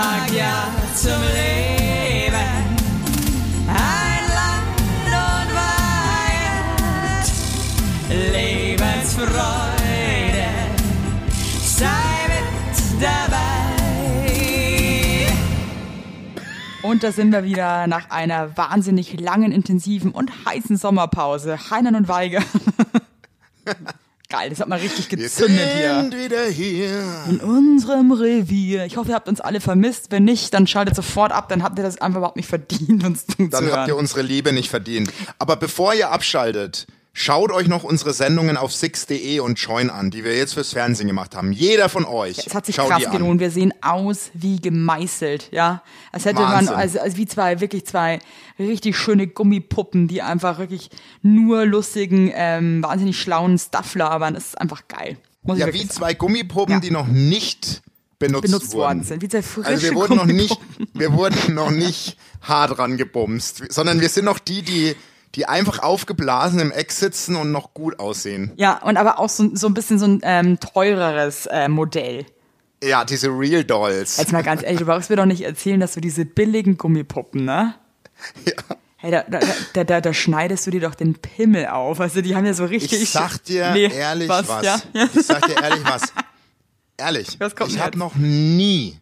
sag 0.00 0.32
ja 0.32 0.72
zum 0.94 1.20
Leben. 1.20 2.50
Ein 3.68 4.24
Land 4.38 5.12
und 5.28 5.48
Weihend, 5.60 7.26
Lebensfreude, 8.32 10.48
sei 11.62 12.16
mit 12.28 12.76
dabei. 13.02 13.48
Und 16.82 17.04
da 17.04 17.12
sind 17.12 17.30
wir 17.32 17.44
wieder 17.44 17.86
nach 17.86 18.08
einer 18.10 18.56
wahnsinnig 18.56 19.20
langen, 19.20 19.52
intensiven 19.52 20.12
und 20.12 20.46
heißen 20.46 20.78
Sommerpause. 20.78 21.58
Heinern 21.70 21.96
und 21.96 22.08
Weiger. 22.08 22.42
Geil, 24.30 24.48
das 24.48 24.60
hat 24.60 24.68
mal 24.68 24.78
richtig 24.78 25.10
Wir 25.10 25.18
gezündet 25.18 25.68
hier. 25.76 26.00
sind 26.02 26.16
wieder 26.16 26.44
hier. 26.44 27.24
In 27.28 27.40
unserem 27.40 28.12
Revier. 28.12 28.84
Ich 28.84 28.96
hoffe, 28.96 29.08
ihr 29.08 29.16
habt 29.16 29.28
uns 29.28 29.40
alle 29.40 29.60
vermisst. 29.60 30.12
Wenn 30.12 30.22
nicht, 30.22 30.54
dann 30.54 30.68
schaltet 30.68 30.94
sofort 30.94 31.32
ab. 31.32 31.48
Dann 31.48 31.64
habt 31.64 31.76
ihr 31.78 31.82
das 31.82 32.00
einfach 32.00 32.18
überhaupt 32.18 32.36
nicht 32.36 32.48
verdient, 32.48 33.04
uns 33.04 33.26
Dann 33.36 33.72
habt 33.72 33.88
ihr 33.88 33.96
unsere 33.96 34.22
Liebe 34.22 34.52
nicht 34.52 34.70
verdient. 34.70 35.10
Aber 35.40 35.56
bevor 35.56 35.94
ihr 35.94 36.12
abschaltet, 36.12 36.86
schaut 37.12 37.50
euch 37.52 37.66
noch 37.66 37.82
unsere 37.84 38.12
Sendungen 38.12 38.56
auf 38.56 38.72
six.de 38.72 39.40
und 39.40 39.58
Join 39.58 39.90
an, 39.90 40.10
die 40.10 40.24
wir 40.24 40.36
jetzt 40.36 40.54
fürs 40.54 40.72
Fernsehen 40.72 41.06
gemacht 41.08 41.34
haben. 41.34 41.52
Jeder 41.52 41.88
von 41.88 42.04
euch. 42.04 42.38
Es 42.46 42.54
hat 42.54 42.66
sich 42.66 42.76
schaut 42.76 42.88
krass 42.90 43.10
gelohnt. 43.10 43.40
Wir 43.40 43.50
sehen 43.50 43.74
aus 43.82 44.30
wie 44.34 44.60
gemeißelt, 44.60 45.48
ja. 45.50 45.82
Als 46.12 46.24
hätte 46.24 46.40
man, 46.40 46.52
Wahnsinn. 46.52 46.74
also, 46.74 47.00
also 47.00 47.16
wie 47.16 47.26
zwei, 47.26 47.60
wirklich 47.60 47.84
zwei 47.86 48.18
richtig 48.58 48.96
schöne 48.96 49.26
Gummipuppen, 49.26 50.08
die 50.08 50.22
einfach 50.22 50.58
wirklich 50.58 50.90
nur 51.22 51.66
lustigen, 51.66 52.30
ähm, 52.34 52.82
wahnsinnig 52.82 53.20
schlauen 53.20 53.58
Stuff 53.58 53.94
labern. 53.94 54.34
Das 54.34 54.46
ist 54.46 54.60
einfach 54.60 54.82
geil. 54.88 55.16
Muss 55.42 55.58
Ja, 55.58 55.72
wie 55.72 55.78
sagen. 55.78 55.90
zwei 55.90 56.14
Gummipuppen, 56.14 56.74
Ja. 56.74 56.80
die 56.80 56.90
noch 56.90 57.06
nicht 57.06 57.82
benutzt, 58.18 58.42
benutzt 58.42 58.72
wurden. 58.72 58.78
worden 58.82 59.02
sind. 59.04 59.22
Wie 59.22 59.28
zwei 59.28 59.42
frische 59.42 59.68
Also 59.68 59.82
wir 59.82 59.94
wurden 59.94 60.16
noch 60.16 60.26
nicht, 60.26 60.58
wir 60.94 61.12
wurden 61.14 61.54
noch 61.54 61.70
nicht 61.70 62.16
hart 62.42 62.76
dran 62.78 62.96
gebumst, 62.98 63.62
sondern 63.72 64.00
wir 64.00 64.08
sind 64.10 64.26
noch 64.26 64.38
die, 64.38 64.62
die, 64.62 64.94
die 65.34 65.46
einfach 65.46 65.80
aufgeblasen 65.80 66.60
im 66.60 66.72
Eck 66.72 66.92
sitzen 66.92 67.36
und 67.36 67.52
noch 67.52 67.74
gut 67.74 67.98
aussehen. 68.00 68.52
Ja, 68.56 68.82
und 68.82 68.96
aber 68.96 69.18
auch 69.18 69.28
so, 69.28 69.54
so 69.54 69.68
ein 69.68 69.74
bisschen 69.74 69.98
so 69.98 70.06
ein 70.06 70.20
ähm, 70.22 70.58
teureres 70.58 71.46
äh, 71.46 71.68
Modell. 71.68 72.26
Ja, 72.82 73.04
diese 73.04 73.28
Real 73.28 73.62
Dolls. 73.62 74.16
Jetzt 74.16 74.32
mal 74.32 74.42
ganz 74.42 74.62
ehrlich, 74.62 74.78
du 74.78 74.86
brauchst 74.86 75.10
mir 75.10 75.16
doch 75.16 75.26
nicht 75.26 75.42
erzählen, 75.42 75.78
dass 75.78 75.94
du 75.94 76.00
diese 76.00 76.24
billigen 76.24 76.78
Gummipuppen, 76.78 77.44
ne? 77.44 77.74
Ja. 78.46 78.76
Hey, 78.96 79.10
da, 79.10 79.24
da, 79.72 79.84
da, 79.84 80.00
da, 80.02 80.12
schneidest 80.12 80.66
du 80.66 80.70
dir 80.70 80.82
doch 80.82 80.94
den 80.94 81.14
Pimmel 81.14 81.68
auf. 81.68 82.00
Also 82.00 82.20
die 82.20 82.36
haben 82.36 82.44
ja 82.44 82.52
so 82.52 82.66
richtig. 82.66 83.00
Ich 83.00 83.10
sag 83.10 83.42
dir 83.44 83.70
Nee, 83.70 83.86
ehrlich 83.86 84.28
was. 84.28 84.46
Ja? 84.62 84.78
Ja. 84.92 85.08
Ich 85.14 85.24
sag 85.24 85.46
dir 85.46 85.56
ehrlich 85.62 85.84
was. 85.84 86.12
Ehrlich. 86.98 87.40
Was 87.40 87.56
kommt 87.56 87.70
ich 87.70 87.80
habe 87.80 87.96
noch 87.96 88.16
nie 88.16 88.98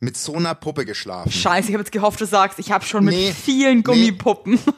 mit 0.00 0.18
so 0.18 0.34
einer 0.34 0.54
Puppe 0.54 0.84
geschlafen. 0.84 1.32
Scheiße, 1.32 1.68
ich 1.68 1.74
habe 1.74 1.82
jetzt 1.82 1.92
gehofft, 1.92 2.20
du 2.20 2.26
sagst, 2.26 2.58
ich 2.58 2.70
habe 2.70 2.84
schon 2.84 3.04
mit 3.04 3.14
Nee, 3.14 3.32
vielen 3.32 3.82
Gummipuppen. 3.82 4.58
Nee, 4.64 4.72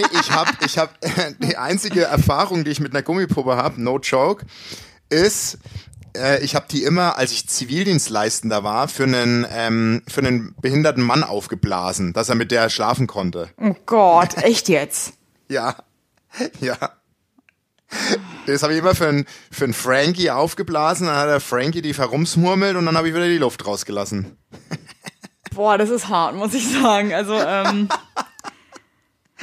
ich 0.00 0.30
habe 0.30 0.50
ich 0.64 0.78
hab, 0.78 0.98
die 1.40 1.56
einzige 1.56 2.04
Erfahrung, 2.04 2.64
die 2.64 2.70
ich 2.70 2.80
mit 2.80 2.92
einer 2.92 3.02
Gummipuppe 3.02 3.56
habe, 3.56 3.82
no 3.82 3.98
joke, 3.98 4.46
ist, 5.08 5.58
äh, 6.16 6.42
ich 6.42 6.54
habe 6.54 6.66
die 6.70 6.84
immer, 6.84 7.18
als 7.18 7.32
ich 7.32 7.48
Zivildienstleistender 7.48 8.64
war, 8.64 8.88
für 8.88 9.04
einen, 9.04 9.46
ähm, 9.50 10.02
für 10.08 10.20
einen 10.20 10.54
behinderten 10.60 11.02
Mann 11.02 11.24
aufgeblasen, 11.24 12.12
dass 12.12 12.28
er 12.28 12.34
mit 12.34 12.50
der 12.50 12.68
schlafen 12.70 13.06
konnte. 13.06 13.50
Oh 13.58 13.74
Gott, 13.86 14.36
echt 14.38 14.68
jetzt? 14.68 15.14
Ja, 15.48 15.76
ja. 16.60 16.78
Das 18.46 18.62
habe 18.62 18.72
ich 18.72 18.78
immer 18.78 18.94
für 18.94 19.06
einen, 19.06 19.26
für 19.50 19.64
einen 19.64 19.74
Frankie 19.74 20.30
aufgeblasen, 20.30 21.08
dann 21.08 21.16
hat 21.16 21.28
der 21.28 21.40
Frankie 21.40 21.82
die 21.82 21.92
verrumsmurmelt 21.92 22.74
und 22.76 22.86
dann 22.86 22.96
habe 22.96 23.08
ich 23.08 23.14
wieder 23.14 23.26
die 23.26 23.36
Luft 23.36 23.66
rausgelassen. 23.66 24.38
Boah, 25.54 25.76
das 25.76 25.90
ist 25.90 26.08
hart, 26.08 26.36
muss 26.36 26.54
ich 26.54 26.72
sagen. 26.72 27.12
Also, 27.12 27.34
ähm. 27.34 27.90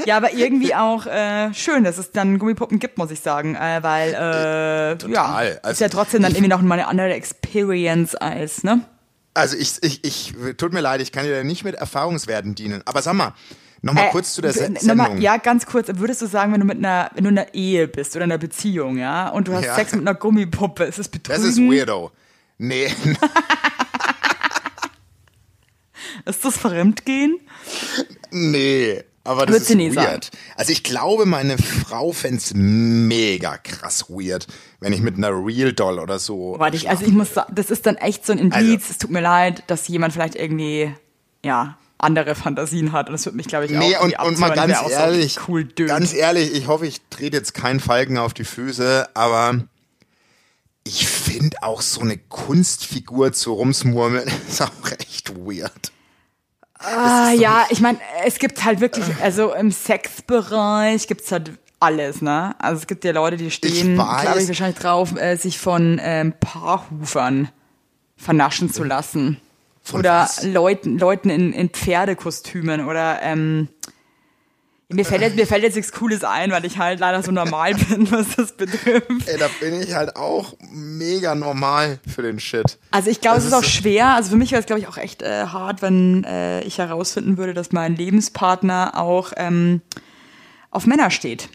Ja, 0.06 0.18
aber 0.18 0.34
irgendwie 0.34 0.76
auch 0.76 1.06
äh, 1.06 1.54
schön, 1.54 1.84
dass 1.84 1.98
es 1.98 2.12
dann 2.12 2.40
Gummipuppen 2.40 2.80
gibt, 2.80 2.98
muss 2.98 3.12
ich 3.12 3.20
sagen, 3.20 3.56
äh, 3.56 3.80
weil 3.82 4.14
äh, 4.14 5.12
ja, 5.12 5.42
ist 5.42 5.66
Also, 5.66 5.84
ja 5.84 5.90
trotzdem 5.90 6.22
dann 6.22 6.32
irgendwie 6.32 6.50
noch 6.50 6.62
mal 6.62 6.76
eine 6.76 6.88
andere 6.88 7.14
Experience 7.14 8.16
als 8.16 8.64
ne. 8.64 8.82
Also 9.34 9.58
ich, 9.58 9.76
ich, 9.82 10.04
ich, 10.04 10.34
tut 10.58 10.74
mir 10.74 10.82
leid, 10.82 11.02
ich 11.02 11.12
kann 11.12 11.26
dir 11.26 11.36
da 11.38 11.44
nicht 11.44 11.64
mit 11.64 11.76
Erfahrungswerten 11.76 12.56
dienen. 12.56 12.82
Aber 12.86 13.02
sag 13.02 13.14
mal, 13.14 13.34
nochmal 13.82 14.08
Äh, 14.08 14.12
kurz 14.12 14.34
zu 14.34 14.42
der 14.42 14.54
Sendung. 14.54 14.86
nochmal, 14.88 15.22
ja, 15.22 15.38
ganz 15.38 15.66
kurz. 15.66 15.88
Würdest 15.94 16.22
du 16.22 16.26
sagen, 16.26 16.52
wenn 16.52 16.60
du 16.60 16.66
mit 16.66 16.80
einer, 16.80 17.12
wenn 17.14 17.24
du 17.24 17.30
in 17.30 17.38
einer 17.38 17.54
Ehe 17.54 17.88
bist 17.88 18.16
oder 18.16 18.26
in 18.26 18.32
einer 18.32 18.40
Beziehung, 18.40 18.98
ja, 18.98 19.30
und 19.30 19.48
du 19.48 19.54
hast 19.54 19.66
Ja. 19.66 19.76
Sex 19.76 19.92
mit 19.94 20.02
einer 20.02 20.16
Gummipuppe, 20.16 20.84
ist 20.86 21.00
das 21.00 21.08
Betrügen? 21.08 21.42
das 21.42 21.50
ist 21.50 21.60
weirdo. 21.60 22.12
Nee, 22.58 22.94
Ist 26.26 26.44
das 26.44 26.58
Fremdgehen? 26.58 27.40
nee. 28.32 29.04
Aber 29.30 29.46
das 29.46 29.68
sie 29.68 29.82
ist 29.84 29.96
weird. 29.96 30.26
sagen. 30.26 30.38
Also 30.56 30.72
ich 30.72 30.84
glaube, 30.84 31.26
meine 31.28 31.58
Frau 31.60 32.12
fänd's 32.12 32.52
mega 32.56 33.58
krass 33.58 34.06
weird, 34.10 34.48
wenn 34.80 34.92
ich 34.92 35.02
mit 35.02 35.18
einer 35.18 35.30
Real 35.30 35.72
Doll 35.72 36.00
oder 36.00 36.18
so. 36.18 36.56
Warte, 36.58 36.78
ich, 36.78 36.90
also 36.90 37.06
ich 37.06 37.14
muss 37.14 37.34
sagen, 37.36 37.54
das 37.54 37.70
ist 37.70 37.86
dann 37.86 37.96
echt 37.98 38.26
so 38.26 38.34
ein 38.34 38.40
Indiz. 38.40 38.56
Also- 38.56 38.78
es 38.90 38.98
tut 38.98 39.12
mir 39.12 39.22
leid, 39.22 39.64
dass 39.68 39.88
jemand 39.88 40.14
vielleicht 40.14 40.36
irgendwie, 40.36 40.92
ja, 41.46 41.78
andere 42.00 42.34
Fantasien 42.34 42.92
hat. 42.92 43.08
Und 43.08 43.14
das 43.14 43.26
wird 43.26 43.36
mich, 43.36 43.48
glaube 43.48 43.66
ich, 43.66 43.72
Nee, 43.72 43.96
auch 43.98 44.04
und, 44.04 44.12
irgendwie 44.14 44.28
und 44.30 44.40
mal 44.40 44.56
ganz 44.56 44.78
auch 44.78 44.86
so 44.86 44.90
ehrlich, 44.90 45.38
cool 45.48 45.64
dönt. 45.66 45.90
ganz 45.90 46.14
ehrlich, 46.14 46.54
ich 46.54 46.68
hoffe, 46.68 46.88
ich 46.88 47.02
trete 47.10 47.38
jetzt 47.38 47.54
keinen 47.54 47.80
Falken 47.80 48.18
auf 48.18 48.34
die 48.34 48.46
Füße, 48.46 49.10
aber 49.14 49.60
ich 50.86 51.08
finde 51.08 51.58
auch 51.62 51.82
so 51.82 52.02
eine 52.02 52.18
Kunstfigur 52.18 53.32
zu 53.34 53.54
rumsmurmeln 53.54 54.28
ist 54.50 54.62
auch 54.62 54.72
echt 54.98 55.36
weird. 55.36 55.92
Ah, 56.80 57.32
ja, 57.32 57.66
ich 57.70 57.82
meine, 57.82 58.00
es 58.26 58.40
gibt 58.40 58.64
halt 58.64 58.80
wirklich, 58.80 59.06
also 59.22 59.54
im 59.54 59.72
Sexbereich 59.72 61.08
gibt's 61.08 61.32
halt 61.32 61.52
alles, 61.80 62.22
ne? 62.22 62.56
Also 62.60 62.82
es 62.82 62.88
gibt 62.88 63.04
ja 63.04 63.12
Leute, 63.12 63.38
die 63.38 63.52
stehen, 63.52 63.96
glaube 63.96 64.40
ich, 64.40 64.48
wahrscheinlich 64.48 64.80
drauf, 64.80 65.16
äh, 65.16 65.36
sich 65.36 65.60
von 65.60 66.00
ähm, 66.02 66.34
Paarhufern 66.40 67.50
vernaschen 68.16 68.72
zu 68.72 68.84
lassen. 68.84 69.42
Von 69.82 70.02
oder 70.02 70.22
was? 70.22 70.44
Leuten, 70.44 71.00
Leuten 71.00 71.30
in, 71.30 71.54
in 71.54 71.70
Pferdekostümen 71.70 72.86
oder 72.86 73.22
ähm, 73.22 73.70
mir 74.92 75.06
fällt, 75.06 75.22
jetzt, 75.22 75.36
mir 75.36 75.46
fällt 75.46 75.64
jetzt 75.64 75.76
nichts 75.76 75.92
Cooles 75.92 76.24
ein, 76.24 76.52
weil 76.52 76.66
ich 76.66 76.78
halt 76.80 77.00
leider 77.00 77.22
so 77.22 77.32
normal 77.32 77.74
bin, 77.90 78.12
was 78.12 78.36
das 78.36 78.54
betrifft. 78.54 79.28
Ey, 79.28 79.38
da 79.38 79.48
bin 79.60 79.82
ich 79.82 79.94
halt 79.94 80.16
auch 80.16 80.56
mega 80.72 81.36
normal 81.36 82.00
für 82.08 82.24
den 82.24 82.40
Shit. 82.40 82.78
Also 82.92 83.10
ich 83.10 83.22
glaube, 83.22 83.38
es 83.38 83.44
Das 83.44 83.54
ist 83.54 83.58
auch 83.58 83.64
ist- 83.64 83.72
schwer. 83.72 84.08
Also 84.16 84.32
für 84.32 84.38
mich 84.38 84.52
wäre 84.52 84.60
es, 84.62 84.66
glaube 84.66 84.80
ich, 84.82 84.88
auch 84.88 84.98
echt 84.98 85.22
äh, 85.22 85.46
hart, 85.46 85.82
wenn 85.84 86.24
äh, 86.24 86.62
ich 86.64 86.80
herausfinden 86.80 87.38
würde, 87.38 87.54
dass 87.54 87.72
mein 87.72 87.96
Lebenspartner 87.96 88.94
auch 88.98 89.32
ähm, 89.38 89.82
auf 90.72 90.86
Männer 90.88 91.12
steht. 91.12 91.50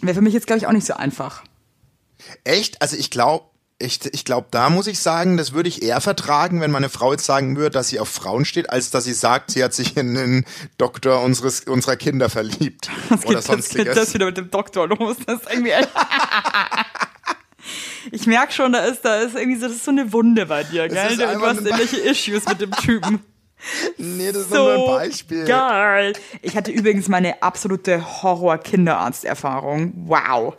Wäre 0.00 0.14
für 0.14 0.22
mich 0.22 0.32
jetzt, 0.34 0.46
glaube 0.46 0.58
ich, 0.58 0.66
auch 0.66 0.72
nicht 0.72 0.86
so 0.86 0.94
einfach. 0.94 1.42
Echt? 2.44 2.80
Also 2.80 2.96
ich 2.96 3.10
glaube, 3.10 3.44
ich, 3.80 4.00
ich 4.12 4.24
glaube, 4.24 4.48
da 4.50 4.70
muss 4.70 4.88
ich 4.88 4.98
sagen, 4.98 5.36
das 5.36 5.52
würde 5.52 5.68
ich 5.68 5.82
eher 5.82 6.00
vertragen, 6.00 6.60
wenn 6.60 6.72
meine 6.72 6.88
Frau 6.88 7.12
jetzt 7.12 7.24
sagen 7.24 7.56
würde, 7.56 7.70
dass 7.70 7.88
sie 7.88 8.00
auf 8.00 8.08
Frauen 8.08 8.44
steht, 8.44 8.70
als 8.70 8.90
dass 8.90 9.04
sie 9.04 9.12
sagt, 9.12 9.52
sie 9.52 9.62
hat 9.62 9.72
sich 9.72 9.96
in 9.96 10.14
den 10.14 10.44
Doktor 10.78 11.22
unseres, 11.22 11.60
unserer 11.60 11.94
Kinder 11.96 12.28
verliebt. 12.28 12.90
Was 13.08 13.24
oder 13.24 13.36
geht, 13.36 13.36
das, 13.36 13.46
geht 13.46 13.46
sonstiges. 13.46 13.94
das 13.94 14.14
wieder 14.14 14.26
mit 14.26 14.36
dem 14.36 14.50
Doktor 14.50 14.88
los? 14.88 15.16
Das 15.24 15.42
ist 15.42 15.50
irgendwie. 15.50 15.72
ich 18.10 18.26
merke 18.26 18.52
schon, 18.52 18.72
da 18.72 18.80
ist, 18.80 19.04
da 19.04 19.20
ist 19.20 19.36
irgendwie 19.36 19.60
so, 19.60 19.68
das 19.68 19.76
ist 19.76 19.84
so 19.84 19.92
eine 19.92 20.12
Wunde 20.12 20.46
bei 20.46 20.64
dir, 20.64 20.88
gell? 20.88 21.16
Du, 21.16 21.24
hast 21.24 21.60
irgendwelche 21.60 21.98
Issues 21.98 22.46
mit 22.46 22.60
dem 22.60 22.72
Typen. 22.72 23.20
nee, 23.96 24.32
das 24.32 24.42
ist 24.42 24.50
nur 24.50 24.74
So 24.74 24.86
ein 24.86 24.86
Beispiel. 24.86 25.44
geil. 25.44 26.14
Ich 26.42 26.56
hatte 26.56 26.72
übrigens 26.72 27.06
meine 27.08 27.44
absolute 27.44 28.22
Horror-Kinderarzterfahrung. 28.22 29.92
Wow. 30.06 30.54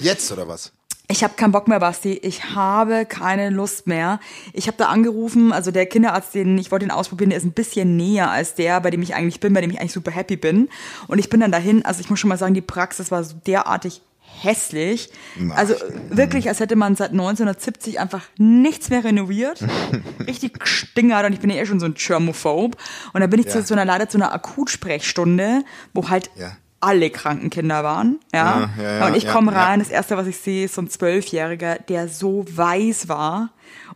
Jetzt 0.00 0.32
oder 0.32 0.48
was? 0.48 0.72
Ich 1.08 1.22
habe 1.22 1.34
keinen 1.34 1.52
Bock 1.52 1.68
mehr, 1.68 1.80
Basti. 1.80 2.14
Ich 2.14 2.54
habe 2.54 3.04
keine 3.04 3.50
Lust 3.50 3.86
mehr. 3.86 4.20
Ich 4.54 4.68
habe 4.68 4.78
da 4.78 4.86
angerufen, 4.86 5.52
also 5.52 5.70
der 5.70 5.84
Kinderarzt, 5.84 6.34
den 6.34 6.56
ich 6.56 6.70
wollte 6.70 6.86
ihn 6.86 6.90
ausprobieren, 6.90 7.28
der 7.30 7.36
ist 7.38 7.44
ein 7.44 7.52
bisschen 7.52 7.96
näher 7.96 8.30
als 8.30 8.54
der, 8.54 8.80
bei 8.80 8.90
dem 8.90 9.02
ich 9.02 9.14
eigentlich 9.14 9.38
bin, 9.38 9.52
bei 9.52 9.60
dem 9.60 9.70
ich 9.70 9.80
eigentlich 9.80 9.92
super 9.92 10.10
happy 10.10 10.36
bin. 10.36 10.70
Und 11.06 11.18
ich 11.18 11.28
bin 11.28 11.40
dann 11.40 11.52
dahin, 11.52 11.84
also 11.84 12.00
ich 12.00 12.08
muss 12.08 12.20
schon 12.20 12.28
mal 12.28 12.38
sagen, 12.38 12.54
die 12.54 12.62
Praxis 12.62 13.10
war 13.10 13.22
so 13.22 13.36
derartig 13.46 14.00
hässlich. 14.40 15.10
Also 15.54 15.74
wirklich, 16.08 16.48
als 16.48 16.58
hätte 16.58 16.74
man 16.74 16.96
seit 16.96 17.10
1970 17.10 18.00
einfach 18.00 18.22
nichts 18.38 18.88
mehr 18.88 19.04
renoviert. 19.04 19.62
Richtig 20.26 20.58
gestingert 20.58 21.26
und 21.26 21.34
ich 21.34 21.40
bin 21.40 21.50
ja 21.50 21.56
eh 21.56 21.66
schon 21.66 21.78
so 21.80 21.86
ein 21.86 21.94
Germophob. 21.94 22.76
Und 23.12 23.20
dann 23.20 23.28
bin 23.30 23.40
ich 23.40 23.46
Ja. 23.46 23.52
zu 23.52 23.62
so 23.62 23.74
einer, 23.74 23.84
leider 23.84 24.08
zu 24.08 24.16
einer 24.18 24.32
Akutsprechstunde, 24.32 25.62
wo 25.92 26.08
halt 26.08 26.30
Ja. 26.36 26.52
Alle 26.84 27.10
kranken 27.10 27.50
Kinder 27.50 27.82
waren. 27.82 28.20
Ja. 28.32 28.70
Ja, 28.76 28.82
ja, 28.82 28.98
ja, 28.98 29.06
und 29.06 29.16
ich 29.16 29.26
komme 29.26 29.54
rein, 29.54 29.78
das 29.78 29.88
erste, 29.88 30.16
was 30.16 30.26
ich 30.26 30.36
sehe, 30.38 30.66
ist 30.66 30.74
so 30.74 30.82
ein 30.82 30.90
Zwölfjähriger, 30.90 31.78
der 31.78 32.08
so 32.08 32.44
weiß 32.48 33.08
war 33.08 33.50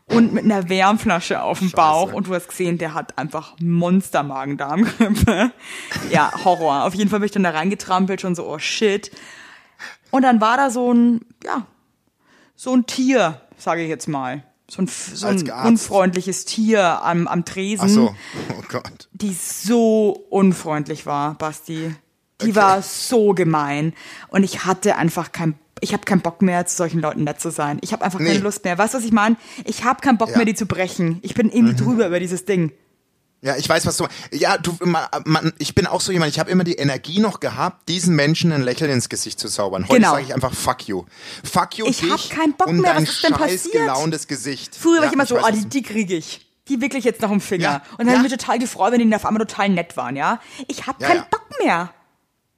und 0.06 0.32
mit 0.32 0.44
einer 0.44 0.68
Wärmflasche 0.68 1.42
auf 1.42 1.58
dem 1.58 1.70
Bauch. 1.70 2.12
Und 2.12 2.28
du 2.28 2.34
hast 2.34 2.48
gesehen, 2.48 2.78
der 2.78 2.94
hat 2.94 3.18
einfach 3.18 3.54
Monster-Magen-Darm-Grippe. 3.60 5.52
ja, 6.10 6.32
Horror. 6.44 6.84
Auf 6.84 6.94
jeden 6.94 7.10
Fall 7.10 7.20
bin 7.20 7.26
ich 7.26 7.32
dann 7.32 7.42
da 7.42 7.50
reingetrampelt, 7.50 8.20
schon 8.20 8.34
so, 8.34 8.46
oh 8.48 8.58
shit. 8.58 9.10
Und 10.10 10.22
dann 10.22 10.40
war 10.40 10.56
da 10.56 10.70
so 10.70 10.92
ein, 10.92 11.20
ja, 11.44 11.66
so 12.56 12.74
ein 12.74 12.86
Tier, 12.86 13.40
sage 13.56 13.82
ich 13.82 13.88
jetzt 13.88 14.08
mal. 14.08 14.42
so 14.68 14.82
ein, 14.82 14.86
so 14.88 15.26
ein 15.26 15.50
unfreundliches 15.50 16.46
Tier 16.46 17.02
am, 17.02 17.28
am 17.28 17.44
Tresen, 17.44 17.84
Ach 17.84 17.88
so, 17.88 18.14
oh 18.58 18.62
Gott. 18.68 19.08
die 19.12 19.32
so 19.32 20.26
unfreundlich 20.30 21.04
war, 21.06 21.34
Basti. 21.34 21.94
Die 22.42 22.46
Okay. 22.50 22.54
war 22.56 22.82
so 22.82 23.34
gemein. 23.34 23.94
Und 24.28 24.44
ich 24.44 24.64
hatte 24.64 24.96
einfach 24.96 25.32
kein, 25.32 25.54
ich 25.80 25.92
habe 25.92 26.04
keinen 26.04 26.20
Bock 26.20 26.40
mehr, 26.42 26.66
zu 26.66 26.76
solchen 26.76 27.00
Leuten 27.00 27.24
nett 27.24 27.40
zu 27.40 27.50
sein. 27.50 27.78
Ich 27.82 27.92
habe 27.92 28.04
einfach 28.04 28.20
Nee. 28.20 28.28
keine 28.28 28.40
Lust 28.40 28.64
mehr. 28.64 28.78
Weißt 28.78 28.94
du, 28.94 28.98
was 28.98 29.04
ich 29.04 29.12
meine? 29.12 29.36
Ich 29.64 29.84
habe 29.84 30.00
keinen 30.00 30.18
Bock 30.18 30.28
Ja. 30.28 30.34
Mhm. 30.34 30.38
mehr, 30.38 30.46
die 30.46 30.54
zu 30.54 30.66
brechen. 30.66 31.18
Ich 31.22 31.34
bin 31.34 31.50
irgendwie 31.50 31.74
drüber 31.74 32.06
über 32.06 32.20
dieses 32.20 32.44
Ding. 32.44 32.72
Ja, 33.40 33.56
ich 33.56 33.68
weiß, 33.68 33.86
was 33.86 33.96
du 33.96 34.06
Ja, 34.32 34.58
du, 34.58 34.76
man, 34.80 35.52
ich 35.58 35.72
bin 35.76 35.86
auch 35.86 36.00
so 36.00 36.10
jemand, 36.10 36.32
ich 36.32 36.40
habe 36.40 36.50
immer 36.50 36.64
die 36.64 36.74
Energie 36.74 37.20
noch 37.20 37.38
gehabt, 37.38 37.88
diesen 37.88 38.16
Menschen 38.16 38.50
ein 38.50 38.62
Lächeln 38.62 38.90
ins 38.90 39.08
Gesicht 39.08 39.38
zu 39.38 39.48
zaubern. 39.48 39.84
Heute 39.84 39.94
Genau. 40.00 40.10
sage 40.12 40.24
ich 40.24 40.34
einfach 40.34 40.52
fuck 40.52 40.88
you. 40.88 41.04
Fuck 41.44 41.78
you 41.78 41.86
Ich 41.86 42.00
dich 42.00 42.10
hab 42.10 42.30
keinen 42.30 42.54
Bock 42.54 42.66
und 42.66 42.80
mehr, 42.80 42.94
dein 42.94 43.02
was 43.02 43.10
ist 43.10 43.22
denn 43.24 43.34
scheiß 43.36 43.40
passiert? 43.64 43.72
gelauntes 43.74 44.26
Gesicht. 44.26 44.74
Früher 44.74 44.96
war 44.96 45.02
Ja, 45.02 45.06
ich 45.08 45.12
immer 45.14 45.26
so, 45.26 45.36
weiß, 45.36 45.44
ah, 45.44 45.48
was 45.52 45.60
die, 45.60 45.68
die 45.68 45.82
kriege 45.82 46.14
ich. 46.16 46.44
Die 46.66 46.80
wirklich 46.80 47.04
jetzt 47.04 47.22
noch 47.22 47.30
im 47.30 47.40
Finger. 47.40 47.62
Ja. 47.64 47.82
Und 47.92 48.00
dann 48.00 48.08
habe 48.08 48.16
Ja. 48.16 48.24
ich 48.26 48.30
mich 48.32 48.38
total 48.40 48.58
gefreut, 48.58 48.92
wenn 48.92 49.08
die 49.08 49.14
auf 49.14 49.24
einmal 49.24 49.46
total 49.46 49.68
nett 49.68 49.96
waren, 49.96 50.16
ja? 50.16 50.40
Ich 50.66 50.86
habe 50.88 51.02
keinen. 51.02 51.24
Bock 51.30 51.46
mehr. 51.64 51.90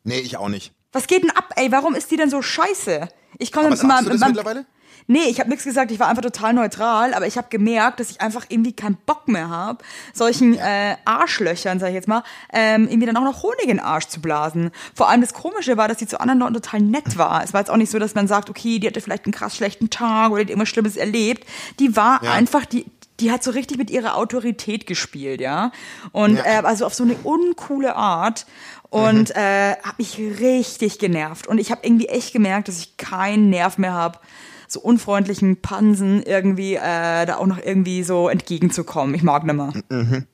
Nee, 0.05 0.19
ich 0.21 0.37
auch 0.37 0.49
nicht. 0.49 0.73
Was 0.93 1.07
geht 1.07 1.23
denn 1.23 1.31
ab, 1.31 1.53
ey? 1.57 1.71
Warum 1.71 1.95
ist 1.95 2.11
die 2.11 2.17
denn 2.17 2.31
so 2.31 2.43
scheiße? 2.43 3.09
Ich 3.39 3.53
komme 3.53 3.69
immer 3.69 3.77
sagst 3.77 4.07
du 4.07 4.11
das 4.11 4.21
mittlerweile? 4.27 4.67
Nee, 5.07 5.25
ich 5.29 5.41
habe 5.41 5.49
nichts 5.51 5.65
gesagt, 5.65 5.91
ich 5.91 5.99
war 5.99 6.09
einfach 6.09 6.23
total 6.23 6.53
neutral, 6.53 7.15
aber 7.15 7.27
ich 7.27 7.37
habe 7.37 7.49
gemerkt, 7.49 7.99
dass 7.99 8.11
ich 8.11 8.21
einfach 8.21 8.47
irgendwie 8.49 8.73
keinen 8.75 8.97
Bock 9.07 9.27
mehr 9.29 9.49
habe, 9.49 9.83
solchen 10.15 10.55
äh, 10.57 10.97
Arschlöchern, 11.05 11.81
sag 11.81 11.89
ich 11.89 11.95
jetzt 11.95 12.07
mal, 12.07 12.23
ähm, 12.53 12.87
irgendwie 12.87 13.07
dann 13.07 13.17
auch 13.17 13.25
noch 13.25 13.43
Honig 13.43 13.63
in 13.63 13.69
den 13.71 13.81
Arsch 13.81 14.07
zu 14.07 14.21
blasen. 14.21 14.71
Vor 14.95 15.09
allem 15.09 15.21
das 15.21 15.33
Komische 15.35 15.77
war, 15.77 15.89
dass 15.89 15.99
sie 15.99 16.07
zu 16.07 16.21
anderen 16.21 16.39
Leuten 16.41 16.55
total 16.55 16.81
nett 16.81 17.19
war. 17.19 17.43
Es 17.43 17.53
war 17.53 17.61
jetzt 17.61 17.71
auch 17.71 17.77
nicht 17.77 17.91
so, 17.91 17.99
dass 17.99 18.15
man 18.15 18.29
sagt, 18.29 18.51
okay, 18.51 18.79
die 18.79 18.87
hatte 18.87 19.01
vielleicht 19.01 19.25
einen 19.25 19.33
krass 19.33 19.57
schlechten 19.57 19.91
Tag 19.91 20.31
oder 20.31 20.39
die 20.45 20.45
hat 20.45 20.51
irgendwas 20.51 20.69
Schlimmes 20.69 20.97
erlebt. 20.97 21.45
Die 21.81 21.97
war 21.97 22.23
Ja. 22.23 22.33
einfach, 22.33 22.65
die, 22.65 22.87
die 23.21 23.31
hat 23.31 23.45
so 23.45 23.51
richtig 23.51 23.79
mit 23.79 23.91
ihrer 23.91 24.17
Autorität 24.17 24.87
gespielt, 24.87 25.41
ja. 25.41 25.73
Und 26.13 26.37
Ja. 26.37 26.45
Äh, 26.45 26.63
also 26.65 26.87
auf 26.87 26.95
so 26.95 27.05
eine 27.05 27.15
uncoole 27.15 27.95
Art. 27.97 28.47
Und 28.89 29.31
äh, 29.37 29.77
hat 29.77 29.99
mich 29.99 30.19
richtig 30.19 30.99
genervt. 30.99 31.47
Und 31.47 31.59
ich 31.59 31.71
habe 31.71 31.83
irgendwie 31.85 32.09
echt 32.09 32.33
gemerkt, 32.33 32.67
dass 32.67 32.79
ich 32.81 32.97
keinen 32.97 33.49
Nerv 33.49 33.79
mehr 33.79 33.93
habe, 33.93 34.19
so 34.67 34.81
unfreundlichen 34.81 35.61
Pansen 35.63 36.23
irgendwie 36.25 36.75
äh, 36.75 37.27
da 37.27 37.37
auch 37.37 37.47
noch 37.47 37.59
irgendwie 37.59 38.03
so 38.03 38.29
entgegenzukommen. 38.29 39.15
Ich 39.15 39.23
mag 39.23 39.45
nimmer. 39.45 39.73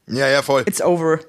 Ja, 0.06 0.28
ja, 0.28 0.40
voll. 0.40 0.62
It's 0.66 0.80
over. 0.80 1.20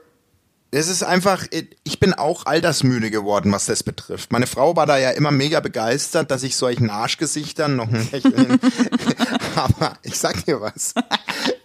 Es 0.71 0.89
ist 0.89 1.03
einfach, 1.03 1.45
ich 1.83 1.99
bin 1.99 2.13
auch 2.13 2.45
altersmüde 2.45 3.09
geworden, 3.09 3.53
was 3.53 3.65
das 3.65 3.83
betrifft. 3.83 4.33
Meine 4.33 4.47
Frau 4.47 4.75
war 4.75 4.85
da 4.85 4.97
ja 4.97 5.11
immer 5.11 5.31
mega 5.31 5.61
begeistert, 5.61 6.29
dass 6.29 6.43
ich 6.43 6.57
solchen 6.57 6.89
Arschgesichtern 6.89 7.77
noch 7.77 7.87
ein 7.87 8.07
Lächeln. 8.11 8.59
Aber 9.57 9.97
ich 10.03 10.17
sag 10.17 10.45
dir 10.45 10.61
was. 10.61 10.93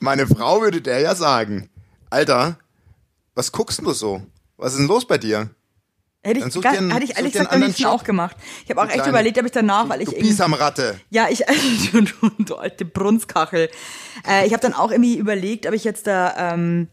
Meine 0.00 0.26
Frau 0.26 0.60
würde 0.60 0.80
der 0.80 1.00
ja 1.00 1.14
sagen, 1.14 1.68
Alter, 2.10 2.58
was 3.34 3.52
guckst 3.52 3.80
du 3.80 3.92
so? 3.92 4.22
Was 4.56 4.72
ist 4.72 4.78
denn 4.78 4.88
los 4.88 5.06
bei 5.06 5.18
dir? 5.18 5.50
Hätte 6.24 6.38
ich, 6.46 6.60
gar, 6.62 6.72
einen- 6.72 6.94
hatte 6.94 7.04
ich 7.04 7.16
ehrlich 7.16 7.32
gesagt 7.32 7.52
am 7.52 7.62
liebsten 7.62 7.84
auch 7.86 8.04
gemacht. 8.04 8.36
Ich 8.64 8.70
habe 8.70 8.80
auch 8.80 8.84
echt 8.86 8.94
kleine- 8.94 9.10
überlegt, 9.10 9.38
ob 9.38 9.44
ich 9.46 9.50
danach, 9.50 9.88
weil 9.88 10.02
ich 10.02 10.08
Du 10.08 10.12
irgendwie 10.14 10.28
Bisamratte. 10.30 11.00
Ja, 11.10 11.26
ich, 11.28 11.42
du, 11.92 12.02
du, 12.02 12.30
du 12.38 12.54
alte 12.54 12.84
Brunskachel. 12.84 13.68
Äh, 14.28 14.46
ich 14.46 14.52
habe 14.52 14.62
dann 14.62 14.72
auch 14.72 14.92
irgendwie 14.92 15.16
überlegt, 15.16 15.66
ob 15.66 15.72
ich 15.74 15.82
jetzt 15.82 16.06
da 16.06 16.52
ähm, 16.54 16.86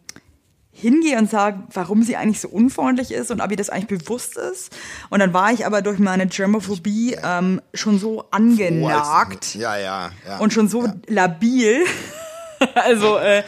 hingehe 0.79 1.17
und 1.17 1.29
sage, 1.29 1.59
warum 1.73 2.03
sie 2.03 2.15
eigentlich 2.15 2.39
so 2.41 2.47
unfreundlich 2.49 3.11
ist 3.11 3.31
und 3.31 3.41
ob 3.41 3.51
ihr 3.51 3.57
das 3.57 3.69
eigentlich 3.69 3.99
bewusst 4.03 4.37
ist. 4.37 4.69
Und 5.09 5.19
dann 5.19 5.33
war 5.33 5.51
ich 5.51 5.65
aber 5.65 5.81
durch 5.81 5.99
meine 5.99 6.27
Germophobie 6.27 7.17
ähm, 7.23 7.61
schon 7.73 7.99
so 7.99 8.25
angenagt 8.31 9.55
Ja, 9.55 9.77
ja, 9.77 10.11
ja. 10.27 10.37
und 10.39 10.53
schon 10.53 10.67
so 10.67 10.87
labil. 11.07 11.83
also, 12.75 13.17
äh, 13.17 13.43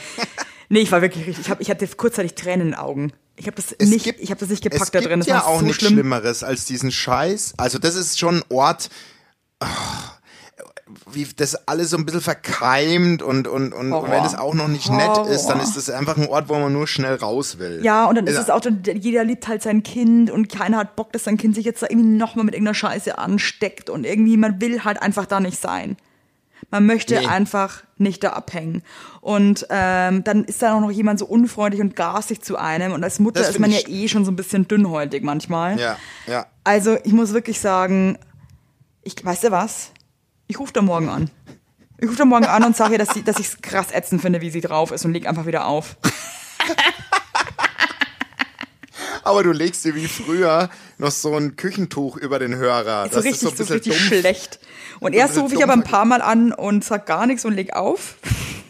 nee, 0.69 0.79
ich 0.79 0.91
war 0.91 1.01
wirklich 1.01 1.25
richtig. 1.27 1.45
Ich, 1.45 1.49
hab, 1.51 1.61
ich 1.61 1.69
hatte 1.69 1.87
kurzzeitig 1.87 2.35
Tränen 2.35 2.61
in 2.61 2.67
den 2.73 2.75
Augen. 2.75 3.11
Ich 3.37 3.47
habe 3.47 3.55
das 3.55 3.71
Es 3.71 3.89
nicht, 3.89 4.03
gibt- 4.03 4.19
ich 4.19 4.29
habe 4.29 4.39
das 4.39 4.49
nicht 4.49 4.63
es 4.65 4.71
gepackt 4.71 4.93
da 4.93 5.01
drin. 5.01 5.19
Das 5.19 5.25
gibt 5.25 5.37
ja 5.37 5.43
war 5.43 5.47
auch 5.47 5.59
so 5.59 5.65
nichts 5.65 5.79
schlimm. 5.79 5.93
Schlimmeres 5.93 6.43
als 6.43 6.65
diesen 6.65 6.91
Scheiß. 6.91 7.53
Also 7.57 7.79
das 7.79 7.95
ist 7.95 8.19
schon 8.19 8.37
ein 8.37 8.43
Ort, 8.49 8.89
ah, 9.59 9.67
wie 11.11 11.25
das 11.35 11.67
alles 11.67 11.89
so 11.91 11.97
ein 11.97 12.05
bisschen 12.05 12.21
verkeimt 12.21 13.21
und, 13.21 13.47
und, 13.47 13.73
und, 13.73 13.73
und 13.73 13.91
Horror. 13.93 14.11
wenn 14.11 14.23
es 14.23 14.35
auch 14.35 14.53
noch 14.53 14.67
nicht 14.67 14.89
nett 14.91 15.17
ist, 15.27 15.45
dann 15.47 15.55
Horror. 15.59 15.63
ist 15.67 15.75
das 15.77 15.89
einfach 15.89 16.17
ein 16.17 16.27
Ort, 16.27 16.49
wo 16.49 16.55
man 16.59 16.71
nur 16.73 16.87
schnell 16.87 17.15
raus 17.15 17.57
will. 17.59 17.79
Ja, 17.83 18.05
und 18.05 18.15
dann 18.15 18.27
ist 18.27 18.35
Ja. 18.35 18.41
es 18.41 18.49
auch, 18.49 18.61
jeder 18.93 19.23
liebt 19.23 19.47
halt 19.47 19.61
sein 19.61 19.83
Kind 19.83 20.29
und 20.31 20.49
keiner 20.49 20.77
hat 20.77 20.95
Bock, 20.95 21.11
dass 21.13 21.23
sein 21.23 21.37
Kind 21.37 21.55
sich 21.55 21.65
jetzt 21.65 21.81
da 21.83 21.87
irgendwie 21.89 22.09
nochmal 22.17 22.45
mit 22.45 22.53
irgendeiner 22.53 22.75
Scheiße 22.75 23.17
ansteckt 23.17 23.89
und 23.89 24.05
irgendwie, 24.05 24.37
man 24.37 24.59
will 24.61 24.83
halt 24.83 25.01
einfach 25.01 25.25
da 25.25 25.39
nicht 25.39 25.59
sein. 25.59 25.97
Man 26.69 26.85
möchte 26.85 27.15
Nee. 27.15 27.25
einfach 27.25 27.83
nicht 27.97 28.23
da 28.23 28.29
abhängen. 28.29 28.83
Und 29.19 29.65
ähm, 29.69 30.23
dann 30.23 30.45
ist 30.45 30.61
da 30.61 30.75
auch 30.75 30.79
noch 30.79 30.91
jemand 30.91 31.19
so 31.19 31.25
unfreundlich 31.25 31.81
und 31.81 31.95
garstig 31.95 32.41
zu 32.43 32.55
einem. 32.55 32.93
Und 32.93 33.03
als 33.03 33.19
Mutter 33.19 33.41
Das 33.41 33.49
ist 33.49 33.59
man 33.59 33.71
ja 33.71 33.79
eh 33.87 34.07
schon 34.07 34.23
so 34.25 34.31
ein 34.31 34.35
bisschen 34.35 34.67
dünnhäutig 34.67 35.23
manchmal. 35.23 35.79
Ja, 35.79 35.97
ja. 36.27 36.45
Also 36.63 36.97
ich 37.03 37.11
muss 37.13 37.33
wirklich 37.33 37.59
sagen, 37.59 38.17
ich, 39.03 39.15
weißt 39.25 39.45
du 39.45 39.51
was? 39.51 39.89
Ich 40.51 40.59
rufe 40.59 40.73
da 40.73 40.81
morgen 40.81 41.07
an. 41.07 41.31
Ich 41.97 42.09
rufe 42.09 42.17
da 42.17 42.25
morgen 42.25 42.43
an 42.45 42.65
und 42.65 42.75
sage 42.75 42.95
ihr, 42.95 42.97
dass, 42.97 43.13
sie, 43.13 43.23
dass 43.23 43.39
ich 43.39 43.47
es 43.47 43.61
krass 43.61 43.87
ätzend 43.93 44.21
finde, 44.21 44.41
wie 44.41 44.49
sie 44.49 44.59
drauf 44.59 44.91
ist 44.91 45.05
und 45.05 45.13
leg 45.13 45.25
einfach 45.25 45.45
wieder 45.45 45.65
auf. 45.65 45.95
Aber 49.23 49.43
du 49.43 49.53
legst 49.53 49.85
dir 49.85 49.95
wie 49.95 50.09
früher 50.09 50.69
noch 50.97 51.11
so 51.11 51.37
ein 51.37 51.55
Küchentuch 51.55 52.17
über 52.17 52.37
den 52.37 52.53
Hörer. 52.53 53.07
so 53.07 53.15
Das 53.15 53.23
richtig, 53.23 53.43
ist 53.43 53.57
so 53.57 53.63
ein 53.63 53.67
so 53.67 53.73
richtig 53.73 53.93
dumpf. 53.93 54.07
schlecht. 54.07 54.59
Und 54.99 55.13
erst 55.13 55.37
rufe 55.37 55.55
ich 55.55 55.63
aber 55.63 55.71
ein 55.71 55.85
paar 55.85 56.03
Mal 56.03 56.21
an 56.21 56.51
und 56.51 56.83
sag 56.83 57.05
gar 57.05 57.25
nichts 57.27 57.45
und 57.45 57.53
leg 57.53 57.71
auf. 57.71 58.15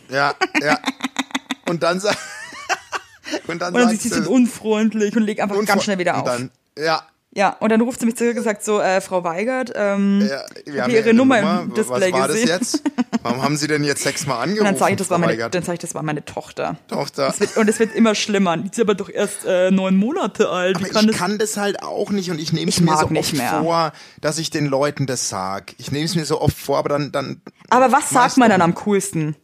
Ja, 0.09 0.35
ja. 0.61 0.77
Und 1.67 1.81
dann 1.83 1.97
und 3.47 3.59
dann 3.59 3.73
Und 3.73 3.79
dann 3.79 3.87
sagst 3.89 4.01
sie 4.03 4.09
du, 4.09 4.15
sind 4.15 4.27
unfreundlich 4.27 5.15
und 5.15 5.23
leg 5.23 5.39
einfach 5.41 5.65
ganz 5.65 5.83
schnell 5.85 5.97
wieder 5.99 6.13
und 6.15 6.19
auf. 6.19 6.25
Dann, 6.27 6.51
ja, 6.77 7.01
ja, 7.33 7.55
und 7.61 7.69
dann 7.69 7.79
ruft 7.79 8.01
sie 8.01 8.05
mich 8.05 8.17
zurück 8.17 8.35
und 8.35 8.43
sagt 8.43 8.61
so, 8.61 8.81
äh, 8.81 8.99
Frau 8.99 9.23
Weigert, 9.23 9.71
ähm, 9.73 10.19
ja, 10.21 10.27
wir 10.65 10.73
hab 10.73 10.83
haben 10.83 10.91
hier 10.91 10.99
ja 10.99 11.05
ihre 11.05 11.13
Nummer 11.13 11.39
im 11.39 11.45
Was 11.69 11.75
Display 11.75 12.11
war 12.11 12.27
das 12.27 12.35
gesehen. 12.41 12.47
jetzt? 12.49 12.83
Warum 13.21 13.41
haben 13.41 13.55
Sie 13.55 13.67
denn 13.67 13.85
jetzt 13.85 14.03
sechsmal 14.03 14.37
und 14.43 14.43
angerufen? 14.43 14.65
dann 14.65 14.75
sage 14.77 14.91
ich, 14.91 14.97
das 14.97 15.09
war 15.09 15.17
meine, 15.17 15.31
Weigert? 15.33 15.55
dann 15.55 15.63
sag 15.63 15.73
ich, 15.73 15.79
das 15.79 15.95
war 15.95 16.03
meine 16.03 16.25
Tochter. 16.25 16.77
Tochter. 16.89 17.29
Es 17.29 17.39
wird, 17.39 17.55
und 17.55 17.69
es 17.69 17.79
wird 17.79 17.95
immer 17.95 18.15
schlimmer. 18.15 18.57
Die 18.57 18.69
ist 18.69 18.79
aber 18.81 18.95
doch 18.95 19.09
erst 19.09 19.45
äh, 19.45 19.71
neun 19.71 19.95
Monate 19.95 20.49
alt. 20.49 20.75
Aber 20.75 20.89
kann 20.89 21.05
ich 21.05 21.11
das 21.11 21.19
kann 21.19 21.37
das 21.37 21.55
halt 21.55 21.81
auch 21.83 22.11
nicht 22.11 22.31
und 22.31 22.39
ich 22.39 22.51
nehme 22.51 22.69
es 22.69 22.81
mir 22.81 22.97
so 22.97 23.09
oft 23.09 23.33
mehr. 23.33 23.61
vor, 23.61 23.93
dass 24.19 24.37
ich 24.37 24.49
den 24.49 24.65
Leuten 24.65 25.05
das 25.05 25.29
sag. 25.29 25.73
Ich 25.77 25.89
nehme 25.89 26.03
es 26.03 26.15
mir 26.15 26.25
so 26.25 26.41
oft 26.41 26.57
vor, 26.57 26.79
aber 26.79 26.89
dann, 26.89 27.13
dann 27.13 27.41
aber 27.69 27.93
was 27.93 28.09
sagt 28.09 28.35
man 28.35 28.49
dann 28.49 28.61
am 28.61 28.75
coolsten? 28.75 29.37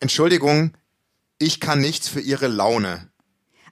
Entschuldigung, 0.00 0.72
ich 1.38 1.60
kann 1.60 1.80
nichts 1.80 2.08
für 2.08 2.20
ihre 2.20 2.46
Laune. 2.46 3.09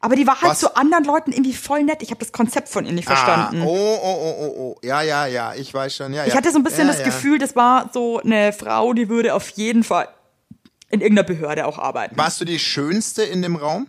Aber 0.01 0.15
die 0.17 0.27
war 0.27 0.41
halt 0.41 0.53
Was? 0.53 0.61
zu 0.61 0.77
anderen 0.77 1.05
Leuten 1.05 1.33
irgendwie 1.33 1.55
voll 1.55 1.83
nett. 1.83 2.03
Ich 2.03 2.11
habe 2.11 2.21
das 2.21 2.31
Konzept 2.33 2.69
von 2.69 2.87
ihr 2.87 2.93
nicht 2.93 3.07
verstanden. 3.07 3.63
Ah, 3.63 3.65
oh, 3.67 3.99
oh, 4.03 4.19
oh, 4.23 4.37
oh, 4.41 4.61
oh. 4.77 4.79
Ja, 4.87 5.03
ja, 5.03 5.27
ja, 5.27 5.55
ich 5.55 5.75
weiß 5.75 5.97
schon. 5.97 6.15
Ja, 6.15 6.25
Ich 6.25 6.31
ja. 6.33 6.37
hatte 6.37 6.51
so 6.53 6.59
ein 6.59 6.63
bisschen 6.63 6.87
ja, 6.87 6.93
das 6.93 6.99
ja. 7.01 7.05
Gefühl, 7.07 7.39
das 7.39 7.57
war 7.57 7.91
so 7.93 8.21
eine 8.21 8.53
Frau, 8.53 8.93
die 8.93 9.09
würde 9.09 9.35
auf 9.35 9.49
jeden 9.51 9.83
Fall 9.83 10.09
in 10.91 11.01
irgendeiner 11.01 11.27
Behörde 11.27 11.67
auch 11.67 11.79
arbeiten. 11.79 12.17
Warst 12.17 12.41
du 12.41 12.45
die 12.45 12.59
Schönste 12.59 13.23
in 13.25 13.43
dem 13.43 13.57
Raum? 13.57 13.89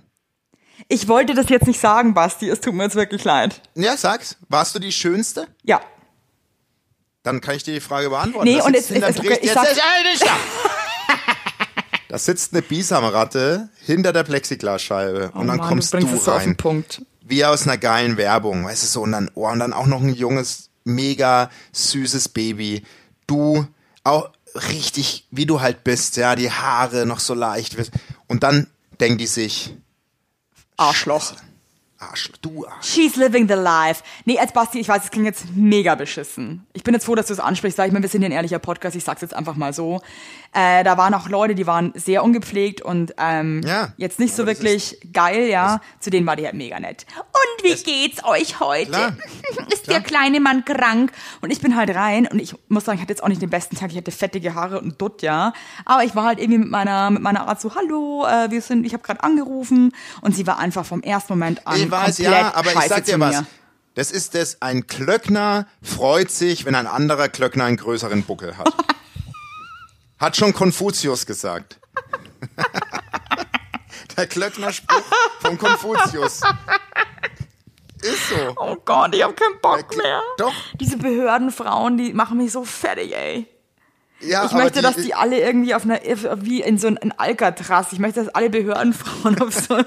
Ich 0.88 1.08
wollte 1.08 1.34
das 1.36 1.50
jetzt 1.50 1.68
nicht 1.68 1.80
sagen, 1.80 2.13
Basti. 2.13 2.50
Es 2.50 2.60
tut 2.62 2.74
mir 2.74 2.84
jetzt 2.86 2.96
wirklich 2.96 3.24
leid. 3.24 3.62
Ja, 3.75 3.96
sag's. 3.96 4.38
Warst 4.50 4.74
du 4.75 4.80
die 4.80 4.92
Schönste? 4.92 5.48
Ja. 5.63 5.80
Dann 7.24 7.42
kann 7.42 7.56
ich 7.56 7.63
dir 7.63 7.74
die 7.74 7.82
Frage 7.82 8.10
beantworten. 8.10 8.48
Nee, 8.48 8.58
Da 8.58 8.63
und 8.66 8.74
jetzt- 8.74 8.88
hinterm 8.88 9.10
jetzt- 9.12 9.20
okay, 9.20 9.28
Dreh- 9.30 9.38
ich 9.39 9.44
jetzt 9.44 9.54
sag- 9.54 9.72
ist- 9.72 9.78
Ey, 9.78 10.12
nicht 10.12 10.24
da! 12.10 12.18
Sitzt 12.18 12.54
eine 12.54 12.62
Bisamratte 12.62 13.70
hinter 13.86 14.12
der 14.12 14.24
Plexiglasscheibe 14.24 15.32
und 15.32 15.44
Oh 15.44 15.48
dann 15.48 15.58
Mann, 15.58 15.62
kommst 15.62 15.94
du 15.94 16.00
du, 16.00 16.08
so 16.18 16.32
auf 16.32 16.44
den 16.44 16.50
rein. 16.51 16.58
Punkt. 16.58 17.01
Wie 17.22 17.46
aus 17.46 17.63
einer 17.68 17.78
geilen 17.78 18.18
Werbung, 18.18 18.66
weißt 18.66 18.84
du 18.84 18.88
so, 18.88 19.01
und 19.04 19.13
dann, 19.13 19.32
oh, 19.36 19.48
und 19.48 19.60
dann 19.60 19.72
auch 19.74 19.86
noch 19.86 20.01
ein 20.01 20.13
junges, 20.13 20.70
mega 20.84 21.50
süßes 21.72 22.30
Baby. 22.30 22.84
Du 23.28 23.66
auch 24.04 24.32
richtig, 24.70 25.28
wie 25.32 25.46
du 25.46 25.62
halt 25.62 25.84
bist, 25.84 26.18
ja, 26.18 26.36
die 26.36 26.51
Haare 26.51 27.06
noch 27.06 27.20
so 27.20 27.34
leicht. 27.34 27.75
Und 28.28 28.44
dann 28.44 28.68
denkt 29.00 29.22
die 29.22 29.28
sich, 29.28 29.75
Arschloch. 30.78 31.34
Arschloch, 32.00 32.38
du 32.42 32.66
Arschloch. 32.66 32.84
She's 32.84 33.18
living 33.18 33.48
the 33.48 33.56
life. 33.56 34.01
Nee, 34.24 34.39
als 34.39 34.54
Basti, 34.54 34.80
ich 34.80 34.88
weiß, 34.88 35.04
es 35.04 35.12
klingt 35.12 35.25
jetzt 35.25 35.46
mega 35.54 35.96
beschissen. 35.96 36.66
Ich 36.72 36.84
bin 36.84 36.94
jetzt 36.94 37.06
froh, 37.06 37.13
dass 37.16 37.28
du 37.28 37.34
es 37.34 37.42
ansprichst, 37.42 37.75
sag 37.75 37.88
ich 37.88 37.94
mal, 37.94 38.01
wir 38.01 38.08
sind 38.10 38.24
ein 38.24 38.32
ehrlicher 38.32 38.60
Podcast, 38.60 38.96
ich 38.96 39.04
sag's 39.04 39.22
jetzt 39.22 39.34
einfach 39.34 39.56
mal 39.56 39.74
so. 39.74 40.01
Äh, 40.51 40.84
da 40.84 40.98
waren 40.98 41.13
auch 41.13 41.29
Leute, 41.29 41.53
die 41.53 41.68
waren 41.68 41.94
sehr 41.96 42.24
ungepflegt 42.24 42.82
und 42.82 43.13
ähm, 43.20 43.62
Ja, 43.63 43.94
jetzt 43.98 44.20
nicht 44.20 44.36
so 44.36 44.48
wirklich 44.48 44.98
geil, 45.13 45.48
ja. 45.48 45.79
Zu 46.00 46.10
denen 46.10 46.25
war 46.25 46.36
die 46.36 46.46
halt 46.46 46.56
mega 46.56 46.79
nett. 46.79 47.06
Und 47.18 47.63
wie 47.63 47.75
geht's 47.84 48.24
euch 48.24 48.60
heute? 48.60 48.89
Klar, 48.89 49.13
Ist 49.72 49.88
der 49.88 50.01
kleine 50.01 50.39
Mann 50.39 50.65
krank? 50.65 51.12
Und 51.41 51.51
ich 51.51 51.62
bin 51.62 51.75
halt 51.75 51.94
rein 51.94 52.25
und 52.27 52.39
ich 52.39 52.56
muss 52.68 52.86
sagen, 52.86 52.98
ich 52.98 53.01
hatte 53.03 53.12
jetzt 53.13 53.22
auch 53.24 53.27
nicht 53.27 53.41
den 53.41 53.50
besten 53.51 53.75
Tag, 53.75 53.91
ich 53.91 53.98
hatte 53.98 54.12
fettige 54.12 54.56
Haare 54.56 54.79
und 54.82 55.00
Dutt, 55.00 55.22
ja. 55.22 55.53
Aber 55.86 56.03
ich 56.03 56.15
war 56.15 56.25
halt 56.25 56.39
irgendwie 56.39 56.60
mit 56.60 56.70
meiner, 56.72 57.12
mit 57.12 57.22
meiner 57.22 57.48
Art 57.48 57.62
so, 57.62 57.75
hallo, 57.75 58.25
äh, 58.25 58.50
wir 58.50 58.62
sind, 58.62 58.86
ich 58.86 58.94
habe 58.94 59.03
gerade 59.03 59.24
angerufen 59.24 59.91
und 60.22 60.36
sie 60.36 60.48
war 60.48 60.58
einfach 60.58 60.86
vom 60.86 61.03
ersten 61.03 61.34
Moment 61.34 61.68
an 61.68 61.77
Ich 61.77 61.91
weiß, 61.91 62.18
komplett 62.18 62.41
ja, 62.41 62.56
aber 62.56 62.68
ich 62.70 62.74
scheiße 62.74 62.89
sag 62.89 63.06
dir 63.06 63.20
was. 63.20 63.41
mir. 63.41 63.46
Das 63.94 64.12
ist 64.12 64.34
das, 64.34 64.62
ein 64.62 64.88
Klöckner 64.88 65.68
freut 65.82 66.32
sich, 66.32 66.65
wenn 66.65 66.74
ein 66.74 66.88
anderer 66.88 67.27
Klöckner 67.29 67.65
einen 67.65 67.77
größeren 67.77 68.24
Buckel 68.24 68.58
hat. 68.58 68.74
Hat 70.20 70.36
schon 70.36 70.54
Konfuzius 70.54 71.26
gesagt. 71.26 71.80
Der 74.18 74.28
Klöckner-Spruch 74.28 75.04
von 75.40 75.58
Konfuzius. 75.58 76.42
Ist 78.02 78.30
so. 78.30 78.54
Oh 78.58 78.76
Gott, 78.84 79.16
ich 79.16 79.24
hab 79.24 79.36
keinen 79.36 79.60
Bock 79.62 79.96
mehr. 79.96 80.22
Doch. 80.38 80.54
Diese 80.80 80.98
Behördenfrauen, 80.98 81.98
die 81.98 82.14
machen 82.14 82.38
mich 82.38 82.52
so 82.52 82.64
fertig, 82.64 83.16
ey. 83.16 83.48
Ja, 84.22 84.46
Ich 84.46 84.52
möchte, 84.52 84.80
die, 84.80 84.82
dass 84.82 84.96
die 84.98 85.14
alle 85.14 85.40
irgendwie 85.40 85.74
auf 85.74 85.84
einer, 85.86 86.00
wie 86.42 86.62
in 86.62 86.78
so 86.78 86.88
ein 86.88 86.98
Alcatraz, 87.18 87.94
ich 87.94 88.00
möchte, 88.00 88.24
dass 88.24 88.36
alle 88.36 88.50
Behördenfrauen 88.50 89.42
auf 89.42 89.54
so, 89.54 89.78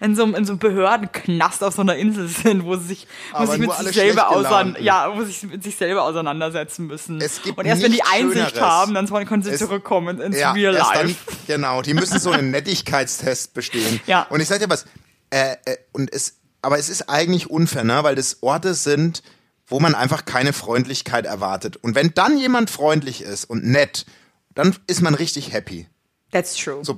in 0.00 0.16
so, 0.16 0.22
einem- 0.24 0.34
in 0.34 0.44
so 0.46 0.52
einem 0.52 0.58
Behördenknast 0.60 1.62
auf 1.62 1.74
so 1.74 1.82
einer 1.82 1.96
Insel 1.96 2.26
sind, 2.28 2.64
wo 2.64 2.76
sie 2.76 2.86
sich, 2.86 3.06
wo 3.36 3.44
sie 3.46 3.58
mit 3.58 3.72
sich 3.74 3.92
selber 3.94 4.30
ausein, 4.30 4.76
ja, 4.80 5.14
wo 5.14 5.22
sich 5.24 5.42
mit 5.42 5.62
sich 5.62 5.76
selber 5.76 6.04
auseinandersetzen 6.04 6.86
müssen. 6.86 7.20
Es 7.20 7.42
gibt 7.42 7.58
Und 7.58 7.66
erst 7.66 7.82
wenn 7.82 7.92
die 7.92 8.02
Einsicht 8.02 8.50
Schöneres. 8.50 8.60
haben, 8.60 8.94
dann 8.94 9.06
können 9.26 9.42
sie 9.42 9.50
Es- 9.50 9.58
zurückkommen 9.58 10.20
ins 10.20 10.38
ja, 10.38 10.52
Real 10.52 10.74
Life. 10.74 10.94
Dann, 10.94 11.16
genau, 11.46 11.82
die 11.82 11.92
müssen 11.94 12.18
so 12.18 12.30
einen 12.30 12.50
Nettigkeitstest 12.50 13.52
bestehen. 13.54 14.00
Ja. 14.06 14.26
Und 14.30 14.40
ich 14.40 14.48
sag 14.48 14.58
dir 14.58 14.70
was, 14.70 14.86
äh, 15.30 15.56
äh, 15.66 15.76
und 15.92 16.10
es, 16.12 16.36
aber 16.62 16.78
es 16.78 16.88
ist 16.88 17.08
eigentlich 17.10 17.50
unfair, 17.50 17.84
ne? 17.84 18.02
weil 18.04 18.14
das 18.14 18.38
Orte 18.42 18.74
sind, 18.74 19.22
wo 19.72 19.80
man 19.80 19.94
einfach 19.96 20.24
keine 20.24 20.52
Freundlichkeit 20.52 21.26
erwartet. 21.26 21.76
Und 21.78 21.96
wenn 21.96 22.12
dann 22.14 22.38
jemand 22.38 22.70
freundlich 22.70 23.22
ist 23.22 23.44
und 23.46 23.64
nett, 23.64 24.06
dann 24.54 24.76
ist 24.86 25.02
man 25.02 25.14
richtig 25.14 25.52
happy. 25.52 25.88
That's 26.30 26.54
true. 26.56 26.78
So, 26.82 26.96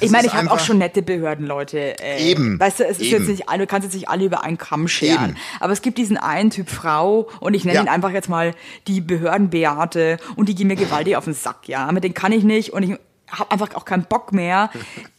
ich 0.00 0.10
meine, 0.10 0.26
ich 0.26 0.34
habe 0.34 0.50
auch 0.50 0.58
schon 0.58 0.78
nette 0.78 1.02
Behördenleute. 1.02 2.00
Äh, 2.02 2.30
Eben, 2.30 2.58
Weißt 2.58 2.80
du, 2.80 2.84
es 2.84 2.98
ist 2.98 3.02
eben. 3.12 3.18
jetzt 3.20 3.28
nicht, 3.28 3.48
alle- 3.48 3.58
du 3.60 3.66
kannst 3.68 3.84
jetzt 3.84 3.94
nicht 3.94 4.08
alle 4.08 4.24
über 4.24 4.42
einen 4.42 4.58
Kamm 4.58 4.88
scheren. 4.88 5.30
Eben. 5.30 5.36
Aber 5.60 5.72
es 5.72 5.82
gibt 5.82 5.98
diesen 5.98 6.16
einen 6.16 6.50
Typ 6.50 6.68
Frau 6.68 7.28
und 7.38 7.54
ich 7.54 7.64
nenne 7.64 7.76
Ja. 7.76 7.82
ihn 7.82 7.88
einfach 7.88 8.10
jetzt 8.10 8.28
mal 8.28 8.54
die 8.88 9.00
Behördenbeate 9.00 10.18
und 10.36 10.48
die 10.48 10.54
gehen 10.56 10.66
mir 10.66 10.76
gewaltig 10.76 11.16
auf 11.16 11.24
den 11.24 11.34
Sack, 11.34 11.68
ja. 11.68 11.90
Mit 11.92 12.04
denen 12.04 12.14
kann 12.14 12.32
ich 12.32 12.44
nicht 12.44 12.70
und 12.72 12.82
ich 12.82 12.90
habe 13.30 13.50
einfach 13.50 13.74
auch 13.74 13.84
keinen 13.84 14.04
Bock 14.04 14.32
mehr, 14.32 14.70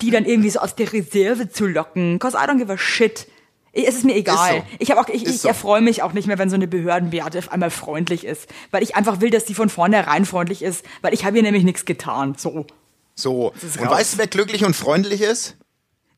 die 0.01 0.11
dann 0.11 0.25
irgendwie 0.25 0.49
so 0.49 0.59
aus 0.59 0.75
der 0.75 0.91
Reserve 0.91 1.49
zu 1.49 1.65
locken. 1.65 2.19
Cause 2.19 2.37
I 2.37 2.41
don't 2.47 2.57
give 2.57 2.71
a 2.71 2.77
shit. 2.77 3.27
Es 3.75 3.95
ist 3.95 4.05
mir 4.05 4.15
egal. 4.15 4.57
so. 4.61 4.63
Ich 4.79 4.91
habe 4.91 5.01
auch, 5.01 5.09
ich, 5.09 5.23
Ist 5.25 5.35
ich 5.35 5.41
so. 5.41 5.47
erfreue 5.47 5.81
mich 5.81 6.03
auch 6.03 6.13
nicht 6.13 6.27
mehr, 6.27 6.37
wenn 6.37 6.49
so 6.49 6.55
eine 6.55 6.67
Behördenbeate 6.67 7.39
auf 7.39 7.51
einmal 7.51 7.71
freundlich 7.71 8.23
ist, 8.23 8.47
weil 8.71 8.83
ich 8.83 8.95
einfach 8.95 9.19
will, 9.19 9.31
dass 9.31 9.45
die 9.45 9.55
von 9.55 9.67
vornherein 9.69 10.25
freundlich 10.25 10.61
ist, 10.61 10.85
weil 11.01 11.13
ich 11.13 11.25
habe 11.25 11.37
ihr 11.37 11.43
nämlich 11.43 11.63
nichts 11.63 11.83
getan. 11.85 12.35
So. 12.37 12.67
So. 13.15 13.51
ist 13.61 13.77
Und 13.79 13.87
raus. 13.87 13.97
weißt 13.97 14.13
du, 14.13 14.17
wer 14.19 14.27
glücklich 14.27 14.63
und 14.63 14.75
freundlich 14.75 15.21
ist? 15.21 15.57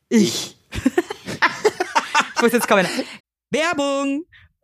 Ich. 0.10 0.58
ich 0.74 2.42
muss 2.42 2.52
jetzt 2.52 2.68
kommen. 2.68 2.86
Werbung! 3.52 4.26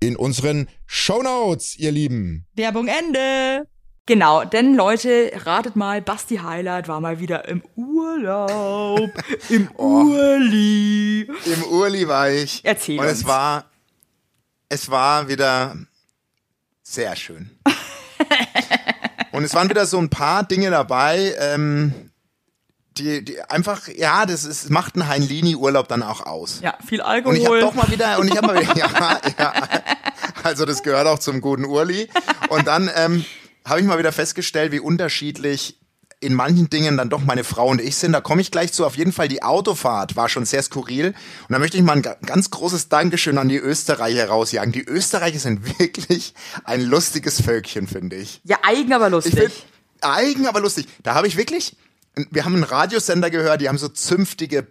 in 0.00 0.16
unseren 0.16 0.68
Shownotes, 0.86 1.76
ihr 1.78 1.92
Lieben. 1.92 2.46
Werbung 2.54 2.88
Ende. 2.88 3.66
Genau, 4.06 4.44
denn 4.44 4.74
Leute, 4.74 5.32
ratet 5.34 5.76
mal, 5.76 6.02
Basti 6.02 6.36
Highlight 6.36 6.88
war 6.88 7.00
mal 7.00 7.20
wieder 7.20 7.48
im 7.48 7.62
Urlaub. 7.74 9.10
Im 9.48 9.70
Urli. 9.76 11.22
Im 11.22 11.64
Urli 11.70 12.06
war 12.06 12.30
ich. 12.30 12.60
Erzähl 12.64 12.98
Und 12.98 13.06
uns. 13.06 13.20
es 13.20 13.26
war, 13.26 13.64
es 14.68 14.90
war 14.90 15.26
wieder 15.28 15.74
sehr 16.82 17.16
schön. 17.16 17.50
Und 19.32 19.42
es 19.42 19.54
waren 19.54 19.70
wieder 19.70 19.86
so 19.86 19.98
ein 19.98 20.10
paar 20.10 20.44
Dinge 20.44 20.70
dabei, 20.70 21.34
ähm, 21.38 22.03
die, 22.98 23.24
die 23.24 23.40
einfach, 23.42 23.88
ja, 23.88 24.24
das 24.26 24.44
ist, 24.44 24.70
macht 24.70 24.94
einen 24.94 25.08
Heinlini-Urlaub 25.08 25.88
dann 25.88 26.02
auch 26.02 26.20
aus. 26.26 26.60
Ja, 26.62 26.76
viel 26.86 27.00
Und 27.00 27.06
Alkohol. 27.06 27.36
ich 27.36 27.44
habe 27.46 27.60
doch 27.60 27.74
mal 27.74 27.90
wieder, 27.90 28.18
und 28.18 28.28
ich 28.28 28.36
habe 28.36 28.46
mal 28.46 28.60
wieder, 28.60 28.76
ja, 28.76 29.20
ja, 29.38 29.52
also 30.42 30.64
das 30.64 30.82
gehört 30.82 31.06
auch 31.06 31.18
zum 31.18 31.40
guten 31.40 31.64
Urli. 31.64 32.08
Und 32.50 32.66
dann 32.66 32.90
ähm, 32.94 33.24
habe 33.64 33.80
ich 33.80 33.86
mal 33.86 33.98
wieder 33.98 34.12
festgestellt, 34.12 34.72
wie 34.72 34.80
unterschiedlich 34.80 35.78
in 36.20 36.32
manchen 36.34 36.70
Dingen 36.70 36.96
dann 36.96 37.10
doch 37.10 37.20
meine 37.22 37.44
Frau 37.44 37.66
und 37.66 37.82
ich 37.82 37.96
sind. 37.96 38.12
Da 38.12 38.20
komme 38.22 38.40
ich 38.40 38.50
gleich 38.50 38.72
zu. 38.72 38.86
Auf 38.86 38.96
jeden 38.96 39.12
Fall 39.12 39.28
die 39.28 39.42
Autofahrt 39.42 40.16
war 40.16 40.28
schon 40.30 40.46
sehr 40.46 40.62
skurril. 40.62 41.08
Und 41.08 41.52
da 41.52 41.58
möchte 41.58 41.76
ich 41.76 41.82
mal 41.82 41.94
ein 41.94 42.02
ga- 42.02 42.16
ganz 42.24 42.48
großes 42.50 42.88
Dankeschön 42.88 43.36
an 43.36 43.48
die 43.50 43.58
Österreicher 43.58 44.28
rausjagen. 44.28 44.72
Die 44.72 44.84
Österreicher 44.84 45.38
sind 45.38 45.78
wirklich 45.78 46.32
ein 46.64 46.80
lustiges 46.82 47.42
Völkchen, 47.42 47.86
finde 47.88 48.16
ich. 48.16 48.40
ja, 48.44 48.56
eigen, 48.62 48.92
aber 48.94 49.06
Ich 49.08 49.12
lustig. 49.12 49.34
finde 49.34 49.52
eigen, 50.00 50.46
aber 50.46 50.60
lustig. 50.60 50.86
Da 51.02 51.14
habe 51.14 51.26
ich 51.26 51.36
wirklich, 51.36 51.76
wir 52.30 52.44
haben 52.44 52.54
einen 52.54 52.64
Radiosender 52.64 53.30
gehört, 53.30 53.60
die 53.60 53.68
haben 53.68 53.78
so 53.78 53.88
zünftige 53.88 54.66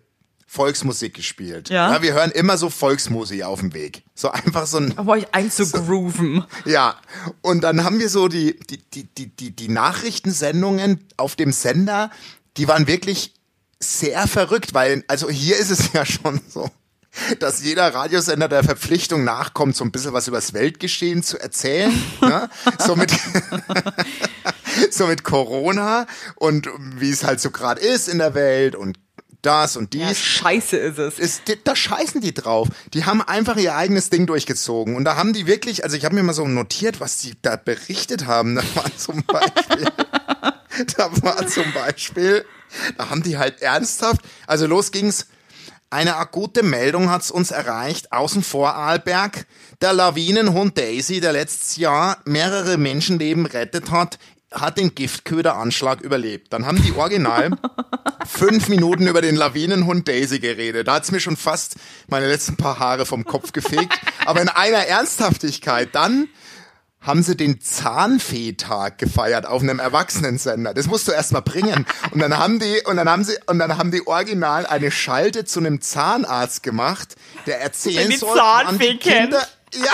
Volksmusik 0.54 1.16
gespielt. 1.16 1.70
Ja. 1.70 2.02
wir 2.04 2.14
hören 2.14 2.30
immer 2.30 2.58
so 2.58 2.70
Volksmusik 2.70 3.44
auf 3.44 3.60
dem 3.60 3.74
Weg. 3.74 4.04
So 4.14 4.30
einfach 4.30 4.68
so 4.68 4.78
ein, 4.78 4.92
um 4.92 5.10
euch 5.10 5.34
einzugrooven. 5.34 6.46
ja. 6.66 6.96
Und 7.42 7.62
dann 7.62 7.84
haben 7.84 8.00
wir 8.00 8.08
so 8.08 8.28
die, 8.28 8.60
die, 8.60 8.78
die, 8.78 9.04
die, 9.06 9.36
die, 9.36 9.56
die 9.56 9.68
Nachrichtensendungen 9.68 11.08
auf 11.18 11.36
dem 11.36 11.52
Sender, 11.52 12.12
die 12.58 12.68
waren 12.68 12.86
wirklich 12.86 13.34
sehr 13.80 14.28
verrückt, 14.28 14.76
weil, 14.76 15.04
also 15.08 15.28
hier 15.30 15.58
ist 15.58 15.72
es 15.72 15.92
ja 15.94 16.06
schon 16.06 16.40
so, 16.48 16.70
dass 17.40 17.64
jeder 17.64 17.94
Radiosender 17.94 18.48
der 18.48 18.64
Verpflichtung 18.64 19.24
nachkommt, 19.24 19.76
so 19.76 19.84
ein 19.84 19.92
bisschen 19.92 20.14
was 20.14 20.28
übers 20.28 20.54
Weltgeschehen 20.54 21.24
zu 21.24 21.40
erzählen. 21.40 21.92
ne? 22.22 22.50
so, 22.80 22.96
mit, 22.96 23.12
so 24.92 25.08
mit 25.08 25.24
Corona 25.24 26.08
und 26.36 26.70
wie 26.96 27.12
es 27.12 27.24
halt 27.24 27.40
so 27.40 27.52
gerade 27.52 27.82
ist 27.82 28.10
in 28.10 28.18
der 28.18 28.34
Welt 28.34 28.76
und 28.76 28.98
das 29.44 29.76
und 29.76 29.94
dies 29.94 30.02
Ja, 30.02 30.16
scheiße 30.16 30.78
ist 30.78 30.98
es. 30.98 31.20
ist, 31.20 31.42
da 31.66 31.76
scheißen 31.76 32.22
die 32.22 32.34
drauf. 32.34 32.70
Die 32.94 33.06
haben 33.06 33.22
einfach 33.22 33.58
ihr 33.58 33.76
eigenes 33.76 34.10
Ding 34.10 34.26
durchgezogen. 34.26 34.96
Und 34.96 35.04
da 35.04 35.16
haben 35.18 35.34
die 35.34 35.46
wirklich, 35.46 35.84
also 35.84 35.98
ich 35.98 36.06
habe 36.06 36.16
mir 36.16 36.24
mal 36.24 36.34
so 36.34 36.48
notiert, 36.48 37.00
was 37.00 37.18
die 37.18 37.34
da 37.42 37.58
berichtet 37.58 38.26
haben. 38.26 38.56
Da 38.56 38.64
war 38.76 38.98
zum 38.98 39.24
Beispiel, 39.24 39.86
da 40.98 41.12
war 41.22 41.46
zum 41.48 41.72
Beispiel, 41.74 42.46
da 42.98 43.10
haben 43.10 43.22
die 43.22 43.38
halt 43.38 43.62
ernsthaft, 43.62 44.22
also 44.48 44.66
los 44.66 44.92
ging's. 44.92 45.28
Eine 45.94 46.16
akute 46.16 46.64
Meldung 46.64 47.12
hat's 47.12 47.30
uns 47.30 47.52
erreicht, 47.52 48.12
außen 48.12 48.42
vor 48.42 48.74
Arlberg. 48.74 49.46
Der 49.80 49.94
Lawinenhund 49.94 50.76
Daisy, 50.76 51.22
der 51.22 51.34
letztes 51.34 51.78
Jahr 51.78 52.18
mehrere 52.26 52.78
Menschenleben 52.78 53.46
rettet 53.46 53.92
hat, 53.92 54.18
hat 54.52 54.80
den 54.80 54.96
Giftköderanschlag 54.96 56.02
überlebt. 56.02 56.52
Dann 56.52 56.66
haben 56.66 56.82
die 56.82 56.94
Original 56.94 57.52
fünf 58.26 58.70
Minuten 58.70 59.06
über 59.06 59.22
den 59.22 59.36
Lawinenhund 59.36 60.08
Daisy 60.08 60.40
geredet. 60.40 60.88
Da 60.88 60.96
hat's 60.96 61.12
mir 61.12 61.20
schon 61.20 61.38
fast 61.38 61.76
meine 62.08 62.28
letzten 62.28 62.58
paar 62.58 62.80
Haare 62.80 63.06
vom 63.06 63.24
Kopf 63.24 63.52
gefegt. 63.52 63.94
Aber 64.26 64.42
in 64.42 64.50
einer 64.50 64.88
Ernsthaftigkeit. 64.88 65.90
Dann 65.94 66.28
haben 67.04 67.22
sie 67.22 67.36
den 67.36 67.62
Zahnfehtag 67.62 68.98
gefeiert 68.98 69.46
auf 69.46 69.62
einem 69.62 69.80
Erwachsenensender. 69.80 70.74
Das 70.74 70.88
musst 70.88 71.08
du 71.08 71.12
erst 71.12 71.34
mal 71.34 71.42
bringen. 71.42 71.86
Und 72.12 72.20
dann 72.20 72.38
haben 72.38 72.60
die, 72.60 72.82
und 72.86 72.96
dann 72.96 73.10
haben 73.10 73.24
sie, 73.26 73.38
und 73.46 73.60
dann 73.60 73.78
haben 73.78 73.92
die 73.92 74.08
original 74.08 74.66
eine 74.66 74.90
Schalte 74.90 75.44
zu 75.46 75.60
einem 75.60 75.82
Zahnarzt 75.82 76.64
gemacht, 76.64 77.16
der 77.46 77.62
erzählen 77.62 78.10
die 78.10 78.18
soll, 78.18 78.38
Zahnfee 78.38 78.96
kennt. 78.98 79.34
Ja. 79.34 79.92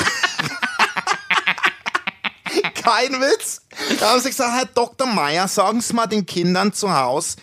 Kein 2.81 3.11
Witz. 3.21 3.61
Da 3.99 4.11
haben 4.11 4.21
sie 4.21 4.29
gesagt, 4.29 4.51
Herr 4.55 4.65
Dr. 4.65 5.07
Meier, 5.07 5.47
sagen 5.47 5.81
Sie 5.81 5.93
mal 5.93 6.07
den 6.07 6.25
Kindern 6.25 6.73
zu 6.73 6.95
Hause, 6.95 7.37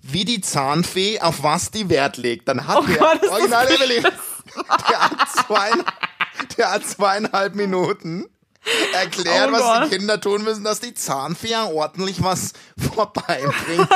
wie 0.00 0.24
die 0.24 0.40
Zahnfee 0.40 1.20
auf 1.20 1.42
was 1.42 1.70
die 1.70 1.88
Wert 1.88 2.16
legt. 2.16 2.48
Dann 2.48 2.66
hat 2.66 2.88
der 2.88 2.96
Gott, 2.96 3.28
Original 3.28 3.70
Evelyn, 3.72 4.02
der 4.02 5.00
hat, 5.00 5.18
der 6.56 6.70
hat 6.72 6.86
zweieinhalb 6.86 7.54
Minuten 7.54 8.26
erklärt, 8.92 9.48
Oh 9.50 9.52
was 9.52 9.60
Gott. 9.62 9.84
die 9.92 9.96
Kinder 9.96 10.20
tun 10.20 10.42
müssen, 10.44 10.64
dass 10.64 10.80
die 10.80 10.94
Zahnfee 10.94 11.54
ordentlich 11.56 12.22
was 12.22 12.52
vorbeibringt. 12.94 13.88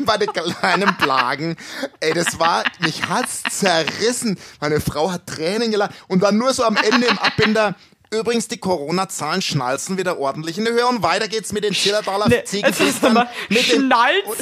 Bei 0.00 0.16
den 0.18 0.32
kleinen 0.32 0.96
Plagen. 0.98 1.56
Ey, 2.00 2.12
das 2.12 2.38
war, 2.40 2.64
mich 2.80 3.08
hat's 3.08 3.42
zerrissen. 3.50 4.38
Meine 4.60 4.80
Frau 4.80 5.10
hat 5.12 5.26
Tränen 5.26 5.70
gelacht. 5.70 5.92
Und 6.08 6.22
dann 6.24 6.36
nur 6.36 6.52
so 6.52 6.64
am 6.64 6.76
Ende 6.76 7.06
im 7.06 7.18
Abbinder. 7.18 7.76
Übrigens, 8.10 8.48
die 8.48 8.58
Corona-Zahlen 8.58 9.40
schnalzen 9.40 9.96
wieder 9.96 10.18
ordentlich 10.18 10.58
in 10.58 10.64
die 10.64 10.72
Höhe. 10.72 10.86
Und 10.86 11.02
weiter 11.02 11.28
geht's 11.28 11.52
mit 11.52 11.62
den 11.62 11.74
Zillertaler 11.74 12.28
Ne, 12.28 12.36
jetzt 12.36 12.52
ist 12.54 12.60
Ziegenfistern. 12.60 13.28
Mit 13.48 13.70
den, 13.70 13.82
Schnalz. 13.86 14.24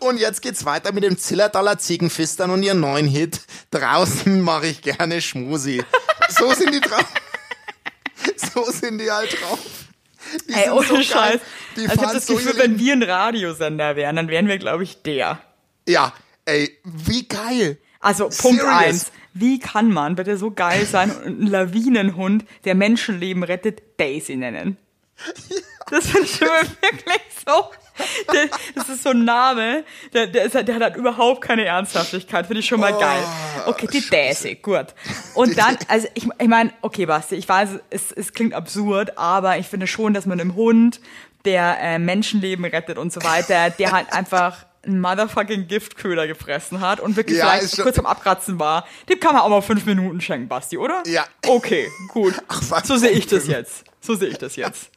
und 0.00 0.18
jetzt 0.18 0.42
geht's 0.42 0.64
weiter 0.64 0.92
mit 0.92 1.04
dem 1.04 1.18
Zillertaler 1.18 1.78
Ziegenfistern 1.78 2.50
und 2.50 2.62
ihren 2.62 2.80
neuen 2.80 3.06
Hit. 3.06 3.40
Draußen 3.70 4.40
mache 4.40 4.66
ich 4.68 4.82
gerne 4.82 5.20
Schmusi. 5.20 5.82
So 6.28 6.52
sind 6.52 6.74
die 6.74 6.80
drauf. 6.80 7.06
So 8.54 8.64
sind 8.70 8.98
die 8.98 9.10
halt 9.10 9.32
drauf. 9.40 9.58
Die 10.48 10.54
Ey, 10.54 10.70
ohne 10.70 10.86
so. 10.86 11.02
Scheiß. 11.02 11.40
Also 11.76 11.84
ich 11.84 11.88
habe 11.88 12.14
das 12.14 12.26
so 12.26 12.34
Gefühl, 12.36 12.56
wenn 12.56 12.78
wir 12.78 12.92
ein 12.94 13.02
Radiosender 13.02 13.96
wären, 13.96 14.16
dann 14.16 14.28
wären 14.28 14.48
wir, 14.48 14.58
glaube 14.58 14.84
ich, 14.84 15.02
der. 15.02 15.40
Ja, 15.88 16.12
ey, 16.44 16.78
wie 16.84 17.28
geil. 17.28 17.78
Also 18.00 18.24
Punkt 18.28 18.60
Serious. 18.60 18.66
eins. 18.66 19.12
Wie 19.34 19.58
kann 19.58 19.90
man 19.90 20.14
bitte 20.14 20.36
so 20.36 20.52
geil 20.52 20.86
sein 20.86 21.10
und 21.10 21.26
einen 21.26 21.46
Lawinenhund, 21.48 22.44
der 22.64 22.74
Menschenleben 22.74 23.42
rettet, 23.42 23.82
Daisy 23.98 24.36
nennen? 24.36 24.76
Das 25.90 26.06
finde 26.06 26.24
ich 26.24 26.36
schon 26.36 26.48
wirklich 26.48 27.20
so. 27.46 27.70
So 29.04 29.10
ein 29.10 29.26
Name, 29.26 29.84
der, 30.14 30.28
der, 30.28 30.44
ist, 30.44 30.54
der 30.54 30.74
hat 30.74 30.82
halt 30.82 30.96
überhaupt 30.96 31.42
keine 31.42 31.66
Ernsthaftigkeit. 31.66 32.46
Finde 32.46 32.60
ich 32.60 32.66
schon 32.66 32.80
mal 32.80 32.92
geil. 32.92 33.22
Okay, 33.66 33.86
die 33.86 34.08
Daisy, 34.08 34.54
gut. 34.54 34.86
Und 35.34 35.58
dann, 35.58 35.76
also 35.88 36.08
ich, 36.14 36.26
ich 36.38 36.48
meine, 36.48 36.72
okay, 36.80 37.04
Basti, 37.04 37.34
ich 37.34 37.46
weiß, 37.46 37.80
es, 37.90 38.12
es 38.12 38.32
klingt 38.32 38.54
absurd, 38.54 39.18
aber 39.18 39.58
ich 39.58 39.66
finde 39.66 39.86
schon, 39.86 40.14
dass 40.14 40.24
man 40.24 40.40
einem 40.40 40.54
Hund, 40.54 41.00
der 41.44 41.76
äh, 41.82 41.98
Menschenleben 41.98 42.64
rettet 42.64 42.96
und 42.96 43.12
so 43.12 43.22
weiter, 43.22 43.68
der 43.68 43.92
halt 43.92 44.06
einfach 44.12 44.64
einen 44.86 45.02
motherfucking 45.02 45.68
Giftköder 45.68 46.26
gefressen 46.26 46.80
hat 46.80 47.00
und 47.00 47.16
wirklich 47.16 47.38
Ja, 47.38 47.50
vielleicht 47.50 47.76
kurz 47.78 47.98
am 47.98 48.06
Abkratzen 48.06 48.58
war, 48.58 48.86
dem 49.10 49.20
kann 49.20 49.34
man 49.34 49.42
auch 49.42 49.50
mal 49.50 49.60
fünf 49.60 49.84
Minuten 49.84 50.22
schenken, 50.22 50.48
Basti, 50.48 50.78
oder? 50.78 51.02
Ja. 51.06 51.26
Okay, 51.46 51.88
gut. 52.08 52.34
Ach, 52.48 52.84
so 52.84 52.96
sehe 52.96 53.10
ich 53.10 53.26
das 53.26 53.46
jetzt. 53.48 53.84
So 54.00 54.14
sehe 54.14 54.28
ich 54.28 54.38
das 54.38 54.56
jetzt. 54.56 54.90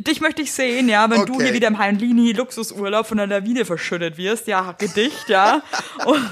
Dich 0.00 0.20
möchte 0.20 0.42
ich 0.42 0.52
sehen, 0.52 0.88
ja, 0.88 1.08
wenn 1.10 1.26
du 1.26 1.34
Okay. 1.34 1.44
hier 1.44 1.54
wieder 1.54 1.68
im 1.68 1.78
Heinlini 1.78 2.32
Luxusurlaub 2.32 3.06
von 3.06 3.18
der 3.18 3.26
Lawine 3.26 3.64
verschüttet 3.64 4.16
wirst, 4.18 4.46
ja, 4.48 4.72
Gedicht, 4.72 5.28
ja, 5.28 5.62
und, 6.04 6.28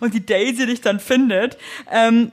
und 0.00 0.14
die 0.14 0.24
Daisy 0.24 0.66
dich 0.66 0.80
dann 0.80 1.00
findet. 1.00 1.58
Ähm, 1.90 2.32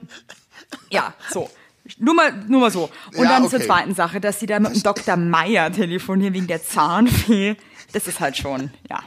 ja, 0.90 1.12
so. 1.30 1.50
Nur 1.98 2.14
mal, 2.14 2.32
nur 2.48 2.60
mal 2.62 2.70
so. 2.70 2.90
Und 3.14 3.24
Ja, 3.24 3.28
dann 3.30 3.48
zur 3.48 3.58
okay. 3.58 3.66
zweiten 3.68 3.94
Sache, 3.94 4.20
dass 4.20 4.40
sie 4.40 4.46
da 4.46 4.58
mit 4.58 4.74
dem 4.74 4.82
Dr. 4.82 5.16
Meier 5.16 5.70
telefonieren 5.70 6.32
wegen 6.32 6.46
der 6.46 6.62
Zahnfee. 6.64 7.56
Das 7.92 8.06
ist 8.08 8.20
halt 8.20 8.36
schon, 8.38 8.70
ja. 8.88 9.00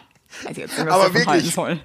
Weiß 0.43 0.51
ich 0.51 0.57
jetzt 0.57 0.77
nicht, 0.77 0.87
was 0.87 0.93
Aber 0.93 1.03
halten 1.05 1.15
wirklich. 1.25 1.53
soll. 1.53 1.79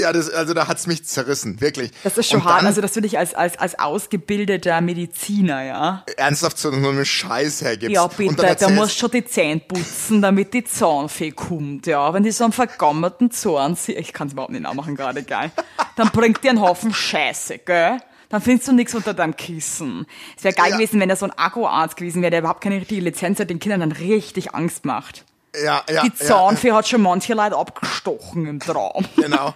Ja, 0.00 0.12
das, 0.12 0.28
also 0.30 0.54
da 0.54 0.66
hat's 0.66 0.86
mich 0.88 1.04
zerrissen, 1.04 1.60
wirklich. 1.60 1.92
Das 2.02 2.18
ist 2.18 2.28
schon 2.30 2.40
Und 2.40 2.46
hart, 2.46 2.60
dann 2.60 2.66
also 2.66 2.80
dass 2.80 2.92
du 2.94 3.00
dich 3.00 3.16
als, 3.16 3.32
als, 3.34 3.56
als 3.58 3.78
ausgebildeter 3.78 4.80
Mediziner, 4.80 5.62
ja. 5.62 6.04
ernsthaft 6.16 6.58
so 6.58 6.70
einen 6.70 7.04
Scheiß 7.04 7.62
hergibst. 7.62 7.94
Ja, 7.94 8.02
und 8.02 8.16
bitte, 8.16 8.34
dann 8.36 8.56
da 8.58 8.68
musst 8.70 8.98
schon 8.98 9.10
die 9.12 9.24
Zähne 9.24 9.60
putzen, 9.60 10.20
damit 10.20 10.52
die 10.52 10.64
Zahnfee 10.64 11.30
kommt, 11.30 11.86
ja. 11.86 12.12
Wenn 12.12 12.24
die 12.24 12.32
so 12.32 12.42
einen 12.44 12.52
vergammelten 12.52 13.30
Zahn 13.30 13.76
sieht, 13.76 13.98
ich 13.98 14.12
kann 14.12 14.26
es 14.26 14.32
überhaupt 14.32 14.50
nicht 14.52 14.62
nachmachen 14.62 14.96
gerade, 14.96 15.22
geil. 15.22 15.52
Dann 15.96 16.08
bringt 16.10 16.42
dir 16.42 16.50
einen 16.50 16.60
Haufen 16.60 16.92
Scheiße, 16.92 17.58
gell? 17.58 17.98
Dann 18.30 18.42
findest 18.42 18.68
du 18.68 18.72
nichts 18.72 18.94
unter 18.94 19.14
deinem 19.14 19.36
Kissen. 19.36 20.06
Es 20.36 20.44
wäre 20.44 20.54
geil 20.54 20.70
Ja. 20.70 20.76
gewesen, 20.76 21.00
wenn 21.00 21.08
da 21.08 21.16
so 21.16 21.24
ein 21.24 21.32
Akkuarzt 21.32 21.96
gewesen 21.96 22.20
wäre, 22.20 22.30
der 22.30 22.40
überhaupt 22.40 22.62
keine 22.62 22.74
richtige 22.76 23.00
Lizenz 23.00 23.38
hat, 23.40 23.48
den 23.48 23.58
Kindern 23.60 23.80
dann 23.80 23.92
richtig 23.92 24.54
Angst 24.54 24.84
macht. 24.84 25.24
ja, 25.54 25.82
ja, 25.88 26.02
Die 26.02 26.08
ja, 26.08 26.26
Zahnfee 26.26 26.72
hat 26.72 26.86
schon 26.88 27.00
manche 27.00 27.32
Leute 27.34 27.56
abgestochen 27.56 28.44
im 28.46 28.60
Traum. 28.60 29.06
genau. 29.16 29.54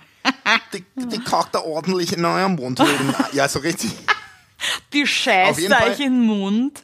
Die, 0.72 0.84
die 0.96 1.18
kackt 1.20 1.54
da 1.54 1.60
ordentlich 1.60 2.12
in 2.16 2.24
eurem 2.24 2.54
Mund. 2.56 2.78
drin. 2.78 3.14
Ja, 3.32 3.48
so 3.48 3.58
richtig. 3.58 3.90
Die 4.92 5.02
Auf 5.02 5.08
scheißt 5.08 5.58
euch 5.60 6.00
in 6.00 6.12
den 6.14 6.20
Mund. 6.26 6.82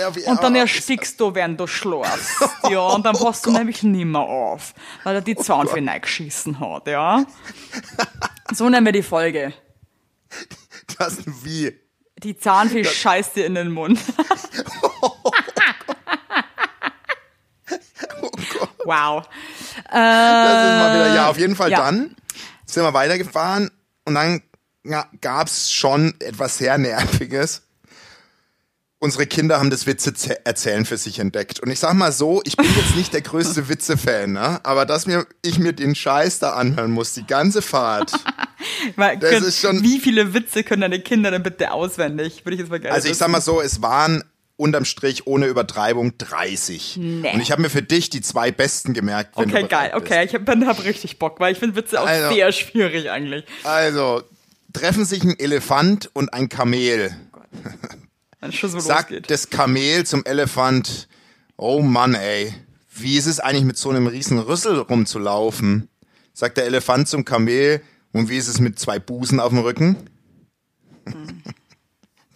Ja, 0.00 0.14
wie- 0.14 0.22
Und 0.24 0.38
dann 0.42 0.52
aber- 0.52 0.58
erstickst 0.60 1.18
du, 1.20 1.34
während 1.34 1.58
du 1.58 1.66
schläfst. 1.66 2.30
Ja, 2.70 2.80
und 2.80 3.04
dann 3.06 3.16
passt 3.16 3.44
du 3.46 3.50
nämlich 3.50 3.82
nimmer 3.82 4.20
auf, 4.20 4.74
weil 5.04 5.16
er 5.16 5.20
die 5.22 5.36
Zahnfee 5.36 5.84
reingeschissen 5.86 6.60
hat, 6.60 6.86
ja. 6.86 7.24
So 8.54 8.68
nennen 8.68 8.84
wir 8.86 8.92
die 8.92 9.02
Folge. 9.02 9.52
Das 10.98 11.16
wie? 11.44 11.74
Die 12.22 12.36
Zahnfee 12.36 12.84
scheißt 12.84 13.36
dir 13.36 13.46
in 13.46 13.54
den 13.54 13.70
Mund. 13.72 13.98
wow. 18.84 19.24
Das 19.84 19.92
ist 19.92 19.94
mal 19.94 20.94
wieder, 20.94 21.14
ja, 21.14 21.28
auf 21.30 21.38
jeden 21.38 21.56
Fall 21.56 21.68
Äh, 21.68 21.72
ja. 21.72 21.78
dann 21.84 22.16
sind 22.78 22.86
wir 22.86 22.94
weitergefahren 22.94 23.70
und 24.04 24.14
dann 24.14 24.40
ja, 24.84 25.06
gab's 25.20 25.70
schon 25.70 26.14
etwas 26.20 26.58
sehr 26.58 26.78
Nerviges. 26.78 27.62
Unsere 29.00 29.26
Kinder 29.26 29.58
haben 29.60 29.70
das 29.70 29.86
Witze 29.86 30.12
ze- 30.12 30.44
erzählen 30.44 30.84
für 30.84 30.96
sich 30.96 31.20
entdeckt. 31.20 31.60
Und 31.60 31.70
ich 31.70 31.78
sag 31.78 31.94
mal 31.94 32.10
so, 32.10 32.40
ich 32.44 32.56
bin 32.56 32.66
jetzt 32.74 32.96
nicht 32.96 33.12
der 33.12 33.20
größte 33.20 33.68
Witze-Fan, 33.68 34.32
ne? 34.32 34.58
aber 34.64 34.86
dass 34.86 35.06
mir, 35.06 35.24
ich 35.42 35.60
mir 35.60 35.72
den 35.72 35.94
Scheiß 35.94 36.40
da 36.40 36.54
anhören 36.54 36.90
muss, 36.90 37.12
die 37.12 37.24
ganze 37.24 37.62
Fahrt. 37.62 38.12
Weil, 38.96 39.18
Das 39.18 39.30
können, 39.30 39.46
ist 39.46 39.60
schon- 39.60 39.82
wie 39.84 40.00
viele 40.00 40.34
Witze 40.34 40.64
können 40.64 40.80
deine 40.82 41.00
Kinder 41.00 41.30
denn 41.30 41.44
bitte 41.44 41.70
auswendig? 41.70 42.44
Würde 42.44 42.54
ich 42.54 42.60
jetzt 42.60 42.70
mal 42.70 42.80
gerne 42.80 42.94
Also 42.94 43.08
ich 43.08 43.16
sag 43.16 43.28
mal 43.28 43.40
so, 43.40 43.60
es 43.60 43.82
waren 43.82 44.24
unterm 44.58 44.84
Strich 44.84 45.26
ohne 45.26 45.46
Übertreibung 45.46 46.18
30. 46.18 46.98
Nee. 47.00 47.32
Und 47.32 47.40
ich 47.40 47.50
habe 47.52 47.62
mir 47.62 47.70
für 47.70 47.82
dich 47.82 48.10
die 48.10 48.20
zwei 48.20 48.50
besten 48.50 48.92
gemerkt. 48.92 49.36
Okay, 49.36 49.62
geil. 49.66 49.90
bereit 49.90 49.94
Okay, 49.94 50.24
ich 50.26 50.34
hab, 50.34 50.44
dann 50.44 50.66
hab 50.66 50.84
richtig 50.84 51.18
Bock, 51.18 51.40
weil 51.40 51.52
ich 51.52 51.58
finde 51.58 51.76
Witze 51.76 52.00
auch 52.00 52.06
Also- 52.06 52.34
sehr 52.34 52.52
schwierig 52.52 53.08
eigentlich. 53.10 53.44
Bist. 53.46 53.64
Also, 53.66 54.22
treffen 54.72 55.04
sich 55.04 55.22
ein 55.24 55.38
Elefant 55.38 56.10
und 56.12 56.32
ein 56.34 56.48
Kamel. 56.48 57.16
Schon 58.50 58.70
so 58.70 58.80
Sagt 58.80 59.10
losgeht. 59.10 59.30
das 59.30 59.48
Kamel 59.50 60.04
zum 60.04 60.24
Elefant, 60.24 61.08
oh 61.56 61.80
Mann, 61.80 62.14
ey, 62.14 62.52
wie 62.94 63.16
ist 63.16 63.26
es 63.26 63.40
eigentlich 63.40 63.64
mit 63.64 63.76
so 63.78 63.90
einem 63.90 64.06
riesen 64.06 64.38
Rüssel 64.38 64.78
rumzulaufen? 64.78 65.88
Sagt 66.34 66.56
der 66.56 66.66
Elefant 66.66 67.08
zum 67.08 67.24
Kamel, 67.24 67.80
und 68.12 68.28
wie 68.28 68.36
ist 68.36 68.48
es 68.48 68.58
mit 68.60 68.78
zwei 68.78 68.98
Busen 68.98 69.38
auf 69.40 69.50
dem 69.50 69.58
Rücken? 69.60 69.96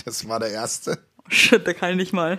Das 0.05 0.27
war 0.27 0.41
der 0.41 0.51
erste. 0.51 0.99
Shit, 1.33 1.67
da 1.67 1.73
kann 1.73 1.93
ich 1.93 1.97
nicht 1.97 2.13
mal. 2.13 2.39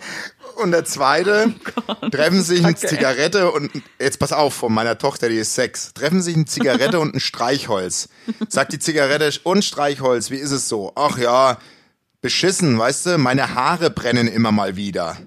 Und 0.55 0.71
der 0.71 0.85
zweite, 0.85 1.51
treffen 2.11 2.43
sich 2.43 2.63
eine. 2.63 2.75
Zigarette 2.75 3.51
und, 3.51 3.71
jetzt 3.99 4.19
pass 4.19 4.31
auf, 4.31 4.53
von 4.53 4.71
meiner 4.71 4.99
Tochter, 4.99 5.29
die 5.29 5.37
ist 5.37 5.55
sechs, 5.55 5.95
treffen 5.95 6.21
sich 6.21 6.35
eine 6.35 6.45
Zigarette 6.45 6.99
und 6.99 7.15
ein 7.15 7.19
Streichholz. 7.19 8.09
Sagt 8.49 8.71
die 8.71 8.77
Zigarette, 8.77 9.31
und 9.43 9.65
Streichholz, 9.65 10.29
wie 10.29 10.37
ist 10.37 10.51
es 10.51 10.69
so? 10.69 10.91
Ach 10.95 11.17
ja, 11.17 11.57
beschissen, 12.21 12.77
weißt 12.77 13.07
du, 13.07 13.17
meine 13.17 13.55
Haare 13.55 13.89
brennen 13.89 14.27
immer 14.27 14.51
mal 14.51 14.75
wieder. 14.75 15.17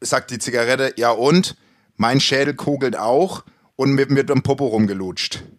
Sagt 0.00 0.30
die 0.30 0.38
Zigarette, 0.38 0.92
ja 0.96 1.10
und? 1.10 1.56
Mein 1.96 2.20
Schädel 2.20 2.54
kugelt 2.54 2.96
auch 2.96 3.44
und 3.76 3.92
mit 3.92 4.10
mir 4.10 4.28
am 4.28 4.42
Popo 4.42 4.66
rumgelutscht. 4.66 5.42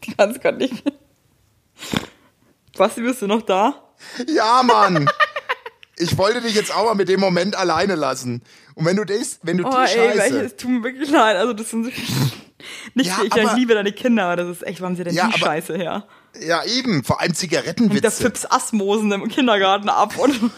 Ich 0.00 0.16
kann 0.16 0.30
es 0.30 0.40
gerade 0.40 0.56
nicht. 0.56 0.82
Basti, 2.78 3.02
bist 3.02 3.20
du 3.22 3.26
noch 3.26 3.42
da? 3.42 3.74
Ja, 4.26 4.62
Mann! 4.62 5.08
Ich 5.96 6.16
wollte 6.16 6.40
dich 6.40 6.54
jetzt 6.54 6.72
auch 6.74 6.84
mal 6.84 6.94
mit 6.94 7.08
dem 7.08 7.18
Moment 7.20 7.56
alleine 7.56 7.96
lassen. 7.96 8.42
Und 8.74 8.84
wenn 8.86 8.94
du 8.96 9.04
das, 9.04 9.40
wenn 9.42 9.58
du 9.58 9.66
Oh, 9.66 9.70
die 9.70 9.76
ey, 9.76 9.88
Scheiße... 9.88 10.18
welche, 10.18 10.38
es 10.46 10.56
tut 10.56 10.70
mir 10.70 10.82
wirklich 10.84 11.10
leid. 11.10 11.36
Also, 11.36 11.52
das 11.52 11.70
sind 11.70 11.86
nicht, 11.86 11.98
Ja, 13.08 13.18
ich, 13.24 13.32
aber- 13.32 13.54
liebe 13.56 13.74
deine 13.74 13.92
Kinder, 13.92 14.24
aber 14.26 14.36
das 14.36 14.48
ist 14.48 14.66
echt, 14.66 14.80
haben 14.80 14.94
sie 14.96 15.02
denn 15.04 15.14
Ja, 15.14 15.26
die 15.26 15.34
aber- 15.34 15.46
Scheiße 15.46 15.76
her? 15.76 16.06
Ja, 16.40 16.62
eben, 16.64 17.02
vor 17.02 17.20
allem 17.20 17.30
Mit 17.30 17.36
der 17.36 17.40
Zigarettenwitze. 17.40 18.10
Fips 18.22 18.46
Asmosen 18.48 19.10
im 19.10 19.26
Kindergarten 19.28 19.88
ab 19.88 20.16
und 20.18 20.38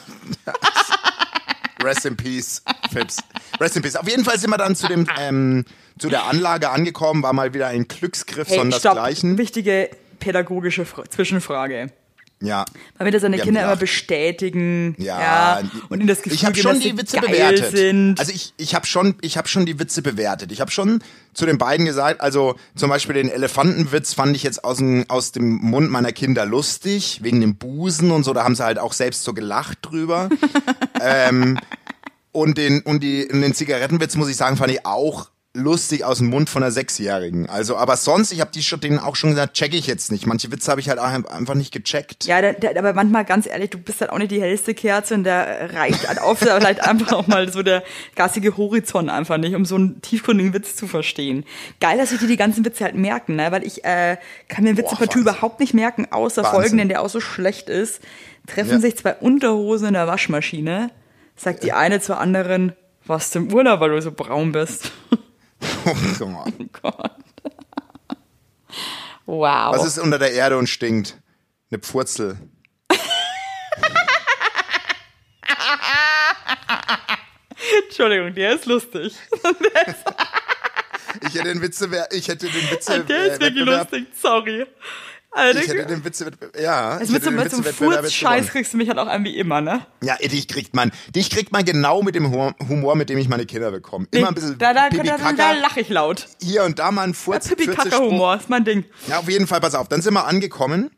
Rest 1.82 2.04
in 2.04 2.16
Peace, 2.16 2.62
Fips. 2.92 3.16
Rest 3.58 3.76
in 3.76 3.82
Peace. 3.82 3.96
Auf 3.96 4.06
jeden 4.08 4.24
Fall 4.24 4.38
sind 4.38 4.50
wir 4.50 4.58
dann 4.58 4.76
zu 4.76 4.86
dem, 4.88 5.06
ähm, 5.18 5.64
zu 5.98 6.10
der 6.10 6.24
Anlage 6.26 6.68
angekommen, 6.68 7.22
war 7.22 7.32
mal 7.32 7.54
wieder 7.54 7.68
ein 7.68 7.88
Glücksgriff 7.88 8.48
hey, 8.48 8.56
stopp, 8.56 8.72
sondersgleichen. 8.72 9.38
wichtige 9.38 9.88
pädagogische 10.18 10.84
Fra 10.84 11.04
Zwischenfrage. 11.08 11.90
Ja. 12.42 12.64
Weil 12.96 13.06
wir 13.06 13.12
das 13.12 13.22
seine 13.22 13.36
Wir 13.36 13.42
haben 13.42 13.48
Kinder 13.48 13.64
immer 13.64 13.76
bestätigen. 13.76 14.94
Ja, 14.98 15.60
und 15.90 16.00
ihnen 16.00 16.08
das 16.08 16.22
Gefühl 16.22 16.36
ich 16.36 16.44
habe 16.44 16.54
geben, 16.54 16.62
schon 16.62 16.74
dass 16.74 16.82
die 16.82 16.98
Witze 16.98 17.20
bewertet. 17.20 17.76
sind. 17.76 18.18
Also 18.18 18.32
ich, 18.32 18.54
ich 18.56 18.74
habe 18.74 18.86
schon, 18.86 19.16
ich 19.20 19.36
habe 19.36 19.46
schon 19.46 19.66
die 19.66 19.78
Witze 19.78 20.00
bewertet. 20.00 20.50
Ich 20.50 20.60
habe 20.60 20.70
schon 20.70 21.02
zu 21.34 21.44
den 21.44 21.58
beiden 21.58 21.84
gesagt, 21.84 22.22
also 22.22 22.56
zum 22.74 22.88
Beispiel 22.88 23.14
den 23.14 23.30
Elefantenwitz 23.30 24.14
fand 24.14 24.34
ich 24.34 24.42
jetzt 24.42 24.64
aus 24.64 24.78
dem, 24.78 25.04
aus 25.08 25.32
dem 25.32 25.56
Mund 25.56 25.90
meiner 25.90 26.12
Kinder 26.12 26.46
lustig 26.46 27.20
wegen 27.22 27.40
dem 27.42 27.56
Busen 27.56 28.10
und 28.10 28.24
so. 28.24 28.32
Da 28.32 28.42
haben 28.44 28.54
sie 28.54 28.64
halt 28.64 28.78
auch 28.78 28.94
selbst 28.94 29.22
so 29.24 29.34
gelacht 29.34 29.78
drüber. 29.82 30.30
ähm, 31.00 31.58
und 32.32 32.56
den 32.56 32.80
und 32.82 33.02
die 33.02 33.28
und 33.30 33.42
den 33.42 33.54
Zigarettenwitz 33.54 34.16
muss 34.16 34.28
ich 34.28 34.36
sagen, 34.36 34.56
fand 34.56 34.72
ich 34.72 34.86
auch 34.86 35.30
lustig 35.52 36.04
aus 36.04 36.18
dem 36.18 36.28
Mund 36.28 36.48
von 36.48 36.62
einer 36.62 36.70
Sechsjährigen. 36.70 37.48
Also, 37.48 37.76
aber 37.76 37.96
sonst, 37.96 38.30
ich 38.30 38.40
habe 38.40 38.52
die 38.52 38.62
schon 38.62 38.78
denen 38.80 39.00
auch 39.00 39.16
schon 39.16 39.30
gesagt, 39.30 39.54
check 39.54 39.74
ich 39.74 39.88
jetzt 39.88 40.12
nicht. 40.12 40.24
Manche 40.26 40.52
Witze 40.52 40.70
habe 40.70 40.80
ich 40.80 40.88
halt 40.88 41.00
auch 41.00 41.04
einfach 41.06 41.54
nicht 41.54 41.72
gecheckt. 41.72 42.24
ja, 42.26 42.40
da, 42.40 42.52
da, 42.52 42.78
aber 42.78 42.92
manchmal 42.92 43.24
ganz 43.24 43.46
ehrlich, 43.48 43.70
du 43.70 43.78
bist 43.78 44.00
halt 44.00 44.12
auch 44.12 44.18
nicht 44.18 44.30
die 44.30 44.40
hellste 44.40 44.74
Kerze 44.74 45.14
und 45.14 45.24
da 45.24 45.42
reicht 45.74 46.06
halt 46.08 46.20
oft 46.22 46.44
vielleicht 46.44 46.86
einfach 46.86 47.12
auch 47.14 47.26
mal 47.26 47.50
so 47.52 47.64
der 47.64 47.82
gassige 48.14 48.56
Horizont 48.56 49.10
einfach 49.10 49.38
nicht, 49.38 49.56
um 49.56 49.64
so 49.64 49.74
einen 49.74 50.00
tiefgründigen 50.02 50.54
Witz 50.54 50.76
zu 50.76 50.86
verstehen. 50.86 51.44
Geil, 51.80 51.98
dass 51.98 52.10
sich 52.10 52.20
die 52.20 52.28
die 52.28 52.36
ganzen 52.36 52.64
Witze 52.64 52.84
halt 52.84 52.94
merken, 52.94 53.34
ne? 53.34 53.50
weil 53.50 53.66
ich 53.66 53.84
äh, 53.84 54.18
kann 54.48 54.62
mir 54.62 54.76
Witze 54.76 54.90
Boah, 54.90 54.98
partout 54.98 55.18
überhaupt 55.20 55.58
nicht 55.58 55.74
merken, 55.74 56.06
außer 56.12 56.44
Wahnsinn. 56.44 56.60
folgenden, 56.60 56.88
der 56.90 57.02
auch 57.02 57.08
so 57.10 57.20
schlecht 57.20 57.68
ist. 57.68 58.00
Treffen 58.46 58.70
Ja. 58.70 58.78
sich 58.80 58.96
zwei 58.96 59.14
Unterhosen 59.14 59.88
in 59.88 59.94
der 59.94 60.06
Waschmaschine, 60.06 60.90
sagt 61.34 61.64
die 61.64 61.72
eine 61.72 62.00
zur 62.00 62.18
anderen, 62.20 62.72
warst 63.04 63.34
du 63.34 63.40
im 63.40 63.52
Urlaub, 63.52 63.80
weil 63.80 63.90
du 63.90 64.00
so 64.00 64.12
braun 64.12 64.52
bist. 64.52 64.92
Oh 65.90 65.96
Gott. 66.18 66.52
Gott. 66.82 67.10
Wow. 69.26 69.76
Was 69.76 69.84
ist 69.86 69.98
unter 69.98 70.18
der 70.18 70.32
Erde 70.32 70.58
und 70.58 70.66
stinkt? 70.68 71.16
Eine 71.70 71.78
Pfurzel. 71.78 72.36
Entschuldigung, 77.84 78.34
der 78.34 78.54
ist 78.54 78.66
lustig. 78.66 79.14
Ich 81.22 81.34
hätte 81.34 81.48
den 81.48 81.60
Witze, 81.60 82.08
ich 82.12 82.28
hätte 82.28 82.48
den 82.48 82.70
Witze, 82.70 83.04
Der 83.04 83.26
ist 83.26 83.38
äh, 83.38 83.40
wirklich 83.40 83.66
lustig, 83.66 84.06
sorry. 84.20 84.64
Alter, 85.32 85.60
Ich 85.60 85.68
hätte 85.68 85.86
den 85.86 86.04
Witze, 86.04 86.28
ja, 86.60 86.90
also 86.98 87.12
mit 87.12 87.22
so, 87.22 87.30
mit 87.30 87.50
so 87.50 87.58
einem 87.58 87.72
Furz-Scheiß 87.72 88.48
kriegst 88.48 88.72
du 88.72 88.76
mich 88.78 88.88
halt 88.88 88.98
auch 88.98 89.06
an 89.06 89.22
wie 89.24 89.36
immer, 89.36 89.60
ne? 89.60 89.86
Ja, 90.02 90.16
dich 90.16 90.48
kriegt 90.48 90.74
man, 90.74 90.90
dich 91.14 91.30
kriegt 91.30 91.52
man 91.52 91.64
genau 91.64 92.02
mit 92.02 92.16
dem 92.16 92.32
Humor, 92.32 92.96
mit 92.96 93.10
dem 93.10 93.18
ich 93.18 93.28
meine 93.28 93.46
Kinder 93.46 93.70
bekomme. 93.70 94.06
Immer 94.10 94.28
ein 94.28 94.34
bisschen 94.34 94.58
da, 94.58 94.74
da, 94.74 94.88
da, 94.90 95.32
da, 95.32 95.52
lache 95.52 95.80
ich 95.80 95.88
laut. 95.88 96.26
hier 96.42 96.64
und 96.64 96.80
da 96.80 96.90
mal 96.90 97.02
ein 97.02 97.14
Furz, 97.14 97.46
Pipi 97.48 97.66
Furze- 97.66 97.90
Kaka 97.90 97.98
Humor 97.98 98.36
ist 98.36 98.50
mein 98.50 98.64
Ding. 98.64 98.84
Ja, 99.06 99.20
auf 99.20 99.28
jeden 99.28 99.46
Fall, 99.46 99.60
pass 99.60 99.76
auf. 99.76 99.86
Dann 99.88 100.02
sind 100.02 100.14
wir 100.14 100.26
angekommen 100.26 100.90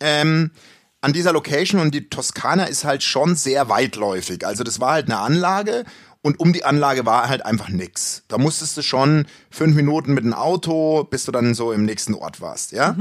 ähm, 0.00 0.50
an 1.02 1.12
dieser 1.12 1.32
Location 1.34 1.78
und 1.80 1.94
die 1.94 2.08
Toskana 2.08 2.64
ist 2.64 2.84
halt 2.84 3.02
schon 3.02 3.36
sehr 3.36 3.68
weitläufig. 3.68 4.46
Also 4.46 4.64
das 4.64 4.80
war 4.80 4.92
halt 4.92 5.06
eine 5.06 5.18
Anlage 5.18 5.84
und 6.22 6.40
um 6.40 6.54
die 6.54 6.64
Anlage 6.64 7.04
war 7.04 7.28
halt 7.28 7.44
einfach 7.44 7.68
nix. 7.68 8.22
Da 8.28 8.38
musstest 8.38 8.78
du 8.78 8.82
schon 8.82 9.26
fünf 9.50 9.76
Minuten 9.76 10.14
mit 10.14 10.24
dem 10.24 10.32
Auto, 10.32 11.04
bis 11.04 11.24
du 11.26 11.32
dann 11.32 11.52
so 11.54 11.70
im 11.70 11.84
nächsten 11.84 12.14
Ort 12.14 12.40
warst, 12.40 12.72
ja? 12.72 12.96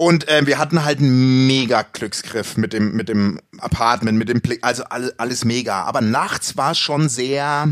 Und 0.00 0.28
äh, 0.28 0.46
wir 0.46 0.56
hatten 0.56 0.82
halt 0.82 1.00
einen 1.00 1.46
mega 1.46 1.82
Glücksgriff 1.82 2.56
mit 2.56 2.72
dem, 2.72 2.92
mit 2.96 3.10
dem 3.10 3.38
Apartment, 3.58 4.16
mit 4.16 4.30
dem 4.30 4.40
Blick, 4.40 4.60
also 4.62 4.82
alles, 4.84 5.18
alles 5.18 5.44
mega. 5.44 5.82
Aber 5.82 6.00
nachts 6.00 6.56
war 6.56 6.70
es 6.70 6.78
schon 6.78 7.10
sehr, 7.10 7.68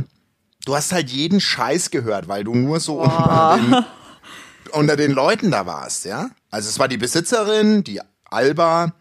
du 0.66 0.76
hast 0.76 0.92
halt 0.92 1.08
jeden 1.08 1.40
Scheiß 1.40 1.90
gehört, 1.90 2.28
weil 2.28 2.44
du 2.44 2.54
nur 2.54 2.80
so 2.80 3.00
unter 3.00 3.56
den, 3.56 3.84
unter 4.72 4.96
den 4.96 5.12
Leuten 5.12 5.50
da 5.50 5.64
warst, 5.64 6.04
ja. 6.04 6.28
Also 6.50 6.68
es 6.68 6.78
war 6.78 6.86
die 6.86 6.98
Besitzerin, 6.98 7.82
die 7.82 8.02
Alba, 8.26 8.92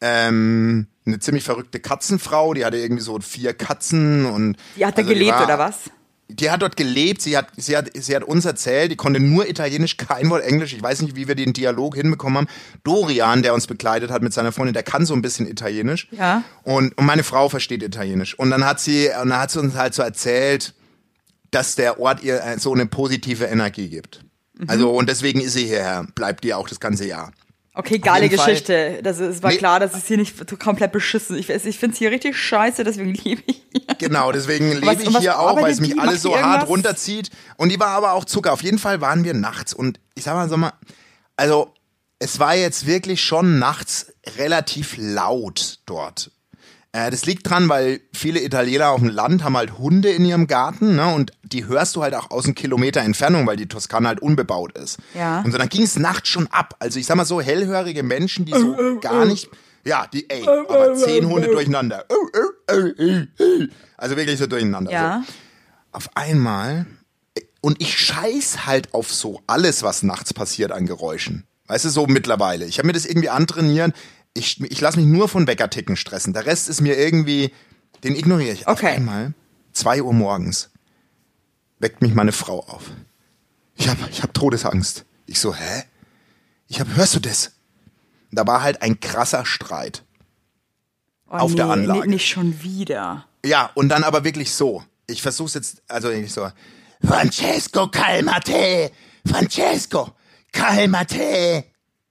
ähm, 0.00 0.86
eine 1.04 1.18
ziemlich 1.18 1.42
verrückte 1.42 1.80
Katzenfrau, 1.80 2.54
die 2.54 2.64
hatte 2.64 2.76
irgendwie 2.76 3.02
so 3.02 3.18
vier 3.18 3.54
Katzen 3.54 4.24
und 4.24 4.56
Die 4.76 4.86
hat 4.86 4.96
da 4.96 5.02
also 5.02 5.12
gelebt, 5.12 5.32
war- 5.32 5.44
oder 5.46 5.58
was? 5.58 5.90
Die 6.30 6.50
hat 6.50 6.60
dort 6.62 6.76
gelebt, 6.76 7.22
sie 7.22 7.36
hat, 7.36 7.48
sie 7.56 7.76
hat, 7.76 7.90
sie 7.94 8.14
hat 8.14 8.22
uns 8.22 8.44
erzählt, 8.44 8.90
die 8.90 8.96
konnte 8.96 9.18
nur 9.18 9.48
Italienisch, 9.48 9.96
kein 9.96 10.28
Wort 10.30 10.44
Englisch. 10.44 10.74
Ich 10.74 10.82
weiß 10.82 11.02
nicht, 11.02 11.16
wie 11.16 11.26
wir 11.26 11.34
den 11.34 11.52
Dialog 11.52 11.96
hinbekommen 11.96 12.38
haben. 12.38 12.48
Dorian, 12.84 13.42
der 13.42 13.54
uns 13.54 13.66
begleitet 13.66 14.10
hat 14.10 14.22
mit 14.22 14.32
seiner 14.32 14.52
Freundin, 14.52 14.74
der 14.74 14.82
kann 14.82 15.06
so 15.06 15.14
ein 15.14 15.22
bisschen 15.22 15.48
Italienisch. 15.48 16.08
Ja. 16.10 16.42
Und, 16.62 16.96
und 16.98 17.06
meine 17.06 17.24
Frau 17.24 17.48
versteht 17.48 17.82
Italienisch. 17.82 18.38
Und 18.38 18.50
dann 18.50 18.64
hat 18.64 18.80
sie, 18.80 19.08
und 19.08 19.30
dann 19.30 19.38
hat 19.38 19.50
sie 19.50 19.60
uns 19.60 19.74
halt 19.74 19.94
so 19.94 20.02
erzählt, 20.02 20.74
dass 21.50 21.76
der 21.76 21.98
Ort 21.98 22.22
ihr 22.22 22.42
äh, 22.42 22.58
so 22.58 22.74
eine 22.74 22.86
positive 22.86 23.46
Energie 23.46 23.88
gibt. 23.88 24.24
Mhm. 24.58 24.68
Also, 24.68 24.90
und 24.90 25.08
deswegen 25.08 25.40
ist 25.40 25.54
sie 25.54 25.66
hierher, 25.66 26.06
bleibt 26.14 26.44
die 26.44 26.52
auch 26.52 26.68
das 26.68 26.78
ganze 26.78 27.06
Jahr. 27.06 27.32
Okay, 27.78 28.00
geile 28.00 28.28
Fall. 28.28 28.46
Geschichte. 28.46 28.98
Das 29.04 29.18
ist, 29.20 29.36
es 29.36 29.42
war 29.44 29.52
Nee. 29.52 29.56
klar, 29.58 29.78
das 29.78 29.94
ist 29.94 30.08
hier 30.08 30.16
nicht 30.16 30.34
komplett 30.58 30.90
beschissen. 30.90 31.36
Ich, 31.38 31.48
ich 31.48 31.78
finde 31.78 31.92
es 31.92 31.98
hier 31.98 32.10
richtig 32.10 32.36
scheiße, 32.36 32.82
deswegen 32.82 33.14
liebe 33.14 33.40
ich 33.46 33.62
hier. 33.72 33.94
Genau, 33.98 34.32
deswegen 34.32 34.72
lebe 34.72 34.86
Was- 34.86 35.00
ich 35.00 35.14
was 35.14 35.20
hier 35.20 35.38
auch, 35.38 35.54
weil 35.62 35.70
es 35.70 35.80
mich 35.80 35.92
die? 35.92 35.98
alles 36.00 36.22
so 36.22 36.30
die 36.30 36.34
hart 36.34 36.44
irgendwas? 36.62 36.68
runterzieht. 36.68 37.30
Und 37.56 37.68
die 37.68 37.78
war 37.78 37.90
aber 37.90 38.14
auch 38.14 38.24
Zucker. 38.24 38.52
Auf 38.52 38.62
jeden 38.64 38.78
Fall 38.80 39.00
waren 39.00 39.22
wir 39.22 39.32
nachts. 39.32 39.72
Und 39.74 40.00
ich 40.16 40.24
sag 40.24 40.34
mal 40.34 40.48
so 40.48 40.56
mal, 40.56 40.72
also 41.36 41.72
es 42.18 42.40
war 42.40 42.56
jetzt 42.56 42.86
wirklich 42.86 43.22
schon 43.22 43.60
nachts 43.60 44.12
relativ 44.36 44.96
laut 44.98 45.78
dort. 45.86 46.32
Äh, 46.92 47.10
das 47.10 47.26
liegt 47.26 47.48
dran, 47.48 47.68
weil 47.68 48.00
viele 48.12 48.42
Italiener 48.42 48.88
auf 48.90 49.00
dem 49.00 49.10
Land 49.10 49.44
haben 49.44 49.56
halt 49.56 49.78
Hunde 49.78 50.10
in 50.10 50.24
ihrem 50.24 50.46
Garten, 50.46 50.96
ne? 50.96 51.12
Und 51.14 51.32
die 51.42 51.66
hörst 51.66 51.96
du 51.96 52.02
halt 52.02 52.14
auch 52.14 52.30
aus 52.30 52.46
einem 52.46 52.54
Kilometer 52.54 53.00
Entfernung, 53.00 53.46
weil 53.46 53.56
die 53.56 53.68
Toskana 53.68 54.08
halt 54.08 54.20
unbebaut 54.20 54.76
ist. 54.76 54.98
Ja. 55.14 55.42
Und 55.42 55.52
so 55.52 55.58
dann 55.58 55.68
ging 55.68 55.82
es 55.82 55.98
nachts 55.98 56.28
schon 56.28 56.46
ab. 56.48 56.76
Also 56.78 56.98
ich 56.98 57.06
sag 57.06 57.16
mal 57.16 57.26
so, 57.26 57.40
hellhörige 57.40 58.02
Menschen, 58.02 58.46
die 58.46 58.52
so 58.52 58.98
gar 59.00 59.26
nicht. 59.26 59.50
Ja, 59.84 60.06
die, 60.12 60.28
ey, 60.28 60.46
aber 60.46 60.94
zehn 60.94 61.28
Hunde 61.28 61.48
durcheinander. 61.48 62.04
Also 63.96 64.16
wirklich 64.16 64.38
so 64.38 64.46
durcheinander. 64.46 64.90
Ja. 64.90 65.24
So. 65.26 65.32
Auf 65.92 66.10
einmal. 66.14 66.86
Und 67.60 67.80
ich 67.80 67.98
scheiß 67.98 68.66
halt 68.66 68.94
auf 68.94 69.12
so 69.12 69.40
alles, 69.46 69.82
was 69.82 70.02
nachts 70.02 70.32
passiert 70.32 70.72
an 70.72 70.86
Geräuschen. 70.86 71.44
Weißt 71.66 71.84
du, 71.84 71.90
so 71.90 72.06
mittlerweile. 72.06 72.64
Ich 72.64 72.78
habe 72.78 72.86
mir 72.86 72.92
das 72.94 73.04
irgendwie 73.04 73.28
antrainiert. 73.28 73.94
Ich, 74.38 74.60
ich 74.60 74.80
lasse 74.80 74.98
mich 74.98 75.06
nur 75.06 75.28
von 75.28 75.46
Weckerticken 75.46 75.96
stressen. 75.96 76.32
Der 76.32 76.46
Rest 76.46 76.68
ist 76.68 76.80
mir 76.80 76.96
irgendwie, 76.96 77.52
den 78.04 78.14
ignoriere 78.14 78.52
ich. 78.52 78.66
Auf 78.66 78.78
Okay. 78.78 78.94
einmal, 78.96 79.34
zwei 79.72 80.02
Uhr 80.02 80.12
morgens, 80.12 80.70
weckt 81.78 82.02
mich 82.02 82.14
meine 82.14 82.32
Frau 82.32 82.60
auf. 82.60 82.84
Ich 83.76 83.88
habe 83.88 83.98
ich 84.10 84.22
hab 84.22 84.32
Todesangst. 84.34 85.04
Ich 85.26 85.40
so, 85.40 85.54
hä? 85.54 85.84
Ich 86.68 86.80
hab, 86.80 86.88
hörst 86.96 87.14
du 87.14 87.20
das? 87.20 87.52
Da 88.30 88.46
war 88.46 88.62
halt 88.62 88.82
ein 88.82 89.00
krasser 89.00 89.44
Streit. 89.46 90.04
Oh, 91.30 91.36
Auf 91.36 91.54
der 91.54 91.66
nee, 91.66 91.72
Anlage. 91.72 92.00
Nee, 92.00 92.06
nicht 92.06 92.28
schon 92.28 92.62
wieder. 92.62 93.26
Ja, 93.44 93.70
und 93.74 93.88
dann 93.88 94.04
aber 94.04 94.24
wirklich 94.24 94.52
so. 94.52 94.82
Ich 95.06 95.22
versuch's 95.22 95.54
jetzt, 95.54 95.82
also 95.88 96.10
ich 96.10 96.32
so, 96.32 96.50
Francesco, 97.04 97.88
calmate! 97.88 98.90
Francesco, 99.26 100.10
calmate! 100.52 101.64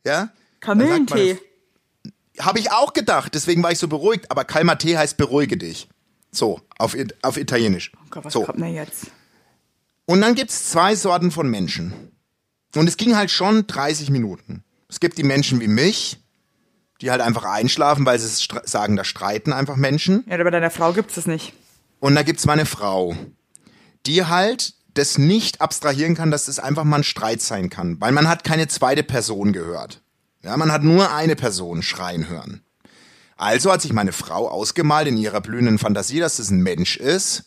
Ja? 0.06 0.30
Kamillentee. 0.60 1.40
Habe 2.39 2.60
ich 2.60 2.71
auch 2.71 2.93
gedacht, 2.93 3.34
deswegen 3.34 3.63
war 3.63 3.71
ich 3.71 3.80
so 3.80 3.88
beruhigt, 3.88 4.30
aber 4.32 4.45
calmate 4.45 4.97
heißt 4.97 5.17
beruhige 5.17 5.58
dich. 5.58 5.89
So, 6.32 6.62
auf, 6.78 6.95
auf 7.21 7.38
Italienisch. 7.38 7.91
Oh 7.95 8.08
Gott, 8.10 8.26
was 8.26 8.34
so. 8.34 8.43
kommt 8.43 8.60
denn 8.60 8.73
jetzt? 8.73 9.08
Und 10.06 10.21
dann 10.21 10.36
gibt's 10.36 10.69
zwei 10.69 10.95
Sorten 10.95 11.32
von 11.32 11.50
Menschen. 11.50 12.12
Und 12.76 12.88
es 12.88 12.97
ging 12.97 13.15
halt 13.15 13.32
schon 13.32 13.67
30 13.67 14.10
Minuten. 14.10 14.63
Es 14.89 15.00
gibt 15.00 15.17
die 15.17 15.23
Menschen 15.23 15.60
wie 15.60 15.67
mich, 15.67 16.19
die 17.02 17.12
halt 17.12 17.21
einfach 17.21 17.43
einschlafen, 17.43 18.06
weil 18.06 18.19
sie 18.19 18.47
sagen, 18.63 18.95
da 18.95 19.04
streiten 19.04 19.54
einfach 19.54 19.76
Menschen. 19.76 20.23
Ja, 20.28 20.36
aber 20.36 20.45
bei 20.45 20.52
deiner 20.52 20.71
Frau 20.71 20.93
gibt's 20.93 21.17
es 21.17 21.28
nicht. 21.28 21.54
Und 22.00 22.15
da 22.15 22.23
gibt's 22.23 22.45
meine 22.45 22.65
Frau, 22.65 23.15
die 24.06 24.26
halt 24.26 24.73
das 24.93 25.17
nicht 25.17 25.62
abstrahieren 25.62 26.15
kann, 26.15 26.32
dass 26.32 26.45
das 26.45 26.60
einfach 26.60 26.84
mal 26.84 26.97
ein 26.97 27.04
Streit 27.04 27.41
sein 27.41 27.69
kann. 27.69 28.00
Weil 28.00 28.12
man 28.12 28.28
hat 28.28 28.43
keine 28.43 28.67
zweite 28.67 29.04
Person 29.04 29.54
gehört. 29.54 30.02
Ja, 30.43 30.56
man 30.58 30.71
hat 30.71 30.84
nur 30.84 31.12
eine 31.13 31.36
Person 31.36 31.82
schreien 31.82 32.28
hören. 32.30 32.62
Also 33.36 33.71
hat 33.71 33.82
sich 33.82 33.93
meine 33.93 34.13
Frau 34.13 34.47
ausgemalt 34.50 35.08
in 35.08 35.17
ihrer 35.17 35.41
blühenden 35.41 35.78
Fantasie, 35.78 36.19
dass 36.19 36.38
das 36.38 36.50
ein 36.50 36.62
Mensch 36.62 36.97
ist, 36.97 37.45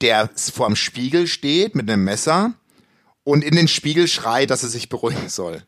der 0.00 0.28
vorm 0.36 0.76
Spiegel 0.76 1.26
steht 1.26 1.74
mit 1.74 1.88
einem 1.88 2.04
Messer 2.04 2.54
und 3.24 3.44
in 3.44 3.54
den 3.54 3.68
Spiegel 3.68 4.08
schreit, 4.08 4.50
dass 4.50 4.62
er 4.62 4.68
sich 4.68 4.88
beruhigen 4.88 5.28
soll. 5.28 5.62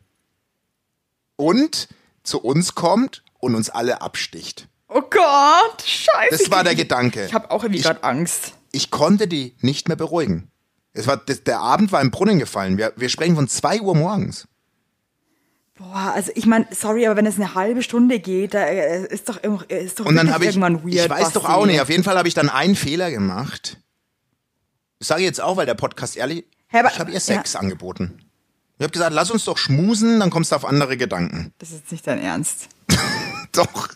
Und 1.35 1.87
zu 2.23 2.41
uns 2.41 2.75
kommt 2.75 3.23
und 3.39 3.55
uns 3.55 3.69
alle 3.69 4.01
absticht. 4.01 4.67
Oh 4.87 5.01
Gott, 5.01 5.81
scheiße. 5.83 6.37
Das 6.43 6.51
war 6.51 6.63
der 6.63 6.75
Gedanke. 6.75 7.25
Ich 7.25 7.33
habe 7.33 7.51
auch 7.51 7.63
irgendwie 7.63 7.81
gerade 7.81 8.03
Angst. 8.03 8.53
ich 8.71 8.91
konnte 8.91 9.27
die 9.27 9.55
nicht 9.61 9.87
mehr 9.87 9.97
beruhigen. 9.97 10.51
Es 10.93 11.07
war, 11.07 11.17
der 11.17 11.59
Abend 11.59 11.91
war 11.91 12.01
im 12.01 12.11
Brunnen 12.11 12.39
gefallen. 12.39 12.77
Wir, 12.77 12.93
wir 12.95 13.09
sprechen 13.09 13.35
von 13.35 13.47
zwei 13.47 13.81
Uhr 13.81 13.95
morgens. 13.95 14.47
Boah, 15.77 16.13
also 16.15 16.31
ich 16.35 16.45
meine, 16.45 16.67
sorry, 16.71 17.05
aber 17.05 17.17
wenn 17.17 17.25
es 17.25 17.35
eine 17.35 17.53
halbe 17.53 17.83
Stunde 17.83 18.19
geht, 18.19 18.53
da 18.53 18.63
äh, 18.65 19.05
ist 19.07 19.27
doch, 19.27 19.37
ist 19.67 19.99
doch 19.99 20.05
Und 20.05 20.15
dann 20.15 20.27
ich, 20.29 20.41
irgendwann 20.41 20.83
weird. 20.83 20.93
ich 20.95 21.09
weiß 21.09 21.33
doch 21.33 21.45
auch 21.45 21.65
nicht, 21.65 21.81
auf 21.81 21.89
jeden 21.89 22.03
Fall 22.03 22.17
habe 22.17 22.27
ich 22.29 22.33
dann 22.33 22.49
einen 22.49 22.75
Fehler 22.75 23.11
gemacht. 23.11 23.77
Das 24.99 25.09
sage 25.09 25.21
ich 25.21 25.25
jetzt 25.27 25.41
auch, 25.41 25.57
weil 25.57 25.65
der 25.65 25.73
Podcast 25.73 26.15
ehrlich, 26.15 26.45
Hä, 26.67 26.79
aber- 26.79 26.91
ich 26.91 26.99
habe 26.99 27.11
ihr 27.11 27.19
Sex 27.19 27.55
angeboten. 27.57 28.19
Ich 28.77 28.83
habe 28.83 28.91
gesagt, 28.91 29.13
lass 29.13 29.31
uns 29.31 29.45
doch 29.45 29.57
schmusen, 29.57 30.19
dann 30.19 30.29
kommst 30.29 30.51
du 30.51 30.55
auf 30.57 30.65
andere 30.65 30.97
Gedanken. 30.97 31.53
Das 31.59 31.71
ist 31.71 31.91
nicht 31.91 32.05
dein 32.07 32.21
Ernst. 32.21 32.67
Doch. 33.53 33.89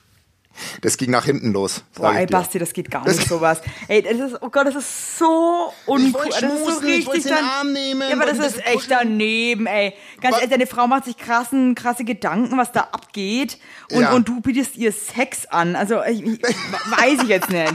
Das 0.81 0.97
ging 0.97 1.11
nach 1.11 1.25
hinten 1.25 1.51
los. 1.53 1.83
Boah, 1.95 2.11
ich 2.13 2.17
ey. 2.19 2.25
Basti, 2.27 2.59
das 2.59 2.73
geht 2.73 2.89
gar 2.91 3.07
nicht 3.07 3.27
sowas. 3.27 3.61
Ey, 3.87 4.01
das 4.01 4.13
ist, 4.31 4.41
oh 4.41 4.49
Gott, 4.49 4.67
das 4.67 4.75
ist 4.75 5.17
so 5.17 5.71
uncool. 5.85 6.07
Ich 6.07 6.13
wollte 6.13 6.29
Das 6.29 6.41
ist 6.53 6.59
so 6.59 6.71
schmusen, 6.71 6.87
ich 6.89 7.05
wollte 7.07 7.17
richtig 7.17 7.23
sie 7.23 7.29
in 7.29 7.35
den 7.35 7.43
dann- 7.45 7.45
Arm 7.51 7.73
nehmen, 7.73 8.01
Ja, 8.09 8.15
aber 8.15 8.25
das 8.25 8.37
ist 8.39 8.65
echt 8.65 8.89
daneben, 8.91 9.65
ey. 9.67 9.93
Ganz 10.21 10.35
Was? 10.35 10.41
ehrlich, 10.41 10.51
deine 10.57 10.67
Frau 10.67 10.87
macht 10.87 11.05
sich 11.05 11.17
krassen, 11.17 11.75
krasse 11.75 12.03
Gedanken, 12.03 12.57
was 12.57 12.71
da 12.71 12.81
abgeht. 12.91 13.57
Und, 13.91 14.01
Ja. 14.01 14.11
und 14.13 14.27
du 14.27 14.41
bietest 14.41 14.75
ihr 14.77 14.91
Sex 14.91 15.45
an. 15.47 15.75
Also, 15.75 16.03
ich, 16.03 16.23
ich, 16.23 16.39
weiß 16.43 17.23
ich 17.23 17.29
jetzt 17.29 17.49
nicht. 17.49 17.73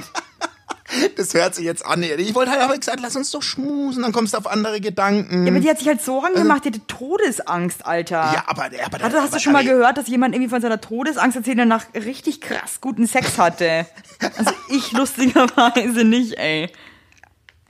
Das 1.16 1.35
hört 1.35 1.54
sich 1.54 1.64
jetzt 1.64 1.85
an. 1.85 2.02
Ich 2.02 2.35
wollte 2.35 2.50
halt 2.50 2.62
aber 2.62 2.76
gesagt, 2.76 3.00
lass 3.00 3.16
uns 3.16 3.30
doch 3.30 3.42
schmusen, 3.42 4.02
dann 4.02 4.12
kommst 4.12 4.35
du 4.35 4.38
auf 4.38 4.46
andere 4.46 4.80
Gedanken. 4.80 5.46
Ja, 5.46 5.52
aber 5.52 5.61
die 5.61 5.68
hat 5.68 5.78
sich 5.78 5.88
halt 5.88 6.02
Sorgen 6.02 6.35
gemacht, 6.35 6.64
die 6.64 6.68
hatte 6.68 6.87
Todesangst, 6.87 7.85
Alter. 7.87 8.33
Ja, 8.35 8.44
aber, 8.46 8.64
aber 8.64 8.74
Hast 8.74 8.85
du, 8.85 9.00
hast 9.02 9.14
aber, 9.14 9.28
du 9.30 9.40
schon 9.40 9.52
mal 9.52 9.64
gehört, 9.64 9.98
dass 9.98 10.09
jemand 10.09 10.35
irgendwie 10.35 10.50
von 10.50 10.61
seiner 10.61 10.80
Todesangst 10.80 11.37
erzählt, 11.37 11.59
der 11.59 11.66
nach 11.66 11.85
richtig 11.94 12.40
krass 12.40 12.80
guten 12.80 13.07
Sex 13.07 13.38
hatte? 13.38 13.87
Also 14.37 14.52
ich 14.70 14.92
lustigerweise 15.38 16.04
nicht, 16.04 16.38
ey. 16.38 16.70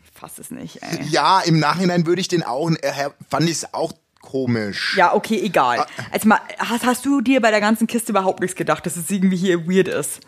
Ich 0.04 0.20
fass 0.20 0.38
es 0.38 0.50
nicht, 0.50 0.82
ey. 0.82 1.04
Ja, 1.08 1.40
im 1.40 1.58
Nachhinein 1.58 2.06
würde 2.06 2.20
ich 2.20 2.28
den 2.28 2.42
auch, 2.42 2.70
äh, 2.70 3.10
fand 3.28 3.44
ich 3.44 3.56
es 3.56 3.74
auch 3.74 3.92
komisch. 4.20 4.96
Ja, 4.96 5.14
okay, 5.14 5.38
egal. 5.42 5.86
Also 6.10 6.28
mal, 6.28 6.40
hast, 6.58 6.84
hast 6.84 7.04
du 7.04 7.20
dir 7.20 7.40
bei 7.40 7.50
der 7.50 7.60
ganzen 7.60 7.86
Kiste 7.86 8.12
überhaupt 8.12 8.40
nichts 8.40 8.56
gedacht, 8.56 8.86
dass 8.86 8.96
es 8.96 9.10
irgendwie 9.10 9.36
hier 9.36 9.66
weird 9.68 9.88
ist? 9.88 10.20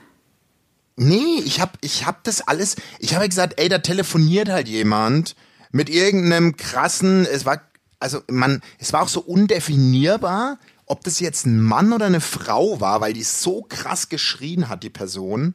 Nee, 0.97 1.41
ich 1.45 1.61
hab, 1.61 1.77
ich 1.83 2.07
hab 2.07 2.25
das 2.25 2.41
alles, 2.47 2.77
ich 2.99 3.15
habe 3.15 3.29
gesagt, 3.29 3.55
ey, 3.61 3.69
da 3.69 3.79
telefoniert 3.79 4.49
halt 4.49 4.67
jemand 4.69 5.37
mit 5.71 5.91
irgendeinem 5.91 6.57
krassen, 6.57 7.27
es 7.27 7.45
war, 7.45 7.61
also 8.01 8.21
man, 8.31 8.63
es 8.79 8.93
war 8.95 9.03
auch 9.03 9.09
so 9.09 9.21
undefinierbar, 9.21 10.59
ob 10.87 11.05
das 11.05 11.21
jetzt 11.21 11.45
ein 11.47 11.61
Mann 11.61 11.93
oder 11.93 12.07
eine 12.07 12.21
Frau 12.21 12.81
war, 12.81 13.01
weil 13.01 13.13
die 13.13 13.25
so 13.25 13.63
krass 13.69 14.09
geschrien 14.09 14.69
hat, 14.69 14.83
die 14.83 14.91
Person. 14.91 15.55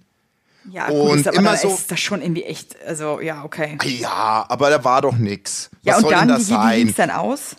Ja, 0.70 0.90
Und 0.90 1.08
gut, 1.10 1.20
ist 1.22 1.28
aber 1.28 1.38
immer 1.38 1.52
dann 1.54 1.60
so- 1.60 1.70
ist 1.74 1.90
das 1.90 2.00
schon 2.00 2.22
irgendwie 2.22 2.44
echt, 2.44 2.76
also 2.86 3.20
ja, 3.20 3.44
okay. 3.44 3.80
Ja, 3.84 4.46
aber 4.48 4.70
da 4.70 4.84
war 4.84 5.02
doch 5.02 5.18
nix. 5.18 5.72
Ja, 5.82 5.94
Was 5.94 5.98
und 5.98 6.02
soll 6.04 6.12
dann, 6.12 6.28
denn 6.28 6.38
wie, 6.38 6.40
das 6.40 6.48
wie, 6.50 6.52
wie 6.52 6.56
sein? 6.56 6.78
ging's 6.78 6.96
dann 6.98 7.10
aus? 7.10 7.56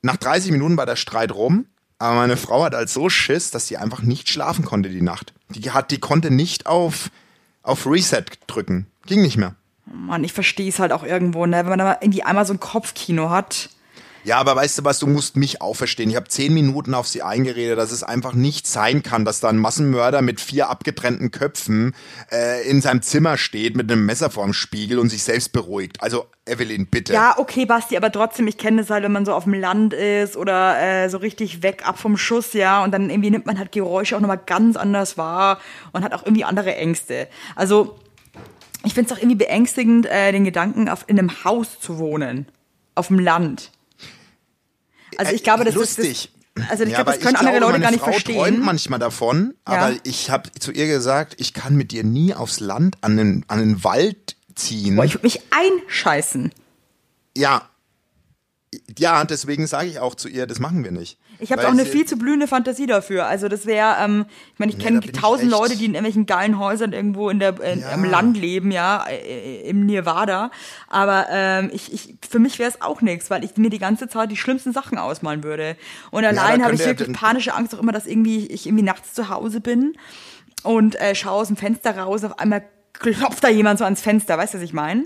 Nach 0.00 0.16
30 0.16 0.50
Minuten 0.52 0.76
war 0.78 0.86
der 0.86 0.96
Streit 0.96 1.32
rum, 1.34 1.66
aber 1.98 2.16
meine 2.16 2.36
Frau 2.36 2.64
hat 2.64 2.74
halt 2.74 2.88
so 2.88 3.08
Schiss, 3.08 3.50
dass 3.50 3.68
sie 3.68 3.76
einfach 3.76 4.02
nicht 4.02 4.28
schlafen 4.28 4.64
konnte 4.64 4.88
die 4.88 5.02
Nacht. 5.02 5.32
Die 5.48 5.70
hat, 5.70 5.90
die 5.90 6.00
konnte 6.00 6.30
nicht 6.30 6.66
auf, 6.66 7.10
auf 7.62 7.86
Reset 7.86 8.24
drücken. 8.46 8.86
Ging 9.06 9.22
nicht 9.22 9.36
mehr. 9.36 9.54
Mann, 9.86 10.24
ich 10.24 10.32
verstehe 10.32 10.68
es 10.68 10.78
halt 10.78 10.92
auch 10.92 11.04
irgendwo, 11.04 11.46
ne? 11.46 11.58
Wenn 11.58 11.68
man 11.68 11.78
da 11.78 11.84
mal 11.84 11.98
irgendwie 12.00 12.22
einmal 12.22 12.46
so 12.46 12.54
ein 12.54 12.60
Kopfkino 12.60 13.30
hat. 13.30 13.70
Ja, 14.24 14.38
aber 14.38 14.56
weißt 14.56 14.78
du 14.78 14.84
was, 14.84 14.98
du 14.98 15.06
musst 15.06 15.36
mich 15.36 15.60
auch 15.60 15.74
verstehen. 15.74 16.08
Ich 16.08 16.16
habe 16.16 16.28
zehn 16.28 16.54
Minuten 16.54 16.94
auf 16.94 17.06
sie 17.06 17.22
eingeredet, 17.22 17.76
dass 17.76 17.92
es 17.92 18.02
einfach 18.02 18.32
nicht 18.32 18.66
sein 18.66 19.02
kann, 19.02 19.26
dass 19.26 19.40
da 19.40 19.50
ein 19.50 19.58
Massenmörder 19.58 20.22
mit 20.22 20.40
vier 20.40 20.70
abgetrennten 20.70 21.30
Köpfen 21.30 21.94
äh, 22.32 22.66
in 22.66 22.80
seinem 22.80 23.02
Zimmer 23.02 23.36
steht 23.36 23.76
mit 23.76 23.92
einem 23.92 24.06
Messer 24.06 24.30
vorm 24.30 24.54
Spiegel 24.54 24.98
und 24.98 25.10
sich 25.10 25.22
selbst 25.22 25.52
beruhigt. 25.52 26.02
Also, 26.02 26.24
Evelyn, 26.46 26.86
bitte. 26.86 27.12
Ja, 27.12 27.34
okay, 27.36 27.66
Basti, 27.66 27.98
aber 27.98 28.10
trotzdem, 28.10 28.46
ich 28.46 28.56
kenne 28.56 28.80
das 28.80 28.88
halt, 28.88 29.04
wenn 29.04 29.12
man 29.12 29.26
so 29.26 29.34
auf 29.34 29.44
dem 29.44 29.54
Land 29.54 29.92
ist 29.92 30.38
oder 30.38 30.80
äh, 30.80 31.10
so 31.10 31.18
richtig 31.18 31.62
weg 31.62 31.86
ab 31.86 31.98
vom 31.98 32.16
Schuss, 32.16 32.54
ja, 32.54 32.82
und 32.82 32.92
dann 32.92 33.10
irgendwie 33.10 33.30
nimmt 33.30 33.44
man 33.44 33.58
halt 33.58 33.72
Geräusche 33.72 34.16
auch 34.16 34.20
nochmal 34.20 34.40
ganz 34.44 34.76
anders 34.76 35.18
wahr 35.18 35.60
und 35.92 36.02
hat 36.02 36.14
auch 36.14 36.24
irgendwie 36.24 36.44
andere 36.44 36.74
Ängste. 36.74 37.28
Also, 37.56 37.98
ich 38.84 38.94
finde 38.94 39.10
es 39.10 39.16
auch 39.16 39.20
irgendwie 39.20 39.36
beängstigend, 39.36 40.06
äh, 40.06 40.32
den 40.32 40.44
Gedanken, 40.44 40.88
auf, 40.88 41.04
in 41.08 41.18
einem 41.18 41.44
Haus 41.44 41.78
zu 41.78 41.98
wohnen. 41.98 42.46
Auf 42.94 43.08
dem 43.08 43.18
Land. 43.18 43.70
Also 45.18 45.32
ich 45.32 45.42
glaube, 45.42 45.64
das 45.64 45.74
Äh, 45.74 45.78
Lustig. 45.78 46.10
ist. 46.10 46.28
Das, 46.56 46.70
also 46.70 46.84
ich 46.84 46.90
Ja, 46.90 46.96
glaube, 46.98 47.10
aber 47.10 47.18
das 47.18 47.24
können 47.26 47.36
andere 47.36 47.56
glaube, 47.58 47.72
Leute 47.72 47.82
gar 47.82 47.90
nicht 47.90 48.00
Frau 48.00 48.10
verstehen. 48.12 48.36
träumt 48.36 48.62
manchmal 48.64 48.98
davon, 49.00 49.54
aber 49.64 49.90
Ja. 49.90 49.98
ich 50.04 50.30
habe 50.30 50.50
zu 50.58 50.70
ihr 50.72 50.86
gesagt, 50.86 51.34
ich 51.38 51.52
kann 51.52 51.74
mit 51.76 51.90
dir 51.90 52.04
nie 52.04 52.32
aufs 52.34 52.60
Land 52.60 52.96
an 53.00 53.16
den, 53.16 53.44
an 53.48 53.58
den 53.58 53.82
Wald 53.82 54.36
ziehen. 54.54 54.94
Boah, 54.96 55.04
ich 55.04 55.14
würde 55.14 55.26
mich 55.26 55.40
einscheißen. 55.50 56.52
ja. 57.36 57.68
Ja, 58.98 59.24
deswegen 59.24 59.68
sage 59.68 59.86
ich 59.88 60.00
auch 60.00 60.16
zu 60.16 60.28
ihr, 60.28 60.48
das 60.48 60.58
machen 60.58 60.82
wir 60.82 60.90
nicht. 60.90 61.16
Ich 61.38 61.52
habe 61.52 61.66
auch 61.66 61.72
eine 61.72 61.84
viel 61.84 62.04
zu 62.06 62.16
blühende 62.16 62.46
Fantasie 62.46 62.86
dafür. 62.86 63.26
Also 63.26 63.48
das 63.48 63.66
wäre, 63.66 63.96
ähm, 64.00 64.26
ich 64.52 64.58
meine, 64.58 64.72
ich 64.72 64.78
Nee, 64.78 64.84
kenne 64.84 65.00
tausend 65.12 65.50
Leute, 65.50 65.76
die 65.76 65.84
in 65.86 65.92
irgendwelchen 65.94 66.26
geilen 66.26 66.58
Häusern 66.58 66.92
irgendwo 66.92 67.28
in 67.30 67.38
der 67.38 67.60
in, 67.60 67.80
Ja. 67.80 67.90
im 67.92 68.04
Land 68.04 68.36
leben, 68.36 68.70
ja, 68.70 69.04
äh, 69.08 69.60
im 69.68 69.86
Nirvana. 69.86 70.50
Aber 70.88 71.26
ähm, 71.30 71.70
ich, 71.72 71.92
ich, 71.92 72.14
für 72.28 72.38
mich 72.38 72.58
wäre 72.58 72.70
es 72.70 72.80
auch 72.80 73.00
nichts, 73.00 73.30
weil 73.30 73.44
ich 73.44 73.56
mir 73.56 73.70
die 73.70 73.78
ganze 73.78 74.08
Zeit 74.08 74.30
die 74.30 74.36
schlimmsten 74.36 74.72
Sachen 74.72 74.98
ausmalen 74.98 75.42
würde. 75.44 75.76
Und 76.10 76.24
allein 76.24 76.60
da 76.60 76.66
habe 76.66 76.74
ich 76.74 76.84
wirklich 76.84 77.12
panische 77.12 77.54
Angst 77.54 77.74
auch 77.74 77.80
immer, 77.80 77.92
dass 77.92 78.06
irgendwie 78.06 78.46
ich 78.46 78.66
irgendwie 78.66 78.84
nachts 78.84 79.12
zu 79.14 79.28
Hause 79.28 79.60
bin 79.60 79.96
und 80.62 81.00
äh, 81.00 81.14
schaue 81.14 81.40
aus 81.42 81.48
dem 81.48 81.56
Fenster 81.56 81.96
raus, 81.98 82.24
auf 82.24 82.38
einmal 82.38 82.62
klopft 82.92 83.42
da 83.42 83.48
jemand 83.48 83.78
so 83.78 83.84
ans 83.84 84.00
Fenster, 84.00 84.38
weißt 84.38 84.54
du, 84.54 84.58
was 84.58 84.64
ich 84.64 84.72
meine? 84.72 85.04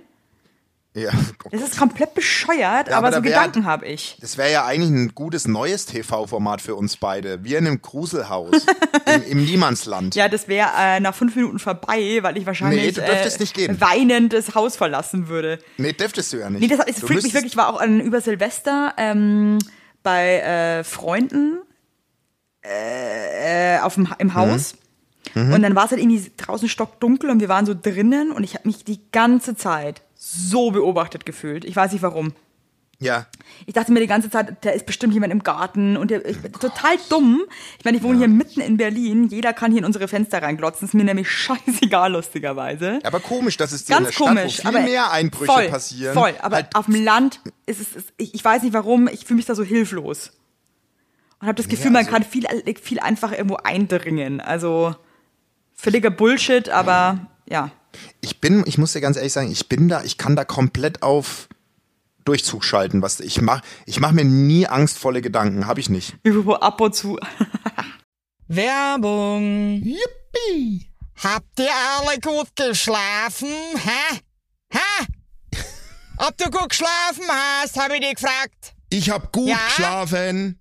Ja, 0.94 1.10
oh 1.44 1.48
Das 1.50 1.60
ist 1.62 1.78
komplett 1.78 2.14
bescheuert, 2.14 2.88
Ja, 2.88 2.96
aber, 2.96 3.08
aber 3.08 3.16
so 3.16 3.22
Gedanken 3.22 3.66
habe 3.66 3.86
ich. 3.86 4.16
Das 4.20 4.36
wäre 4.36 4.50
ja 4.50 4.64
eigentlich 4.64 4.90
ein 4.90 5.14
gutes 5.14 5.46
neues 5.46 5.86
TV-Format 5.86 6.60
für 6.60 6.74
uns 6.74 6.96
beide. 6.96 7.44
Wir 7.44 7.58
in 7.58 7.66
einem 7.66 7.82
Gruselhaus 7.82 8.66
im, 9.06 9.22
im 9.24 9.44
Niemandsland. 9.44 10.14
Ja, 10.14 10.28
das 10.28 10.48
wäre 10.48 10.70
äh, 10.76 10.98
nach 11.00 11.14
fünf 11.14 11.36
Minuten 11.36 11.58
vorbei, 11.58 12.18
weil 12.22 12.36
ich 12.38 12.46
wahrscheinlich 12.46 12.96
Nee, 12.96 13.02
äh, 13.02 13.80
weinend 13.80 14.32
das 14.32 14.54
Haus 14.54 14.76
verlassen 14.76 15.28
würde. 15.28 15.58
Nee, 15.76 15.92
dürftest 15.92 16.32
du 16.32 16.38
ja 16.38 16.50
nicht. 16.50 16.60
Nee, 16.62 16.68
das, 16.68 16.78
das 16.84 17.00
freakt 17.00 17.22
mich 17.22 17.34
wirklich. 17.34 17.52
Ich 17.52 17.56
war 17.56 17.68
auch 17.68 17.80
an, 17.80 18.00
über 18.00 18.20
Silvester 18.20 18.94
ähm, 18.96 19.58
bei 20.02 20.40
äh, 20.40 20.84
Freunden 20.84 21.58
äh, 22.62 23.78
auf 23.80 23.94
dem, 23.94 24.04
Mhm. 24.04 24.14
im 24.18 24.34
Haus. 24.34 24.74
Und 25.34 25.62
dann 25.62 25.76
war 25.76 25.84
es 25.84 25.90
halt 25.92 26.00
irgendwie 26.00 26.32
draußen 26.36 26.68
stockdunkel 26.68 27.30
und 27.30 27.38
wir 27.40 27.48
waren 27.48 27.66
so 27.66 27.74
drinnen 27.80 28.32
und 28.32 28.42
ich 28.42 28.54
habe 28.54 28.66
mich 28.66 28.82
die 28.84 28.98
ganze 29.12 29.54
Zeit 29.54 30.02
so 30.20 30.72
beobachtet 30.72 31.24
gefühlt. 31.24 31.64
Ich 31.64 31.76
weiß 31.76 31.92
nicht 31.92 32.02
warum. 32.02 32.32
Ja. 33.00 33.26
Ich 33.66 33.74
dachte 33.74 33.92
mir 33.92 34.00
die 34.00 34.08
ganze 34.08 34.28
Zeit, 34.28 34.56
da 34.64 34.70
ist 34.70 34.84
bestimmt 34.84 35.14
jemand 35.14 35.32
im 35.32 35.44
Garten 35.44 35.96
und 35.96 36.10
der, 36.10 36.26
ich 36.26 36.42
bin 36.42 36.52
total 36.52 36.96
dumm. 37.08 37.42
Ich 37.78 37.84
meine, 37.84 37.96
ich 37.96 38.02
wohne 38.02 38.18
hier 38.18 38.26
mitten 38.26 38.60
in 38.60 38.76
Berlin. 38.76 39.28
Jeder 39.28 39.52
kann 39.52 39.70
hier 39.70 39.78
in 39.78 39.84
unsere 39.84 40.08
Fenster 40.08 40.42
reinglotzen. 40.42 40.88
Ist 40.88 40.94
mir 40.94 41.04
nämlich 41.04 41.30
scheißegal, 41.30 42.10
lustigerweise. 42.12 42.98
Aber 43.04 43.20
komisch, 43.20 43.56
dass 43.56 43.70
es 43.70 43.84
dir 43.84 43.96
in 43.96 44.02
der 44.02 44.12
Ganz 44.12 44.14
Stadt, 44.16 44.28
komisch. 44.28 44.58
wo 44.58 44.68
viel 44.68 44.76
aber 44.76 44.80
mehr 44.80 45.12
Einbrüche 45.12 45.52
voll, 45.52 45.68
passieren. 45.68 46.14
Voll, 46.14 46.34
aber 46.40 46.56
halt, 46.56 46.74
auf 46.74 46.86
dem 46.86 46.96
Land 46.96 47.40
ist 47.66 47.80
es, 47.80 47.94
ist, 47.94 48.12
ich, 48.16 48.34
ich 48.34 48.44
weiß 48.44 48.64
nicht 48.64 48.72
warum, 48.74 49.06
ich 49.06 49.24
fühle 49.24 49.36
mich 49.36 49.46
da 49.46 49.54
so 49.54 49.62
hilflos. 49.62 50.32
Und 51.40 51.46
habe 51.46 51.54
das 51.56 51.68
Gefühl, 51.68 51.92
man 51.92 52.04
also- 52.04 52.10
kann 52.10 52.24
viel, 52.24 52.46
viel 52.82 52.98
einfacher 52.98 53.36
irgendwo 53.36 53.58
eindringen. 53.62 54.40
Also 54.40 54.96
völliger 55.76 56.10
Bullshit, 56.10 56.68
aber 56.68 57.28
ja. 57.48 57.70
Ich 58.20 58.40
bin, 58.40 58.64
ich 58.66 58.78
muss 58.78 58.92
dir 58.92 59.00
ganz 59.00 59.16
ehrlich 59.16 59.32
sagen, 59.32 59.50
ich 59.50 59.68
bin 59.68 59.88
da, 59.88 60.02
ich 60.02 60.18
kann 60.18 60.36
da 60.36 60.44
komplett 60.44 61.02
auf 61.02 61.48
Durchzug 62.24 62.62
schalten. 62.64 63.00
Was 63.02 63.20
ich 63.20 63.40
mach, 63.40 63.62
ich 63.86 64.00
mache 64.00 64.14
mir 64.14 64.24
nie 64.24 64.66
angstvolle 64.66 65.22
Gedanken, 65.22 65.66
habe 65.66 65.80
ich 65.80 65.88
nicht. 65.88 66.14
Ab 66.60 66.80
und 66.80 66.94
zu. 66.94 67.18
Werbung. 68.48 69.82
Yippie! 69.82 70.86
Habt 71.22 71.58
ihr 71.58 71.70
alle 71.98 72.18
gut 72.20 72.48
geschlafen? 72.54 73.48
Hä? 73.48 74.18
Hä? 74.72 75.06
Ob 76.18 76.36
du 76.36 76.50
gut 76.50 76.70
geschlafen 76.70 77.24
hast, 77.28 77.78
habe 77.78 77.94
ich 77.94 78.00
dich 78.00 78.14
gefragt. 78.14 78.74
Ich 78.90 79.10
hab 79.10 79.32
gut 79.32 79.48
Ja? 79.48 79.58
geschlafen. 79.68 80.60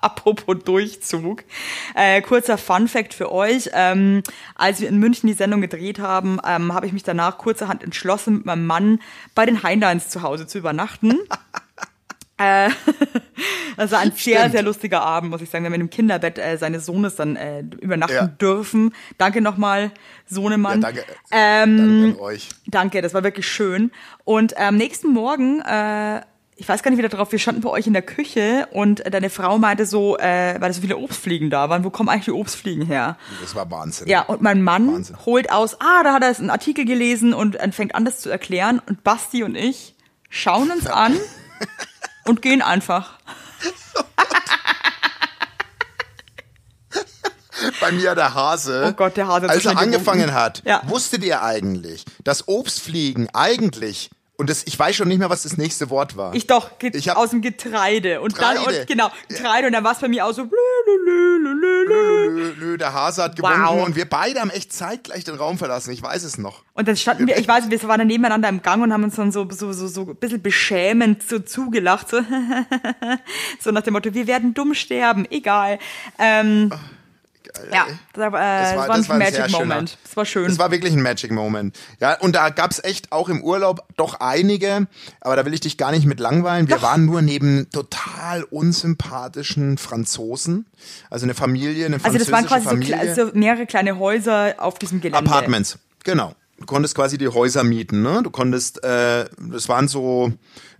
Apropos 0.02 0.56
Durchzug. 0.64 1.44
Äh, 1.94 2.22
kurzer 2.22 2.58
Fun 2.58 2.88
Fact 2.88 3.14
für 3.14 3.30
euch. 3.32 3.70
Ähm, 3.74 4.22
als 4.54 4.80
wir 4.80 4.88
in 4.88 4.98
München 4.98 5.26
die 5.26 5.34
Sendung 5.34 5.60
gedreht 5.60 5.98
haben, 5.98 6.38
ähm, 6.46 6.72
habe 6.72 6.86
ich 6.86 6.92
mich 6.92 7.02
danach 7.02 7.38
kurzerhand 7.38 7.82
entschlossen, 7.82 8.36
mit 8.38 8.46
meinem 8.46 8.66
Mann 8.66 9.00
bei 9.34 9.46
den 9.46 9.62
Heinleins 9.62 10.08
zu 10.08 10.22
Hause 10.22 10.46
zu 10.46 10.58
übernachten. 10.58 11.18
äh, 12.38 12.70
das 13.76 13.90
war 13.92 14.00
ein 14.00 14.12
sehr, 14.12 14.38
Stimmt. 14.38 14.52
sehr 14.52 14.62
lustiger 14.62 15.02
Abend, 15.02 15.30
muss 15.30 15.42
ich 15.42 15.50
sagen. 15.50 15.64
Wir 15.64 15.68
haben 15.68 15.74
in 15.74 15.80
dem 15.86 15.90
Kinderbett 15.90 16.38
äh, 16.38 16.56
seines 16.56 16.86
Sohnes 16.86 17.16
dann 17.16 17.36
äh, 17.36 17.60
übernachten 17.80 18.14
Ja. 18.14 18.26
dürfen. 18.26 18.94
Danke 19.18 19.40
nochmal, 19.40 19.90
Sohnemann. 20.26 20.80
Ja, 20.80 20.92
danke. 20.92 21.04
Ähm, 21.30 21.76
Danke 21.76 22.18
an 22.18 22.24
euch. 22.24 22.48
Danke, 22.66 23.02
das 23.02 23.14
war 23.14 23.22
wirklich 23.24 23.46
schön. 23.46 23.90
Und 24.24 24.56
am 24.56 24.76
nächsten 24.76 25.12
Morgen, 25.12 25.60
äh, 25.60 26.22
ich 26.60 26.68
weiß 26.68 26.82
gar 26.82 26.90
nicht 26.90 26.98
wieder 26.98 27.08
drauf, 27.08 27.32
wir 27.32 27.38
standen 27.38 27.62
bei 27.62 27.70
euch 27.70 27.86
in 27.86 27.94
der 27.94 28.02
Küche 28.02 28.68
und 28.72 29.00
äh, 29.06 29.10
deine 29.10 29.30
Frau 29.30 29.56
meinte 29.56 29.86
so, 29.86 30.18
äh, 30.18 30.60
weil 30.60 30.72
so 30.74 30.82
viele 30.82 30.98
Obstfliegen 30.98 31.48
da 31.48 31.70
waren, 31.70 31.84
wo 31.84 31.90
kommen 31.90 32.10
eigentlich 32.10 32.26
die 32.26 32.32
Obstfliegen 32.32 32.84
her? 32.84 33.16
Das 33.40 33.54
war 33.54 33.70
Wahnsinn. 33.70 34.06
Ja, 34.08 34.20
und 34.22 34.42
mein 34.42 34.62
Mann 34.62 34.92
Wahnsinn. 34.92 35.16
holt 35.24 35.50
aus, 35.50 35.80
ah, 35.80 36.02
da 36.04 36.12
hat 36.12 36.22
er 36.22 36.36
einen 36.38 36.50
Artikel 36.50 36.84
gelesen 36.84 37.32
und 37.32 37.56
äh, 37.56 37.72
fängt 37.72 37.94
an, 37.94 38.04
das 38.04 38.20
zu 38.20 38.28
erklären. 38.28 38.78
Und 38.86 39.02
Basti 39.02 39.42
und 39.42 39.54
ich 39.54 39.94
schauen 40.28 40.70
uns 40.70 40.86
an 40.86 41.16
und 42.26 42.42
gehen 42.42 42.60
einfach. 42.60 43.18
Bei 47.80 47.92
mir 47.92 48.14
der 48.14 48.34
Hase. 48.34 48.86
Oh 48.88 48.92
Gott, 48.92 49.16
der 49.16 49.28
Hase 49.28 49.48
Als 49.48 49.64
er 49.64 49.78
angefangen 49.78 50.32
hat, 50.34 50.62
Ja. 50.66 50.82
wusstet 50.86 51.24
ihr 51.24 51.42
eigentlich, 51.42 52.04
dass 52.24 52.48
Obstfliegen 52.48 53.28
eigentlich, 53.34 54.10
und 54.40 54.50
das, 54.50 54.62
ich 54.66 54.78
weiß 54.78 54.96
schon 54.96 55.08
nicht 55.08 55.18
mehr, 55.18 55.30
was 55.30 55.42
das 55.42 55.56
nächste 55.56 55.90
Wort 55.90 56.16
war. 56.16 56.34
Ich 56.34 56.46
doch, 56.46 56.78
ge 56.78 56.90
Ich 56.94 57.08
hab- 57.08 57.16
aus 57.18 57.30
dem 57.30 57.42
Getreide. 57.42 58.20
Und 58.22 58.36
dann, 58.40 58.56
Getreide. 58.56 58.80
und, 58.80 58.86
genau, 58.88 59.10
Getreide. 59.28 59.66
Und 59.66 59.72
dann 59.74 59.84
war 59.84 59.92
es 59.92 59.98
bei 59.98 60.08
mir 60.08 60.24
auch 60.26 60.32
so, 60.32 60.44
blö. 60.46 60.56
Nö, 61.86 62.52
nö, 62.58 62.76
der 62.78 62.92
Hase 62.92 63.22
hat 63.22 63.36
gewunken 63.36 63.62
Wow. 63.64 63.86
und 63.86 63.96
wir 63.96 64.08
beide 64.08 64.40
haben 64.40 64.50
echt 64.50 64.72
zeitgleich 64.72 65.24
den 65.24 65.34
Raum 65.34 65.58
verlassen. 65.58 65.92
Ich 65.92 66.02
weiß 66.02 66.22
es 66.24 66.38
noch. 66.38 66.62
Und 66.74 66.88
dann 66.88 66.96
standen 66.96 67.26
wir, 67.26 67.36
ich 67.38 67.46
weiß, 67.46 67.70
wir 67.70 67.82
waren 67.84 67.98
dann 67.98 68.06
nebeneinander 68.08 68.48
im 68.48 68.62
Gang 68.62 68.82
und 68.82 68.92
haben 68.92 69.04
uns 69.04 69.16
dann 69.16 69.30
so, 69.32 69.46
so, 69.50 69.72
so, 69.72 69.86
so 69.88 70.02
ein 70.02 70.16
bisschen 70.16 70.42
beschämend 70.42 71.22
so 71.28 71.38
zugelacht, 71.38 72.08
so, 72.08 72.20
so 73.60 73.70
nach 73.70 73.82
dem 73.82 73.92
Motto, 73.94 74.14
wir 74.14 74.26
werden 74.26 74.54
dumm 74.54 74.74
sterben, 74.74 75.26
egal. 75.30 75.78
Ähm, 76.18 76.72
ja, 77.72 77.86
das 78.12 78.32
war, 78.32 78.40
äh, 78.40 78.76
das 78.76 78.88
war, 78.88 78.94
ein 78.94 79.02
sehr 79.02 79.16
Magic 79.16 79.34
schöner- 79.50 79.58
Moment. 79.58 79.98
Das 80.04 80.16
war 80.16 80.24
schön. 80.24 80.48
Das 80.48 80.58
war 80.58 80.70
wirklich 80.70 80.92
ein 80.94 81.02
Magic 81.02 81.30
Moment. 81.30 81.76
Ja, 82.00 82.18
und 82.20 82.34
da 82.36 82.50
gab's 82.50 82.82
echt 82.82 83.12
auch 83.12 83.28
im 83.28 83.42
Urlaub 83.42 83.84
doch 83.96 84.20
einige, 84.20 84.86
aber 85.20 85.36
da 85.36 85.44
will 85.44 85.54
ich 85.54 85.60
dich 85.60 85.76
gar 85.76 85.90
nicht 85.90 86.06
mit 86.06 86.20
langweilen. 86.20 86.68
Wir 86.68 86.82
waren 86.82 87.04
nur 87.04 87.22
neben 87.22 87.68
total 87.70 88.44
unsympathischen 88.44 89.78
Franzosen. 89.78 90.66
Also 91.10 91.26
eine 91.26 91.34
Familie, 91.34 91.86
eine 91.86 91.98
also 92.02 92.18
das 92.18 92.30
waren 92.32 92.46
quasi 92.46 92.64
Familie. 92.64 93.14
so 93.14 93.30
mehrere 93.34 93.66
kleine 93.66 93.98
Häuser 93.98 94.54
auf 94.58 94.78
diesem 94.78 95.00
Gelände. 95.00 95.30
Apartments, 95.30 95.78
genau. 96.04 96.34
Du 96.60 96.66
konntest 96.66 96.94
quasi 96.94 97.16
die 97.18 97.28
Häuser 97.28 97.64
mieten, 97.64 98.02
ne? 98.02 98.20
Du 98.22 98.30
konntest, 98.30 98.84
äh, 98.84 99.24
das 99.38 99.68
waren 99.70 99.88
so, 99.88 100.30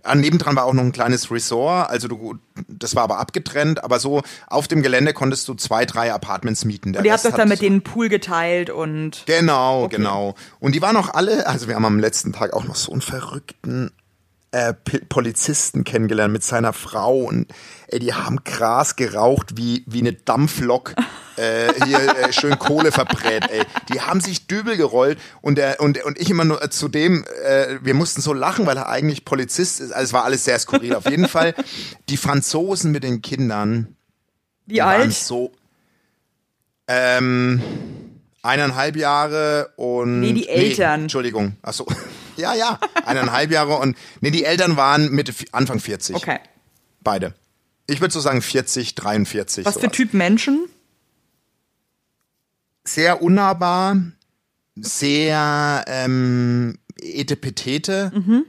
ah, 0.03 0.13
nebendran 0.15 0.55
war 0.55 0.65
auch 0.65 0.73
noch 0.73 0.83
ein 0.83 0.91
kleines 0.91 1.31
Resort, 1.31 1.89
also 1.89 2.07
du, 2.07 2.35
das 2.67 2.95
war 2.95 3.01
aber 3.03 3.17
abgetrennt, 3.17 3.83
aber 3.83 3.99
so 3.99 4.21
auf 4.47 4.67
dem 4.67 4.83
Gelände 4.83 5.13
konntest 5.13 5.47
du 5.47 5.55
zwei, 5.55 5.85
drei 5.85 6.13
Apartments 6.13 6.65
mieten. 6.65 6.93
Der 6.93 6.99
Und 7.01 7.05
ihr 7.07 7.13
habt 7.13 7.25
doch 7.25 7.31
dann 7.31 7.41
hat- 7.41 7.49
mit 7.49 7.61
denen 7.61 7.81
Pool 7.81 8.09
geteilt 8.09 8.69
und 8.69 9.23
Genau, 9.25 9.87
genau. 9.87 10.35
Und 10.59 10.75
die 10.75 10.81
waren 10.83 10.95
auch 10.97 11.13
alle, 11.15 11.47
also 11.47 11.67
wir 11.67 11.73
haben 11.75 11.85
am 11.85 11.99
letzten 11.99 12.31
Tag 12.31 12.53
auch 12.53 12.63
noch 12.63 12.75
so 12.75 12.91
einen 12.91 13.01
verrückten 13.01 13.91
äh, 14.51 14.73
Polizisten 15.09 15.83
kennengelernt 15.83 16.31
mit 16.33 16.43
seiner 16.43 16.73
Frau 16.73 17.19
und 17.21 17.47
ey, 17.87 17.99
die 17.99 18.13
haben 18.13 18.43
Gras 18.43 18.95
geraucht 18.97 19.57
wie, 19.57 19.83
wie 19.87 19.99
eine 20.01 20.13
Dampflok. 20.13 20.93
äh, 21.41 21.85
hier 21.85 21.99
äh, 21.99 22.33
schön 22.33 22.59
Kohle 22.59 22.91
verbrät, 22.91 23.49
ey. 23.49 23.63
Die 23.91 24.01
haben 24.01 24.21
sich 24.21 24.47
dübel 24.47 24.77
gerollt 24.77 25.19
und 25.41 25.57
der 25.57 25.79
und 25.79 26.03
und 26.03 26.19
ich 26.19 26.29
immer 26.29 26.45
nur 26.45 26.63
äh, 26.63 26.69
zu 26.69 26.87
dem, 26.87 27.25
äh, 27.43 27.79
wir 27.81 27.93
mussten 27.93 28.21
so 28.21 28.33
lachen, 28.33 28.65
weil 28.65 28.77
er 28.77 28.89
eigentlich 28.89 29.25
Polizist 29.25 29.81
ist. 29.81 29.91
Also 29.91 30.03
es 30.05 30.13
war 30.13 30.23
alles 30.23 30.45
sehr 30.45 30.59
skurril. 30.59 30.95
Auf 30.95 31.09
jeden 31.09 31.27
Fall 31.27 31.55
die 32.09 32.17
Franzosen 32.17 32.91
mit 32.91 33.03
den 33.03 33.21
Kindern, 33.21 33.95
wie 34.65 34.75
die 34.75 34.79
waren 34.79 35.01
alt? 35.01 35.13
so 35.13 35.51
ähm, 36.87 37.61
eineinhalb 38.43 38.95
Jahre 38.95 39.71
und 39.77 40.19
Nee, 40.19 40.33
die 40.33 40.47
Eltern. 40.47 41.03
Entschuldigung. 41.03 41.57
Ach 41.61 41.73
so. 41.73 41.85
Ja, 42.37 42.53
ja, 42.55 42.79
eineinhalb 43.05 43.51
Jahre 43.51 43.75
und 43.75 43.95
nee, 44.21 44.31
die 44.31 44.45
Eltern 44.45 44.77
waren 44.77 45.11
Mitte 45.11 45.33
Anfang 45.51 45.79
40. 45.79 46.15
Okay. 46.15 46.39
Beide. 47.01 47.35
Ich 47.87 47.99
würde 47.99 48.13
so 48.13 48.21
sagen 48.21 48.41
40, 48.41 48.95
43. 48.95 49.65
Was 49.65 49.73
für 49.75 49.81
sowas. 49.81 49.91
Typ 49.91 50.13
Menschen? 50.13 50.65
Sehr 52.83 53.21
unnahbar, 53.21 53.97
sehr 54.75 55.83
ähm, 55.87 56.77
etepetete 56.99 58.11
Mhm. 58.13 58.45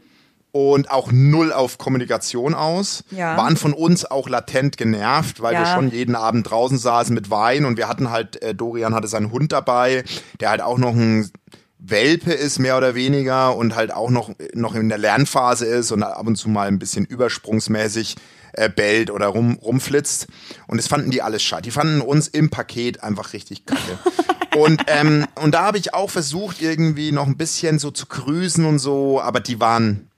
und 0.53 0.91
auch 0.91 1.11
null 1.13 1.53
auf 1.53 1.79
Kommunikation 1.79 2.55
aus. 2.55 3.05
Ja. 3.11 3.37
Waren 3.37 3.57
von 3.57 3.73
uns 3.75 4.05
auch 4.05 4.29
latent 4.29 4.77
genervt, 4.77 5.43
weil 5.43 5.53
wir 5.55 5.61
Ja. 5.63 5.75
schon 5.75 5.91
jeden 5.91 6.15
Abend 6.15 6.51
draußen 6.51 6.79
saßen 6.79 7.15
mit 7.15 7.31
Wein 7.31 7.65
und 7.65 7.77
wir 7.77 7.89
hatten 7.89 8.11
halt, 8.11 8.41
äh, 8.43 8.55
Dorian 8.55 8.95
hatte 8.95 9.09
seinen 9.09 9.31
Hund 9.33 9.53
dabei, 9.53 10.05
der 10.41 10.51
halt 10.51 10.63
auch 10.63 10.79
noch 10.79 10.95
ein 10.95 11.31
Welpe 11.79 12.33
ist, 12.33 12.59
mehr 12.61 12.77
oder 12.79 12.95
weniger, 12.95 13.57
und 13.57 13.75
halt 13.75 13.93
auch 13.93 14.09
noch, 14.11 14.31
noch 14.55 14.75
in 14.77 14.89
der 14.89 14.99
Lernphase 14.99 15.67
ist 15.67 15.91
und 15.91 16.03
ab 16.05 16.27
und 16.27 16.37
zu 16.37 16.49
mal 16.49 16.69
ein 16.69 16.79
bisschen 16.79 17.05
übersprungsmäßig 17.05 18.15
äh, 18.53 18.69
bellt 18.69 19.11
oder 19.11 19.27
rum, 19.29 19.59
rumflitzt. 19.63 20.27
Und 20.67 20.79
das 20.79 20.89
fanden 20.89 21.11
die 21.11 21.23
alles 21.23 21.43
scheiße. 21.43 21.63
Die 21.63 21.71
fanden 21.71 22.01
uns 22.01 22.29
im 22.29 22.51
Paket 22.51 23.03
einfach 23.03 23.33
richtig 23.33 23.67
kacke. 23.67 23.99
und, 24.57 24.83
ähm, 24.87 25.27
und 25.37 25.53
da 25.53 25.63
habe 25.63 25.79
ich 25.79 25.95
auch 25.95 26.11
versucht, 26.11 26.61
irgendwie 26.61 27.13
noch 27.13 27.27
ein 27.27 27.37
bisschen 27.37 27.79
so 27.79 27.91
zu 27.91 28.07
grüßen 28.07 28.65
und 28.65 28.79
so, 28.79 29.21
aber 29.21 29.41
die 29.41 29.61
waren, 29.61 30.11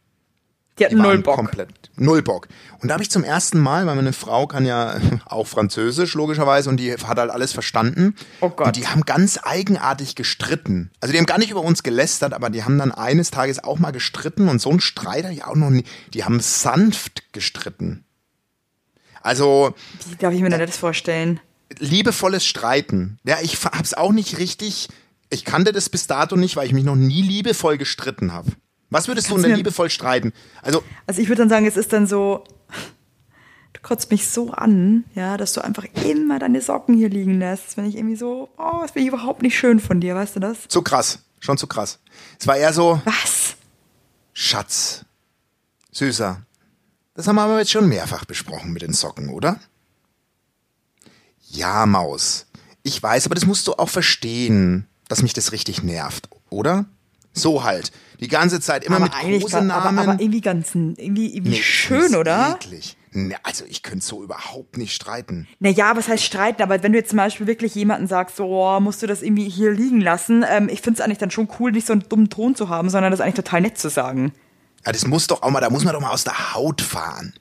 Die 0.78 0.84
hatten 0.84 0.96
die 0.96 1.02
null 1.02 1.18
Bock. 1.18 1.36
komplett 1.36 1.68
null 1.96 2.22
Bock. 2.22 2.48
Und 2.80 2.88
da 2.88 2.94
habe 2.94 3.04
ich 3.04 3.10
zum 3.10 3.22
ersten 3.22 3.60
Mal, 3.60 3.86
weil 3.86 3.94
meine 3.94 4.12
Frau 4.12 4.48
kann 4.48 4.66
ja 4.66 4.96
auch 5.26 5.46
Französisch 5.46 6.14
logischerweise 6.14 6.68
und 6.68 6.78
die 6.78 6.92
hat 6.92 7.18
halt 7.18 7.30
alles 7.30 7.52
verstanden. 7.52 8.16
Oh 8.40 8.50
Gott. 8.50 8.66
Und 8.66 8.76
die 8.76 8.88
haben 8.88 9.02
ganz 9.02 9.38
eigenartig 9.42 10.16
gestritten. 10.16 10.90
Also 11.00 11.12
die 11.12 11.18
haben 11.18 11.26
gar 11.26 11.38
nicht 11.38 11.52
über 11.52 11.60
uns 11.62 11.84
gelästert, 11.84 12.32
aber 12.32 12.50
die 12.50 12.64
haben 12.64 12.78
dann 12.78 12.90
eines 12.90 13.30
Tages 13.30 13.62
auch 13.62 13.78
mal 13.78 13.92
gestritten 13.92 14.48
und 14.48 14.60
so 14.60 14.70
ein 14.70 14.80
Streiter 14.80 15.30
ja 15.30 15.46
auch 15.46 15.54
noch 15.54 15.70
nie. 15.70 15.84
Die 16.12 16.24
haben 16.24 16.40
sanft 16.40 17.32
gestritten. 17.32 18.04
Also 19.24 19.74
Wie 20.10 20.16
darf 20.16 20.32
ich 20.34 20.40
mir 20.42 20.50
denn 20.50 20.60
das 20.60 20.76
vorstellen? 20.76 21.40
liebevolles 21.78 22.44
Streiten. 22.46 23.18
Ja, 23.24 23.38
ich 23.42 23.64
hab's 23.64 23.94
auch 23.94 24.12
nicht 24.12 24.38
richtig. 24.38 24.88
Ich 25.30 25.44
kannte 25.44 25.72
das 25.72 25.88
bis 25.88 26.06
dato 26.06 26.36
nicht, 26.36 26.54
weil 26.56 26.66
ich 26.66 26.72
mich 26.74 26.84
noch 26.84 26.94
nie 26.94 27.22
liebevoll 27.22 27.78
gestritten 27.78 28.32
habe. 28.32 28.52
Was 28.90 29.08
würdest 29.08 29.26
du 29.28 29.32
Kannst 29.32 29.44
unter 29.46 29.48
mir- 29.48 29.56
liebevoll 29.56 29.90
streiten? 29.90 30.32
Also 30.62 30.84
Also 31.06 31.20
ich 31.22 31.28
würde 31.28 31.42
dann 31.42 31.48
sagen, 31.48 31.66
es 31.66 31.76
ist 31.76 31.92
dann 31.92 32.06
so, 32.06 32.44
du 33.72 33.80
kotzt 33.80 34.10
mich 34.12 34.28
so 34.28 34.50
an, 34.52 35.04
ja, 35.14 35.36
dass 35.38 35.54
du 35.54 35.62
einfach 35.64 35.84
immer 36.04 36.38
deine 36.38 36.60
Socken 36.60 36.94
hier 36.94 37.08
liegen 37.08 37.38
lässt. 37.40 37.76
Wenn 37.78 37.86
ich 37.86 37.96
irgendwie 37.96 38.16
so, 38.16 38.50
oh, 38.58 38.78
das 38.82 38.92
finde 38.92 39.08
ich 39.08 39.12
überhaupt 39.14 39.42
nicht 39.42 39.58
schön 39.58 39.80
von 39.80 40.00
dir, 40.00 40.14
weißt 40.14 40.36
du 40.36 40.40
das? 40.40 40.68
zu 40.68 40.82
krass, 40.82 41.20
schon 41.40 41.56
zu 41.58 41.66
krass. 41.66 41.98
Es 42.38 42.46
war 42.46 42.56
eher 42.56 42.72
so, 42.74 43.00
Was? 43.06 43.56
Schatz, 44.34 45.04
Süßer, 45.92 46.42
das 47.14 47.26
haben 47.26 47.36
wir 47.36 47.42
aber 47.42 47.58
jetzt 47.58 47.70
schon 47.70 47.88
mehrfach 47.88 48.24
besprochen 48.24 48.72
mit 48.72 48.82
den 48.82 48.92
Socken, 48.92 49.28
oder? 49.28 49.58
Ja, 51.48 51.86
Maus. 51.86 52.46
Ich 52.82 53.02
weiß, 53.02 53.26
aber 53.26 53.34
das 53.34 53.46
musst 53.46 53.66
du 53.66 53.74
auch 53.74 53.88
verstehen, 53.88 54.86
dass 55.08 55.22
mich 55.22 55.32
das 55.32 55.52
richtig 55.52 55.82
nervt, 55.82 56.28
oder? 56.50 56.86
So 57.32 57.64
halt. 57.64 57.90
Die 58.20 58.28
ganze 58.28 58.60
Zeit 58.60 58.84
immer 58.84 58.96
aber 58.96 59.04
mit 59.06 59.40
großen 59.40 59.68
ga- 59.68 59.74
aber, 59.74 59.92
Namen. 59.92 59.98
aber 60.10 60.20
irgendwie 60.20 60.40
ganz, 60.40 60.74
irgendwie, 60.74 61.34
irgendwie 61.34 61.52
Nee, 61.56 61.62
schön, 61.62 62.14
oder? 62.14 62.58
Eklig. 62.62 62.96
Nee, 63.12 63.36
also 63.44 63.64
ich 63.68 63.82
könnte 63.82 64.04
so 64.04 64.22
überhaupt 64.24 64.76
nicht 64.76 64.92
streiten. 64.92 65.46
Naja, 65.60 65.96
was 65.96 66.08
heißt 66.08 66.24
streiten? 66.24 66.62
Aber 66.62 66.82
wenn 66.82 66.92
du 66.92 66.98
jetzt 66.98 67.10
zum 67.10 67.16
Beispiel 67.18 67.46
wirklich 67.46 67.74
jemanden 67.74 68.06
sagst, 68.08 68.36
so, 68.36 68.46
oh, 68.46 68.80
musst 68.80 69.02
du 69.02 69.06
das 69.06 69.22
irgendwie 69.22 69.48
hier 69.48 69.70
liegen 69.72 70.00
lassen, 70.00 70.44
ähm, 70.48 70.68
ich 70.68 70.80
finde 70.80 70.98
es 70.98 71.04
eigentlich 71.04 71.18
dann 71.18 71.30
schon 71.30 71.48
cool, 71.58 71.70
nicht 71.72 71.86
so 71.86 71.92
einen 71.92 72.08
dummen 72.08 72.28
Ton 72.28 72.54
zu 72.56 72.68
haben, 72.68 72.90
sondern 72.90 73.10
das 73.12 73.20
eigentlich 73.20 73.34
total 73.34 73.60
nett 73.62 73.78
zu 73.78 73.88
sagen. 73.88 74.32
Ja, 74.84 74.92
das 74.92 75.06
muss 75.06 75.26
doch 75.26 75.42
auch 75.42 75.50
mal, 75.50 75.60
da 75.60 75.70
muss 75.70 75.84
man 75.84 75.94
doch 75.94 76.00
mal 76.00 76.10
aus 76.10 76.24
der 76.24 76.54
Haut 76.54 76.80
fahren. 76.80 77.34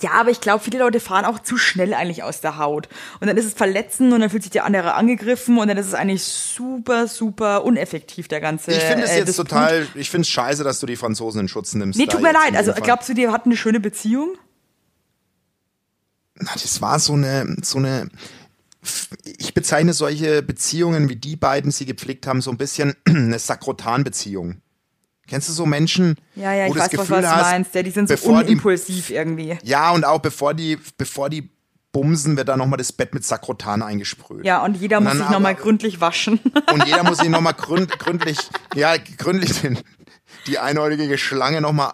Ja, 0.00 0.12
aber 0.12 0.30
ich 0.30 0.40
glaube, 0.40 0.62
viele 0.62 0.78
Leute 0.78 0.98
fahren 0.98 1.24
auch 1.24 1.38
zu 1.38 1.56
schnell 1.56 1.94
eigentlich 1.94 2.22
aus 2.22 2.40
der 2.40 2.58
Haut. 2.58 2.88
Und 3.20 3.28
dann 3.28 3.36
ist 3.36 3.44
es 3.44 3.54
verletzen 3.54 4.12
und 4.12 4.20
dann 4.20 4.30
fühlt 4.30 4.42
sich 4.42 4.50
der 4.50 4.64
andere 4.64 4.94
angegriffen 4.94 5.58
und 5.58 5.68
dann 5.68 5.76
ist 5.76 5.86
es 5.86 5.94
eigentlich 5.94 6.24
super, 6.24 7.06
super 7.06 7.64
uneffektiv, 7.64 8.26
der 8.28 8.40
ganze 8.40 8.72
Ich 8.72 8.82
finde 8.82 9.04
es 9.04 9.10
äh, 9.10 9.18
jetzt 9.18 9.36
total, 9.36 9.86
ich 9.94 10.10
finde 10.10 10.22
es 10.22 10.28
scheiße, 10.30 10.64
dass 10.64 10.80
du 10.80 10.86
die 10.86 10.96
Franzosen 10.96 11.42
in 11.42 11.48
Schutz 11.48 11.74
nimmst. 11.74 11.98
Nee, 11.98 12.06
tut 12.06 12.22
mir 12.22 12.32
leid. 12.32 12.56
Also 12.56 12.72
glaubst 12.72 13.08
du, 13.08 13.14
die 13.14 13.28
hatten 13.28 13.50
eine 13.50 13.56
schöne 13.56 13.78
Beziehung? 13.78 14.36
Na, 16.36 16.50
das 16.54 16.82
war 16.82 16.98
so 16.98 17.12
eine, 17.12 17.56
so 17.62 17.78
eine, 17.78 18.08
ich 19.24 19.54
bezeichne 19.54 19.92
solche 19.92 20.42
Beziehungen, 20.42 21.08
wie 21.08 21.16
die 21.16 21.36
beiden 21.36 21.70
sie 21.70 21.86
gepflegt 21.86 22.26
haben, 22.26 22.40
so 22.40 22.50
ein 22.50 22.58
bisschen 22.58 22.96
eine 23.06 23.38
Sakrotan-Beziehung. 23.38 24.60
Kennst 25.28 25.48
du 25.48 25.52
so 25.52 25.64
Menschen, 25.66 26.16
Ja, 26.34 26.52
ja, 26.52 26.64
wo 26.64 26.68
ich 26.68 26.72
du 26.74 26.78
das 26.78 26.84
weiß, 26.92 26.98
was, 26.98 27.00
Gefühl 27.08 27.16
was 27.22 27.30
du 27.30 27.36
hast, 27.36 27.50
meinst. 27.50 27.74
Ja, 27.74 27.82
die 27.82 27.90
sind 27.90 28.08
so 28.08 28.14
bevor 28.14 28.42
die, 28.42 28.48
unimpulsiv 28.52 29.10
irgendwie. 29.10 29.58
ja, 29.62 29.90
und 29.92 30.04
auch 30.04 30.20
bevor 30.20 30.54
die, 30.54 30.78
bevor 30.98 31.30
die 31.30 31.50
bumsen, 31.92 32.36
wird 32.36 32.48
da 32.48 32.56
nochmal 32.56 32.76
das 32.76 32.90
Bett 32.92 33.14
mit 33.14 33.24
Sakrotan 33.24 33.80
eingesprüht. 33.82 34.44
Ja, 34.44 34.64
und 34.64 34.76
jeder 34.76 34.98
Und 34.98 35.04
muss 35.04 35.12
sich 35.16 35.28
nochmal 35.30 35.54
gründlich 35.54 36.00
waschen. 36.00 36.40
Und 36.72 36.84
jeder 36.86 37.04
muss 37.04 37.18
sich 37.18 37.28
nochmal 37.28 37.54
gründ, 37.54 37.98
gründlich, 38.00 38.36
ja, 38.74 38.96
gründlich 39.16 39.60
den, 39.60 39.78
die 40.48 40.58
einäugige 40.58 41.16
Schlange 41.18 41.60
nochmal 41.60 41.92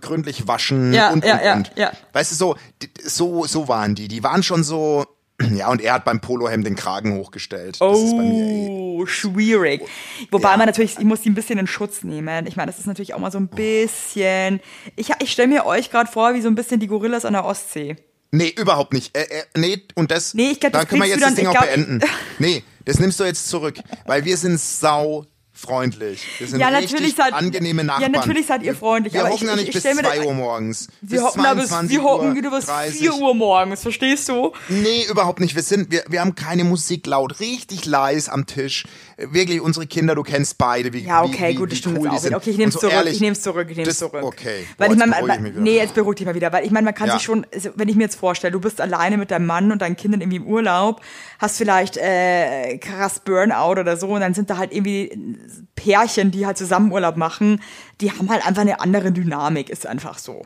gründlich 0.00 0.48
waschen 0.48 0.92
Ja, 0.94 1.10
und, 1.10 1.24
ja, 1.24 1.34
und, 1.36 1.44
ja, 1.44 1.54
und. 1.56 1.72
ja. 1.76 1.92
Weißt 2.14 2.32
du, 2.32 2.36
so, 2.36 2.56
die- 2.82 2.90
so, 3.04 3.44
so 3.44 3.68
waren 3.68 3.94
die. 3.94 4.08
Die 4.08 4.22
waren 4.22 4.42
schon 4.42 4.64
so, 4.64 5.04
ja, 5.54 5.68
und 5.70 5.80
er 5.82 5.94
hat 5.94 6.04
beim 6.04 6.20
Polohemd 6.20 6.66
den 6.66 6.76
Kragen 6.76 7.16
hochgestellt. 7.16 7.80
Das 7.80 7.98
ist 8.00 8.12
bei 8.16 8.22
mir 8.22 8.44
eh. 8.44 8.68
Oh, 9.00 9.06
schwierig. 9.06 9.82
Wobei 10.30 10.50
Ja. 10.52 10.56
man 10.56 10.66
natürlich, 10.66 10.98
ich 10.98 11.04
muss 11.04 11.22
die 11.22 11.30
ein 11.30 11.34
bisschen 11.34 11.58
in 11.58 11.66
Schutz 11.66 12.04
nehmen. 12.04 12.46
Ich 12.46 12.56
meine, 12.56 12.70
das 12.70 12.78
ist 12.78 12.86
natürlich 12.86 13.14
auch 13.14 13.18
mal 13.18 13.32
so 13.32 13.38
ein 13.38 13.48
bisschen. 13.48 14.60
Ich, 14.96 15.10
ich 15.20 15.32
stelle 15.32 15.48
mir 15.48 15.66
euch 15.66 15.90
gerade 15.90 16.10
vor, 16.10 16.34
wie 16.34 16.40
so 16.40 16.48
ein 16.48 16.54
bisschen 16.54 16.78
die 16.80 16.86
Gorillas 16.86 17.24
an 17.24 17.32
der 17.32 17.44
Ostsee. 17.44 17.96
Nee, 18.30 18.54
überhaupt 18.56 18.92
nicht. 18.92 19.16
Äh, 19.16 19.22
äh, 19.22 19.42
nee, 19.56 19.82
und 19.94 20.10
das, 20.10 20.34
Nee, 20.34 20.50
ich 20.52 20.60
glaub, 20.60 20.72
da 20.72 20.80
das 20.80 20.88
können 20.88 21.02
wir 21.02 21.08
jetzt 21.08 21.22
das 21.22 21.34
Ding 21.34 21.46
auch 21.48 21.52
glaub- 21.52 21.64
beenden. 21.66 22.00
Nee, 22.38 22.62
das 22.84 22.98
nimmst 22.98 23.18
du 23.20 23.24
jetzt 23.24 23.48
zurück, 23.48 23.76
weil 24.06 24.24
wir 24.24 24.36
sind 24.36 24.58
sau 24.60 25.24
freundlich. 25.54 26.26
Wir 26.38 26.46
sind 26.48 26.60
Ja, 26.60 26.70
natürlich 26.70 27.14
seid- 27.14 27.32
angenehme 27.32 27.82
ja, 27.82 27.86
Nachbarn. 27.86 28.12
natürlich 28.12 28.46
seid 28.46 28.62
ihr 28.64 28.74
freundlich, 28.74 29.14
Wir 29.14 29.20
aber 29.20 29.30
hocken 29.30 29.42
ich- 29.44 29.48
ja 29.48 29.54
ich- 29.54 29.60
nicht 29.60 29.68
ich 29.68 29.74
bis 29.74 29.82
stell 29.82 29.94
mir 29.94 30.02
2 30.02 30.18
da- 30.18 30.24
Uhr 30.24 30.34
morgens. 30.34 30.88
Wir 31.00 31.22
hocken 31.24 31.42
da 31.42 31.54
bis, 31.54 31.68
22 31.68 31.96
wir 31.96 32.04
hocken 32.04 32.28
Uhr 32.30 32.34
wieder 32.34 32.50
bis 32.50 32.66
30. 32.66 32.98
4 33.00 33.14
Uhr 33.14 33.34
morgens, 33.34 33.82
verstehst 33.82 34.28
du? 34.28 34.52
Nee, 34.68 35.04
überhaupt 35.08 35.40
nicht. 35.40 35.54
Wir 35.54 35.62
sind, 35.62 35.90
wir, 35.90 36.02
wir 36.08 36.20
haben 36.20 36.34
keine 36.34 36.64
Musik 36.64 37.06
laut, 37.06 37.38
richtig 37.40 37.86
leise 37.86 38.32
am 38.32 38.46
Tisch. 38.46 38.84
Wirklich, 39.16 39.60
unsere 39.60 39.86
Kinder, 39.86 40.16
du 40.16 40.24
kennst 40.24 40.58
beide, 40.58 40.92
wie, 40.92 41.04
Ja, 41.04 41.22
wie, 41.22 41.28
okay, 41.28 41.50
wie, 41.50 41.54
gut, 41.54 41.66
wie 41.66 41.70
das 41.70 41.78
stimmt 41.78 41.98
cool 42.00 42.08
auch 42.08 42.18
sind. 42.18 42.34
Okay, 42.34 42.50
ich 42.50 42.58
nehme 42.58 42.70
es 42.70 42.74
Und 42.76 42.80
so 42.82 42.88
zurück, 42.90 43.06
ich 43.08 43.20
nehme 43.20 43.32
es 43.32 43.42
zurück, 43.42 43.66
ich 43.70 43.76
nehme 43.76 43.88
es 43.90 43.98
das- 43.98 44.10
zurück. 44.10 44.24
okay. 44.24 44.66
Weil 44.76 44.88
Boah, 44.88 44.94
ich 44.94 45.00
jetzt 45.00 45.08
meine, 45.08 45.26
beruhige 45.26 45.48
ich 45.50 45.62
nee, 45.62 45.76
jetzt 45.76 45.94
beruhig 45.94 46.16
dich 46.16 46.26
mal 46.26 46.34
wieder, 46.34 46.52
weil 46.52 46.64
ich 46.64 46.72
meine, 46.72 46.84
man 46.86 46.94
kann 46.94 47.06
Ja. 47.08 47.14
sich 47.14 47.22
schon, 47.22 47.46
also, 47.54 47.70
wenn 47.76 47.88
ich 47.88 47.94
mir 47.94 48.02
jetzt 48.02 48.16
vorstelle, 48.16 48.50
du 48.50 48.60
bist 48.60 48.80
alleine 48.80 49.16
mit 49.16 49.30
deinem 49.30 49.46
Mann 49.46 49.70
und 49.70 49.80
deinen 49.82 49.94
Kindern 49.96 50.20
irgendwie 50.20 50.38
im 50.38 50.46
Urlaub, 50.48 51.00
hast 51.38 51.58
vielleicht 51.58 51.96
äh, 51.96 52.76
krass 52.78 53.20
Burnout 53.20 53.80
oder 53.80 53.96
so 53.96 54.08
und 54.08 54.20
dann 54.20 54.34
sind 54.34 54.50
da 54.50 54.56
halt 54.58 54.72
irgendwie 54.72 55.16
Pärchen, 55.76 56.30
die 56.30 56.46
halt 56.46 56.58
zusammen 56.58 56.92
Urlaub 56.92 57.16
machen, 57.16 57.60
die 58.00 58.10
haben 58.10 58.30
halt 58.30 58.46
einfach 58.46 58.62
eine 58.62 58.80
andere 58.80 59.12
Dynamik, 59.12 59.70
ist 59.70 59.86
einfach 59.86 60.18
so. 60.18 60.42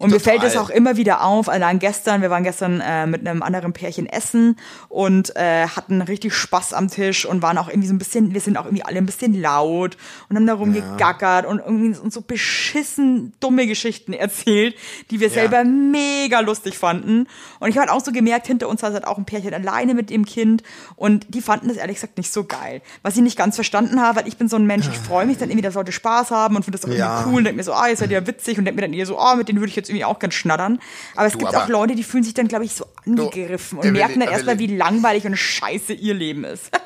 Und 0.00 0.10
mir 0.12 0.18
fällt 0.20 0.42
es 0.42 0.56
auch 0.56 0.70
immer 0.70 0.96
wieder 0.96 1.22
auf, 1.22 1.48
allein 1.50 1.78
gestern, 1.78 2.22
wir 2.22 2.30
waren 2.30 2.42
gestern 2.42 2.80
äh, 2.80 3.06
mit 3.06 3.28
einem 3.28 3.42
anderen 3.42 3.74
Pärchen 3.74 4.06
essen 4.06 4.56
und 4.88 5.36
äh, 5.36 5.66
hatten 5.66 6.00
richtig 6.00 6.32
Spaß 6.34 6.72
am 6.72 6.88
Tisch 6.88 7.26
und 7.26 7.42
waren 7.42 7.58
auch 7.58 7.68
irgendwie 7.68 7.86
so 7.86 7.92
ein 7.94 7.98
bisschen, 7.98 8.32
wir 8.32 8.40
sind 8.40 8.56
auch 8.56 8.64
irgendwie 8.64 8.82
alle 8.82 8.96
ein 8.96 9.04
bisschen 9.04 9.38
laut 9.40 9.98
und 10.30 10.36
haben 10.36 10.46
da 10.46 10.54
rumgegackert 10.54 11.44
und 11.44 11.58
irgendwie 11.58 11.98
uns 11.98 12.14
so 12.14 12.22
beschissen 12.22 13.32
dumme 13.40 13.66
Geschichten 13.66 14.12
erzählt, 14.14 14.74
die 15.10 15.20
wir 15.20 15.28
selber 15.30 15.64
mega 15.64 16.40
lustig 16.40 16.78
fanden. 16.78 17.26
Und 17.58 17.68
ich 17.68 17.76
habe 17.76 17.88
halt 17.88 17.90
auch 17.90 18.04
so 18.04 18.10
gemerkt, 18.12 18.46
hinter 18.46 18.68
uns 18.68 18.80
saß 18.80 18.94
halt 18.94 19.06
auch 19.06 19.18
ein 19.18 19.26
Pärchen 19.26 19.52
alleine 19.52 19.92
mit 19.94 20.08
dem 20.10 20.24
Kind 20.24 20.62
und 20.96 21.26
die 21.34 21.42
fanden 21.42 21.68
das 21.68 21.76
ehrlich 21.76 21.96
gesagt 21.96 22.16
nicht 22.16 22.32
so 22.32 22.44
geil. 22.44 22.80
Was 23.02 23.16
ich 23.16 23.22
nicht 23.22 23.36
ganz 23.36 23.54
verstanden 23.54 24.00
habe, 24.00 24.20
weil 24.20 24.28
ich 24.28 24.36
bin 24.38 24.48
so 24.48 24.56
ein 24.56 24.66
Mensch, 24.66 24.88
ich 24.88 24.96
freue 24.98 25.26
mich 25.26 25.36
dann 25.38 25.50
irgendwie, 25.50 25.62
dass 25.62 25.74
Leute 25.74 25.92
Spaß 25.92 26.30
haben 26.30 26.56
und 26.56 26.64
finde 26.64 26.78
das 26.78 26.88
auch 26.88 26.94
Ja. 26.94 27.16
irgendwie 27.18 27.30
cool 27.30 27.38
und 27.38 27.44
denke 27.44 27.56
mir 27.58 27.64
so, 27.64 27.74
ah, 27.74 27.88
ihr 27.88 27.96
seid 27.96 28.10
ja 28.10 28.26
witzig 28.26 28.58
und 28.58 28.64
denke 28.64 28.80
mir 28.80 28.86
dann 28.86 28.94
eher 28.94 29.04
so, 29.06 29.18
ah, 29.18 29.34
mit 29.34 29.48
denen 29.48 29.60
würde 29.60 29.68
ich 29.70 29.76
jetzt 29.76 29.89
irgendwie 29.90 30.04
auch 30.04 30.18
ganz 30.18 30.34
schnattern. 30.34 30.80
Aber 31.16 31.26
es 31.26 31.32
Du, 31.34 31.38
gibt 31.40 31.54
aber- 31.54 31.64
auch 31.64 31.68
Leute, 31.68 31.94
die 31.94 32.02
fühlen 32.02 32.24
sich 32.24 32.34
dann, 32.34 32.48
glaube 32.48 32.64
ich, 32.64 32.74
so 32.74 32.86
angegriffen 33.06 33.78
und 33.78 33.84
Evelyn, 33.84 33.92
merken 33.98 34.20
dann 34.20 34.28
erstmal, 34.30 34.58
wie 34.58 34.66
langweilig 34.68 35.24
und 35.26 35.36
scheiße 35.36 35.92
ihr 35.92 36.14
Leben 36.14 36.44
ist. 36.44 36.70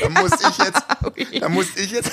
Da 0.00 0.08
muss 0.10 0.30
ich 0.32 0.58
jetzt, 0.58 0.82
da 1.40 1.48
muss 1.48 1.76
ich 1.76 1.90
jetzt, 1.90 2.10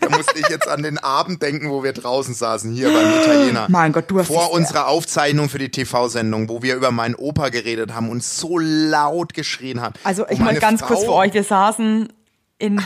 da 0.00 0.08
muss 0.08 0.26
ich 0.34 0.48
jetzt 0.48 0.66
an 0.66 0.82
den 0.82 0.98
Abend 0.98 1.40
denken, 1.42 1.70
wo 1.70 1.84
wir 1.84 1.92
draußen 1.92 2.34
saßen, 2.34 2.72
hier 2.72 2.90
beim 2.90 3.20
Italiener. 3.22 3.66
Mein 3.70 3.92
Gott, 3.92 4.10
du 4.10 4.18
hast 4.18 4.26
Vor 4.28 4.50
unserer 4.52 4.88
Aufzeichnung 4.88 5.48
für 5.48 5.58
die 5.58 5.70
TV-Sendung, 5.70 6.48
wo 6.48 6.62
wir 6.62 6.74
über 6.74 6.90
meinen 6.90 7.14
Opa 7.14 7.50
geredet 7.50 7.94
haben 7.94 8.08
und 8.10 8.24
so 8.24 8.58
laut 8.58 9.34
geschrien 9.34 9.80
haben. 9.80 9.94
Also 10.04 10.26
ich 10.28 10.38
mal 10.38 10.46
meine 10.46 10.58
ganz 10.58 10.80
Frau- 10.80 10.88
kurz 10.88 11.04
für 11.04 11.12
euch, 11.12 11.34
wir 11.34 11.44
saßen 11.44 12.12
in 12.58 12.82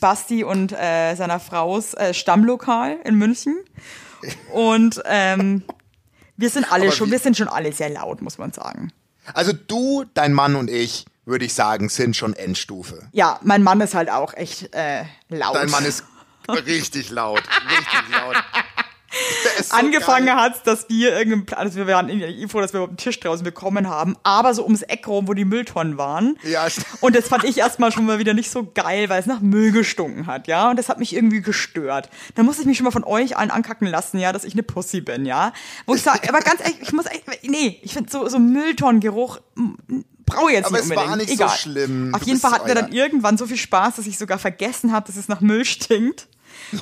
Basti 0.00 0.42
und 0.42 0.72
äh, 0.72 1.14
seiner 1.14 1.38
Frau's 1.38 1.94
äh, 1.94 2.12
Stammlokal 2.14 2.96
in 3.04 3.14
München 3.16 3.56
und 4.52 5.00
ähm, 5.06 5.62
wir 6.36 6.50
sind 6.50 6.70
alle 6.72 6.84
Aber 6.84 6.92
schon, 6.92 7.10
wir 7.10 7.18
sind 7.18 7.36
schon 7.36 7.48
alle 7.48 7.72
sehr 7.72 7.90
laut, 7.90 8.22
muss 8.22 8.38
man 8.38 8.52
sagen. 8.52 8.92
Also 9.34 9.52
du, 9.52 10.04
dein 10.14 10.32
Mann 10.32 10.56
und 10.56 10.68
ich, 10.70 11.06
würde 11.24 11.44
ich 11.44 11.54
sagen, 11.54 11.88
sind 11.88 12.16
schon 12.16 12.34
Endstufe. 12.34 13.08
Ja, 13.12 13.38
mein 13.42 13.62
Mann 13.62 13.80
ist 13.80 13.94
halt 13.94 14.10
auch 14.10 14.34
echt 14.34 14.74
äh, 14.74 15.04
laut. 15.28 15.54
Dein 15.54 15.70
Mann 15.70 15.84
ist 15.84 16.04
richtig 16.48 17.10
laut, 17.10 17.42
richtig 17.68 18.08
laut. 18.10 18.36
So 19.62 19.74
Angefangen 19.76 20.34
hat's, 20.34 20.62
dass 20.62 20.88
wir 20.88 21.16
irgendein, 21.16 21.56
also 21.58 21.76
wir 21.76 21.86
waren 21.86 22.08
irgendwie 22.08 22.48
froh, 22.48 22.60
dass 22.60 22.72
wir 22.72 22.78
überhaupt 22.78 22.92
einen 22.92 22.96
Tisch 22.96 23.20
draußen 23.20 23.44
bekommen 23.44 23.88
haben, 23.88 24.16
aber 24.22 24.54
so 24.54 24.64
ums 24.64 24.82
Eck 24.82 25.06
rum, 25.06 25.28
wo 25.28 25.34
die 25.34 25.44
Mülltonnen 25.44 25.98
waren. 25.98 26.38
Ja, 26.44 26.66
Und 27.00 27.14
das 27.14 27.28
fand 27.28 27.44
ich 27.44 27.58
erstmal 27.58 27.92
schon 27.92 28.06
mal 28.06 28.18
wieder 28.18 28.34
nicht 28.34 28.50
so 28.50 28.70
geil, 28.74 29.08
weil 29.08 29.20
es 29.20 29.26
nach 29.26 29.40
Müll 29.40 29.72
gestunken 29.72 30.26
hat, 30.26 30.46
ja. 30.48 30.70
Und 30.70 30.78
das 30.78 30.88
hat 30.88 30.98
mich 30.98 31.14
irgendwie 31.14 31.42
gestört. 31.42 32.08
Da 32.34 32.42
musste 32.42 32.62
ich 32.62 32.66
mich 32.66 32.78
schon 32.78 32.84
mal 32.84 32.90
von 32.90 33.04
euch 33.04 33.36
allen 33.36 33.50
ankacken 33.50 33.86
lassen, 33.86 34.18
ja, 34.18 34.32
dass 34.32 34.44
ich 34.44 34.54
eine 34.54 34.62
Pussy 34.62 35.00
bin, 35.02 35.26
ja. 35.26 35.52
Wo 35.86 35.94
ich 35.94 36.02
sage, 36.02 36.28
aber 36.28 36.40
ganz 36.40 36.60
ehrlich, 36.60 36.78
ich 36.80 36.92
muss 36.92 37.06
echt, 37.06 37.24
nee, 37.42 37.78
ich 37.82 37.92
finde 37.92 38.10
so, 38.10 38.26
so 38.28 38.38
Mülltonnengeruch 38.38 39.40
brauche 40.24 40.52
jetzt 40.52 40.66
Aber 40.66 40.76
nicht 40.80 40.90
es 40.90 40.96
war 40.96 41.04
unbedingt. 41.04 41.28
nicht 41.28 41.38
so 41.38 41.44
Egal. 41.44 41.56
schlimm. 41.58 42.14
Auf 42.14 42.20
Du 42.22 42.26
jeden 42.26 42.40
Fall 42.40 42.50
so 42.50 42.56
hatten 42.56 42.68
wir 42.68 42.74
dann 42.74 42.92
irgendwann 42.92 43.36
so 43.36 43.46
viel 43.46 43.56
Spaß, 43.56 43.96
dass 43.96 44.06
ich 44.06 44.18
sogar 44.18 44.38
vergessen 44.38 44.92
habe, 44.92 45.06
dass 45.06 45.16
es 45.16 45.28
nach 45.28 45.40
Müll 45.40 45.64
stinkt. 45.64 46.28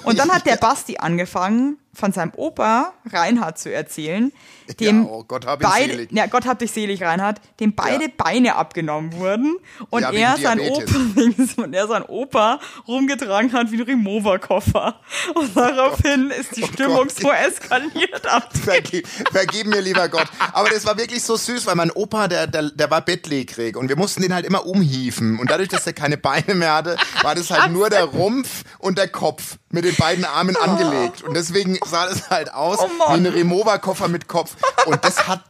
Und 0.04 0.18
dann 0.18 0.30
hat 0.30 0.46
der 0.46 0.56
Basti 0.60 0.98
angefangen, 0.98 1.78
von 1.92 2.12
seinem 2.12 2.32
Opa 2.36 2.92
Reinhard 3.12 3.58
zu 3.58 3.72
erzählen, 3.72 4.32
dem 4.78 5.02
Ja, 5.04 5.08
oh 5.10 5.24
Gott 5.26 5.44
hab 5.44 5.58
beide, 5.60 5.92
selig. 5.94 6.12
ja, 6.12 6.26
Gott 6.26 6.46
hab 6.46 6.58
dich 6.60 6.70
selig, 6.70 7.02
Reinhard, 7.02 7.40
dem 7.58 7.74
beide 7.74 8.04
Ja. 8.04 8.10
Beine 8.16 8.54
abgenommen 8.54 9.12
wurden 9.14 9.56
und 9.90 10.02
Ja, 10.02 10.10
er 10.12 10.36
sein 10.38 10.60
Opa, 10.60 10.82
und 11.62 11.74
er 11.74 11.88
sein 11.88 12.02
Opa 12.04 12.60
rumgetragen 12.86 13.52
hat 13.52 13.72
wie 13.72 13.76
ein 13.76 13.82
Remover-Koffer. 13.82 15.00
Und 15.34 15.56
daraufhin 15.56 16.30
ist 16.30 16.56
die 16.56 16.62
Oh 16.62 16.66
Stimmung 16.68 16.96
Gott. 17.08 17.12
so 17.12 17.30
eskaliert 17.32 18.26
ab. 18.26 18.50
Vergib, 18.64 19.08
vergib 19.32 19.66
mir, 19.66 19.80
lieber 19.80 20.08
Gott. 20.08 20.28
Aber 20.52 20.68
das 20.70 20.86
war 20.86 20.96
wirklich 20.96 21.22
so 21.22 21.36
süß, 21.36 21.66
weil 21.66 21.74
mein 21.74 21.90
Opa, 21.90 22.28
der, 22.28 22.46
der, 22.46 22.70
der 22.70 22.90
war 22.90 23.00
bettlägerig 23.00 23.76
und 23.76 23.88
wir 23.88 23.96
mussten 23.96 24.22
den 24.22 24.32
halt 24.34 24.46
immer 24.46 24.64
umhieven. 24.66 25.38
Und 25.38 25.50
dadurch, 25.50 25.68
dass 25.68 25.86
er 25.86 25.92
keine 25.92 26.16
Beine 26.18 26.54
mehr 26.54 26.74
hatte, 26.74 26.96
war 27.22 27.34
das 27.34 27.50
halt 27.50 27.72
nur 27.72 27.90
der 27.90 28.04
Rumpf 28.04 28.62
und 28.78 28.96
der 28.98 29.08
Kopf 29.08 29.56
mit 29.70 29.84
den 29.84 29.94
beiden 29.96 30.24
Armen 30.24 30.56
angelegt. 30.56 31.22
Und 31.22 31.34
deswegen 31.34 31.78
sah 31.86 32.06
das 32.06 32.30
halt 32.30 32.52
aus 32.52 32.78
Oh 32.80 32.88
wie 32.88 33.14
ein 33.14 33.26
Remover-Koffer 33.26 34.08
mit 34.08 34.28
Kopf. 34.28 34.56
Und 34.86 35.04
das 35.04 35.26
hat, 35.28 35.44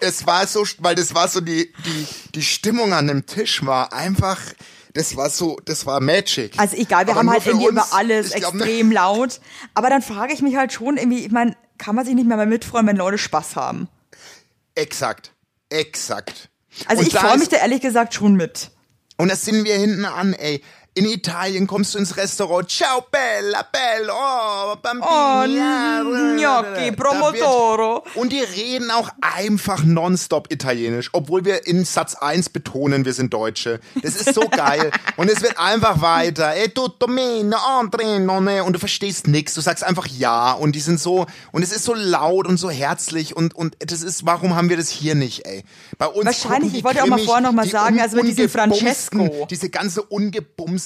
es 0.00 0.26
war 0.26 0.46
so, 0.46 0.64
weil 0.78 0.94
das 0.94 1.14
war 1.14 1.28
so 1.28 1.40
die, 1.40 1.72
die, 1.84 2.06
die 2.34 2.42
Stimmung 2.42 2.92
an 2.92 3.06
dem 3.06 3.26
Tisch 3.26 3.64
war 3.64 3.92
einfach, 3.92 4.40
das 4.92 5.16
war 5.16 5.30
so, 5.30 5.58
das 5.64 5.86
war 5.86 6.00
Magic. 6.00 6.58
Also 6.58 6.76
egal, 6.76 7.06
wir 7.06 7.12
Aber 7.12 7.20
haben 7.20 7.30
halt 7.30 7.46
irgendwie 7.46 7.68
uns, 7.68 7.72
über 7.72 7.96
alles 7.96 8.32
glaub, 8.32 8.54
extrem 8.54 8.92
laut. 8.92 9.40
Aber 9.74 9.88
dann 9.90 10.02
frage 10.02 10.32
ich 10.34 10.42
mich 10.42 10.56
halt 10.56 10.72
schon 10.72 10.96
irgendwie, 10.96 11.24
ich 11.24 11.32
meine, 11.32 11.56
kann 11.78 11.96
man 11.96 12.04
sich 12.04 12.14
nicht 12.14 12.26
mehr 12.28 12.36
mal 12.36 12.46
mitfreuen, 12.46 12.86
wenn 12.86 12.96
Leute 12.96 13.18
Spaß 13.18 13.56
haben? 13.56 13.88
Exakt. 14.74 15.32
Exakt. 15.70 16.50
Also 16.86 17.00
Und 17.00 17.08
ich 17.08 17.18
freue 17.18 17.38
mich 17.38 17.48
da 17.48 17.56
ehrlich 17.56 17.80
gesagt 17.80 18.14
schon 18.14 18.34
mit. 18.34 18.70
Und 19.16 19.30
das 19.30 19.44
sind 19.44 19.64
wir 19.64 19.76
hinten 19.76 20.04
an, 20.04 20.34
ey. 20.34 20.62
In 20.96 21.06
Italien 21.06 21.66
kommst 21.66 21.92
du 21.94 21.98
ins 21.98 22.16
Restaurant, 22.16 22.70
ciao 22.70 23.04
bella, 23.10 23.66
bello, 23.72 24.12
oh, 24.14 24.76
bambini. 24.80 25.10
Oh, 25.10 25.42
ja, 25.44 26.02
gnocchi, 26.04 26.92
pomodoro. 26.92 28.04
Und 28.14 28.30
die 28.30 28.38
reden 28.38 28.92
auch 28.92 29.10
einfach 29.20 29.82
nonstop 29.82 30.52
Italienisch, 30.52 31.10
obwohl 31.12 31.44
wir 31.44 31.66
in 31.66 31.84
Satz 31.84 32.14
1 32.14 32.50
betonen, 32.50 33.04
wir 33.04 33.12
sind 33.12 33.34
Deutsche. 33.34 33.80
Das 34.02 34.14
ist 34.14 34.34
so 34.34 34.42
geil. 34.50 34.92
Und 35.16 35.28
es 35.28 35.42
wird 35.42 35.58
einfach 35.58 36.00
weiter. 36.00 36.54
E 36.56 36.68
tutto 36.68 37.08
meno, 37.08 37.56
entre, 37.80 38.20
nonne. 38.20 38.62
Und 38.62 38.74
du 38.74 38.78
verstehst 38.78 39.26
nichts. 39.26 39.54
Du 39.54 39.62
sagst 39.62 39.82
einfach 39.82 40.06
ja. 40.06 40.52
Und 40.52 40.76
die 40.76 40.80
sind 40.80 41.00
so, 41.00 41.26
und 41.50 41.64
es 41.64 41.72
ist 41.72 41.82
so 41.82 41.94
laut 41.94 42.46
und 42.46 42.56
so 42.56 42.70
herzlich. 42.70 43.34
Und, 43.34 43.56
und 43.56 43.76
das 43.80 44.02
ist, 44.02 44.26
warum 44.26 44.54
haben 44.54 44.68
wir 44.68 44.76
das 44.76 44.90
hier 44.90 45.16
nicht, 45.16 45.44
ey? 45.44 45.64
Bei 45.98 46.06
uns 46.06 46.24
Wahrscheinlich, 46.26 46.72
ich 46.72 46.84
wollte 46.84 47.02
auch 47.02 47.08
mal 47.08 47.18
vorher 47.18 47.42
noch 47.42 47.52
mal 47.52 47.64
die 47.64 47.70
sagen, 47.70 48.00
also 48.00 48.14
mit 48.14 48.28
diesem 48.28 48.48
Francesco. 48.48 49.48
Diese 49.50 49.70
ganze 49.70 50.02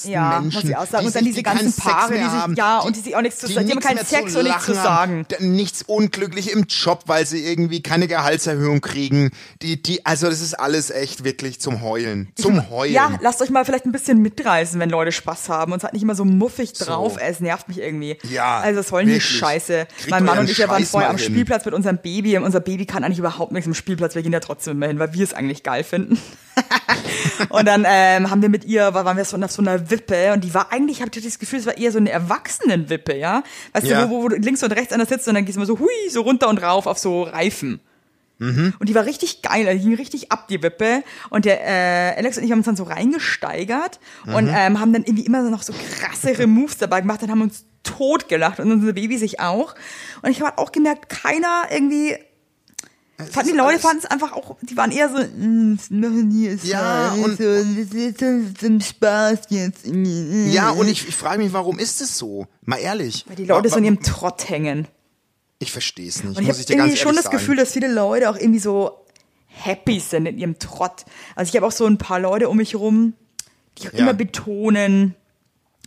ungebumsten 0.05 0.11
Ja, 0.11 0.39
Menschen. 0.41 0.55
muss 0.61 0.69
ich 0.69 0.77
auch 0.77 0.85
sagen. 0.87 1.01
die 1.03 1.07
Und 1.07 1.15
dann 1.15 1.23
diese 1.25 1.37
die 1.37 1.43
ganzen 1.43 1.73
Paare, 1.73 2.13
die 2.13 2.17
sich- 2.19 2.25
haben, 2.27 2.55
ja, 2.55 2.79
und 2.79 2.95
die 2.95 2.99
sich 3.01 3.15
auch 3.15 3.21
nichts 3.21 3.39
zu 3.39 3.47
sagen- 3.47 3.65
die 3.67 3.71
haben 3.73 3.79
keinen 3.79 4.05
Sex 4.05 4.35
und 4.35 4.43
nichts 4.43 4.65
zu 4.65 4.73
sagen. 4.73 5.25
haben, 5.39 5.55
nichts 5.55 5.83
unglücklich 5.83 6.51
im 6.51 6.63
Job, 6.67 7.03
weil 7.07 7.25
sie 7.25 7.45
irgendwie 7.45 7.81
keine 7.81 8.07
Gehaltserhöhung 8.07 8.81
kriegen. 8.81 9.31
Die, 9.61 9.81
die, 9.81 10.05
also 10.05 10.29
das 10.29 10.41
ist 10.41 10.53
alles 10.59 10.89
echt 10.89 11.23
wirklich 11.23 11.59
zum 11.59 11.81
Heulen. 11.81 12.29
Zum 12.35 12.69
Heulen. 12.69 12.93
Ja, 12.93 13.17
lasst 13.21 13.41
euch 13.41 13.49
mal 13.49 13.65
vielleicht 13.65 13.85
ein 13.85 13.91
bisschen 13.91 14.21
mitreißen, 14.21 14.79
wenn 14.79 14.89
Leute 14.89 15.11
Spaß 15.11 15.49
haben 15.49 15.71
und 15.73 15.81
seid 15.81 15.93
nicht 15.93 16.03
immer 16.03 16.15
so 16.15 16.25
muffig 16.25 16.73
drauf. 16.73 17.17
Es 17.19 17.39
nervt 17.39 17.67
mich 17.67 17.79
irgendwie. 17.79 18.17
Ja, 18.29 18.59
Also 18.59 18.79
es 18.79 18.91
wollen 18.91 19.07
die. 19.07 19.19
Scheiße. 19.19 19.87
Kriegt 19.97 20.09
mein 20.11 20.23
Mann 20.25 20.39
und 20.39 20.49
ich 20.49 20.67
waren 20.67 20.83
vorher 20.85 21.09
am 21.09 21.17
hin. 21.17 21.25
Spielplatz 21.25 21.65
mit 21.65 21.73
unserem 21.73 21.97
Baby. 21.97 22.37
Und 22.37 22.43
unser 22.43 22.59
Baby 22.59 22.85
kann 22.85 23.03
eigentlich 23.03 23.19
überhaupt 23.19 23.51
nichts 23.51 23.67
im 23.67 23.73
Spielplatz. 23.73 24.15
Wir 24.15 24.21
gehen 24.21 24.31
da 24.31 24.39
trotzdem 24.39 24.73
immer 24.77 24.87
hin, 24.87 24.99
weil 24.99 25.13
wir 25.13 25.23
es 25.23 25.33
eigentlich 25.33 25.63
geil 25.63 25.83
finden. 25.83 26.19
und 27.49 27.65
dann 27.67 27.85
ähm, 27.87 28.29
haben 28.29 28.41
wir 28.41 28.49
mit 28.49 28.65
ihr, 28.65 28.93
war- 28.93 29.05
waren 29.05 29.17
wir 29.17 29.25
so 29.25 29.37
auf 29.37 29.51
so 29.51 29.61
einer 29.61 29.89
Wippe 29.89 30.33
und 30.33 30.43
die 30.43 30.53
war 30.53 30.71
eigentlich, 30.71 31.01
habe 31.01 31.11
ich 31.13 31.23
das 31.23 31.39
Gefühl, 31.39 31.59
es 31.59 31.65
war 31.65 31.77
eher 31.77 31.91
so 31.91 31.97
eine 31.97 32.09
Erwachsenenwippe, 32.11 33.15
ja? 33.17 33.43
Weißt 33.73 33.87
Ja. 33.87 34.03
du, 34.05 34.09
wo, 34.09 34.23
wo 34.23 34.27
du 34.29 34.35
links 34.37 34.61
und 34.63 34.71
rechts 34.71 34.93
einer 34.93 35.05
sitzt 35.05 35.27
und 35.27 35.35
dann 35.35 35.45
gehst 35.45 35.55
du 35.55 35.59
mal 35.59 35.65
so 35.65 35.79
hui, 35.79 35.87
so 36.11 36.21
runter 36.21 36.49
und 36.49 36.61
rauf 36.61 36.85
auf 36.87 36.97
so 36.97 37.23
Reifen. 37.23 37.79
Und 38.41 38.87
die 38.87 38.95
war 38.95 39.03
richtig 39.05 39.41
geil, 39.41 39.67
die 39.77 39.83
ging 39.83 39.95
richtig 39.95 40.31
ab, 40.31 40.47
die 40.47 40.63
Wippe. 40.63 41.03
Und 41.29 41.43
der 41.43 41.59
äh, 41.61 42.15
Alex 42.15 42.37
und 42.37 42.45
ich 42.45 42.51
haben 42.51 42.59
uns 42.59 42.67
dann 42.67 42.77
so 42.77 42.83
reingesteigert 42.85 43.99
und 44.27 44.47
ähm, 44.47 44.79
haben 44.79 44.93
dann 44.93 45.03
irgendwie 45.03 45.25
immer 45.25 45.41
noch 45.41 45.61
so 45.61 45.73
krassere 45.99 46.47
Moves 46.47 46.77
dabei 46.77 47.01
gemacht 47.01 47.21
und 47.21 47.29
haben 47.31 47.41
uns 47.41 47.65
totgelacht 47.83 48.61
und 48.61 48.71
unser 48.71 48.93
Baby 48.93 49.17
sich 49.17 49.41
auch. 49.41 49.75
Und 50.21 50.31
ich 50.31 50.41
habe 50.41 50.57
auch 50.57 50.71
gemerkt, 50.71 51.09
keiner 51.09 51.63
irgendwie. 51.69 52.15
Fanden 53.31 53.51
die 53.51 53.57
Leute 53.57 53.79
fanden 53.79 53.99
es 53.99 54.05
einfach 54.05 54.31
auch, 54.31 54.55
die 54.61 54.77
waren 54.77 54.91
eher 54.91 55.09
so, 55.09 55.17
"Mm, 55.17 55.75
das 55.77 55.89
machen 55.89 56.29
die 56.29 56.43
jetzt 56.45 56.63
Ja, 56.65 57.11
und- 57.13 57.37
zum 58.57 58.79
Spaß 58.79 59.39
jetzt. 59.49 59.81
Ja, 59.85 60.69
und 60.71 60.87
ich, 60.87 61.07
ich 61.07 61.15
frage 61.15 61.43
mich, 61.43 61.51
warum 61.51 61.79
ist 61.79 61.99
es 62.01 62.17
so? 62.17 62.47
Mal 62.63 62.77
ehrlich. 62.77 63.25
Weil 63.27 63.35
die 63.35 63.45
Leute 63.45 63.67
so 63.69 63.77
in 63.77 63.83
ihrem 63.83 64.01
Trott 64.01 64.47
hängen. 64.49 64.87
Ich 65.59 65.71
verstehe 65.73 66.07
es 66.07 66.23
nicht, 66.23 66.37
Und 66.37 66.43
ich 66.43 66.49
habe 66.49 66.59
irgendwie 66.69 66.95
schon 66.95 67.15
das 67.15 67.25
sagen. 67.25 67.37
Gefühl, 67.37 67.57
dass 67.57 67.73
viele 67.73 67.91
Leute 67.91 68.29
auch 68.29 68.37
irgendwie 68.37 68.59
so 68.59 68.91
happy 69.47 69.99
sind 69.99 70.25
in 70.25 70.37
ihrem 70.37 70.57
Trott. 70.59 71.03
Also 71.35 71.49
ich 71.49 71.55
habe 71.57 71.65
auch 71.67 71.71
so 71.73 71.85
ein 71.85 71.97
paar 71.97 72.19
Leute 72.21 72.47
um 72.47 72.55
mich 72.55 72.75
rum, 72.75 73.13
die 73.77 73.89
auch 73.89 73.93
Ja. 73.93 73.99
immer 73.99 74.13
betonen, 74.13 75.15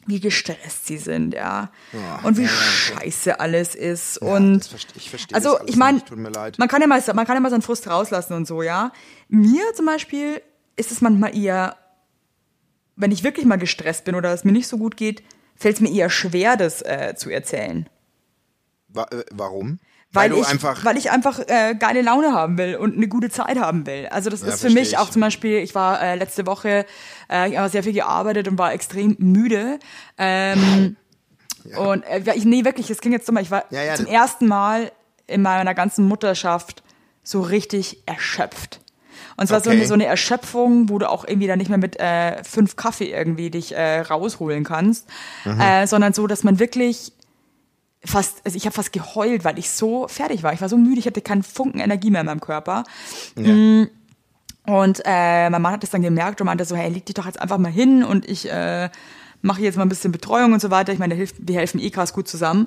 wie 0.07 0.21
gestresst 0.21 0.87
sie 0.87 0.99
sind, 0.99 1.35
ja. 1.35 1.71
und 2.25 2.37
wie 2.37 2.49
scheiße 2.49 3.39
alles 3.39 3.75
ist. 3.75 4.19
und 4.19 4.59
das 4.59 4.71
verste- 4.71 4.97
ich 4.97 5.11
verstehe 5.11 5.35
also 5.35 5.59
ich 5.67 5.77
meine, 5.77 5.99
nicht, 5.99 6.07
tut 6.09 6.19
mir 6.19 6.31
leid. 6.31 6.59
man 6.59 6.69
kann 6.69 6.81
ja 6.81 6.87
mal, 6.89 7.03
man 7.15 7.27
kann 7.27 7.37
ja 7.37 7.41
mal 7.41 7.51
seinen 7.51 7.63
Frust 7.63 7.89
rauslassen 7.89 8.35
und 8.35 8.47
so, 8.47 8.63
ja. 8.63 8.93
Mir 9.29 9.63
zum 9.75 9.87
Beispiel 9.87 10.43
ist 10.77 10.91
es 10.91 11.01
manchmal 11.01 11.37
eher, 11.37 11.77
wenn 12.97 13.13
ich 13.13 13.23
wirklich 13.23 13.47
mal 13.47 13.57
gestresst 13.59 14.05
bin 14.05 14.15
oder 14.15 14.33
es 14.33 14.45
mir 14.45 14.53
nicht 14.53 14.67
so 14.69 14.79
gut 14.79 14.97
geht, 14.97 15.23
fällt 15.55 15.77
es 15.77 15.81
mir 15.81 15.93
eher 15.93 16.11
schwer, 16.11 16.57
das 16.57 16.83
äh, 16.83 17.15
zu 17.17 17.31
erzählen. 17.31 17.89
Wa 18.89 19.07
äh, 19.11 19.25
warum? 19.31 19.79
Weil, 20.15 20.29
du 20.31 20.37
ich, 20.41 20.47
einfach. 20.47 20.85
weil 20.85 20.97
ich 20.99 21.11
einfach 21.11 21.39
äh, 21.47 21.75
geile 21.79 22.03
Laune 22.03 22.33
haben 22.33 22.59
will 22.59 22.77
und 22.77 22.97
eine 22.97 23.09
gute 23.09 23.31
Zeit 23.31 23.59
haben 23.59 23.87
will. 23.87 24.07
Also 24.11 24.29
das 24.31 24.43
Ja, 24.43 24.49
ist 24.49 24.61
für 24.61 24.71
mich 24.71 24.91
ich. 24.93 24.99
auch 24.99 25.09
zum 25.11 25.23
Beispiel, 25.23 25.59
ich 25.59 25.75
war 25.75 26.03
äh, 26.03 26.17
letzte 26.17 26.47
Woche, 26.47 26.85
äh, 27.31 27.51
ich 27.51 27.57
habe 27.59 27.69
sehr 27.71 27.83
viel 27.83 27.95
gearbeitet 27.95 28.47
und 28.49 28.59
war 28.59 28.73
extrem 28.75 29.17
müde. 29.19 29.79
Ähm, 30.19 30.97
Und 31.77 32.03
äh, 32.05 32.21
ja, 32.21 32.35
ich, 32.35 32.45
nee, 32.45 32.65
wirklich, 32.65 32.89
das 32.89 32.99
klingt 32.99 33.15
jetzt 33.15 33.29
dumm, 33.29 33.37
ich 33.39 33.51
war 33.51 33.65
Ja, 33.71 33.83
ja, 33.83 33.95
zum 33.95 34.07
ersten 34.07 34.47
Mal 34.49 34.91
in 35.27 35.43
meiner 35.43 35.75
ganzen 35.75 36.07
Mutterschaft 36.07 36.83
so 37.23 37.41
richtig 37.41 38.03
erschöpft. 38.07 38.81
Und 39.37 39.47
zwar 39.47 39.61
so, 39.61 39.71
Okay. 39.71 39.79
eine, 39.79 39.87
so 39.87 39.95
eine 39.95 40.07
Erschöpfung, 40.07 40.89
wo 40.89 40.99
du 40.99 41.09
auch 41.09 41.25
irgendwie 41.27 41.47
dann 41.47 41.59
nicht 41.59 41.69
mehr 41.69 41.79
mit 41.79 41.99
äh, 41.99 42.43
fünf 42.45 42.77
Kaffee 42.77 43.13
irgendwie 43.13 43.51
dich 43.51 43.75
äh, 43.75 44.01
rausholen 44.01 44.65
kannst, 44.65 45.09
Mhm. 45.45 45.61
äh, 45.61 45.87
sondern 45.87 46.13
so, 46.13 46.27
dass 46.27 46.43
man 46.45 46.59
wirklich 46.59 47.13
fast, 48.05 48.41
also 48.45 48.57
ich 48.57 48.65
habe 48.67 48.75
fast 48.75 48.93
geheult, 48.93 49.45
weil 49.45 49.59
ich 49.59 49.71
so 49.71 50.09
fertig 50.09 50.43
war. 50.43 50.53
Ich 50.53 50.61
war 50.61 50.69
so 50.69 50.77
müde, 50.77 50.99
ich 50.99 51.07
hatte 51.07 51.21
keinen 51.21 51.43
Funken 51.43 51.81
Energie 51.81 52.11
mehr 52.11 52.21
in 52.23 52.27
meinem 52.27 52.41
Körper. 52.41 52.85
Mm, 53.37 53.85
Und 54.67 55.03
äh, 55.05 55.51
mein 55.51 55.63
Mann 55.63 55.73
hat 55.73 55.83
das 55.83 55.91
dann 55.91 56.03
gemerkt 56.03 56.41
und 56.41 56.47
meinte 56.47 56.65
so, 56.65 56.77
hey, 56.77 56.91
leg 56.91 57.05
dich 57.07 57.15
doch 57.15 57.27
jetzt 57.27 57.41
einfach 57.41 57.59
mal 57.59 57.73
hin 57.73 58.05
und 58.05 58.29
ich 58.29 58.51
äh, 58.51 58.91
mache 59.41 59.61
jetzt 59.63 59.77
mal 59.77 59.83
ein 59.83 59.89
bisschen 59.89 60.13
Betreuung 60.13 60.53
und 60.53 60.61
so 60.61 60.71
weiter. 60.71 60.93
Ich 60.93 60.99
meine, 61.01 61.15
hilft, 61.15 61.37
wir 61.41 61.57
helfen 61.57 61.81
eh 61.81 61.91
krass 61.91 62.13
gut 62.13 62.29
zusammen. 62.29 62.67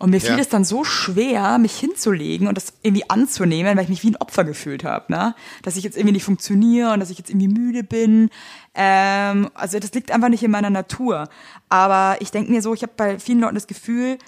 Und 0.00 0.10
mir 0.10 0.20
fiel 0.20 0.34
Ja. 0.34 0.38
es 0.38 0.48
dann 0.48 0.62
so 0.64 0.84
schwer, 0.84 1.58
mich 1.58 1.76
hinzulegen 1.76 2.46
und 2.46 2.56
das 2.56 2.72
irgendwie 2.82 3.10
anzunehmen, 3.10 3.76
weil 3.76 3.82
ich 3.82 3.88
mich 3.90 4.04
wie 4.04 4.10
ein 4.10 4.16
Opfer 4.16 4.44
gefühlt 4.44 4.84
habe, 4.84 5.12
ne? 5.12 5.34
Dass 5.62 5.74
ich 5.76 5.82
jetzt 5.82 5.96
irgendwie 5.96 6.12
nicht 6.12 6.22
funktioniere 6.24 6.92
und 6.92 7.00
dass 7.00 7.10
ich 7.10 7.18
jetzt 7.18 7.30
irgendwie 7.30 7.48
müde 7.48 7.82
bin. 7.82 8.30
Ähm, 8.76 9.50
also 9.54 9.80
das 9.80 9.92
liegt 9.94 10.12
einfach 10.12 10.28
nicht 10.28 10.44
in 10.44 10.52
meiner 10.52 10.70
Natur. 10.70 11.28
Aber 11.68 12.16
ich 12.20 12.30
denke 12.30 12.52
mir 12.52 12.62
so, 12.62 12.74
ich 12.74 12.82
habe 12.82 12.92
bei 12.96 13.18
vielen 13.18 13.40
Leuten 13.40 13.56
das 13.56 13.66
Gefühl, 13.66 14.18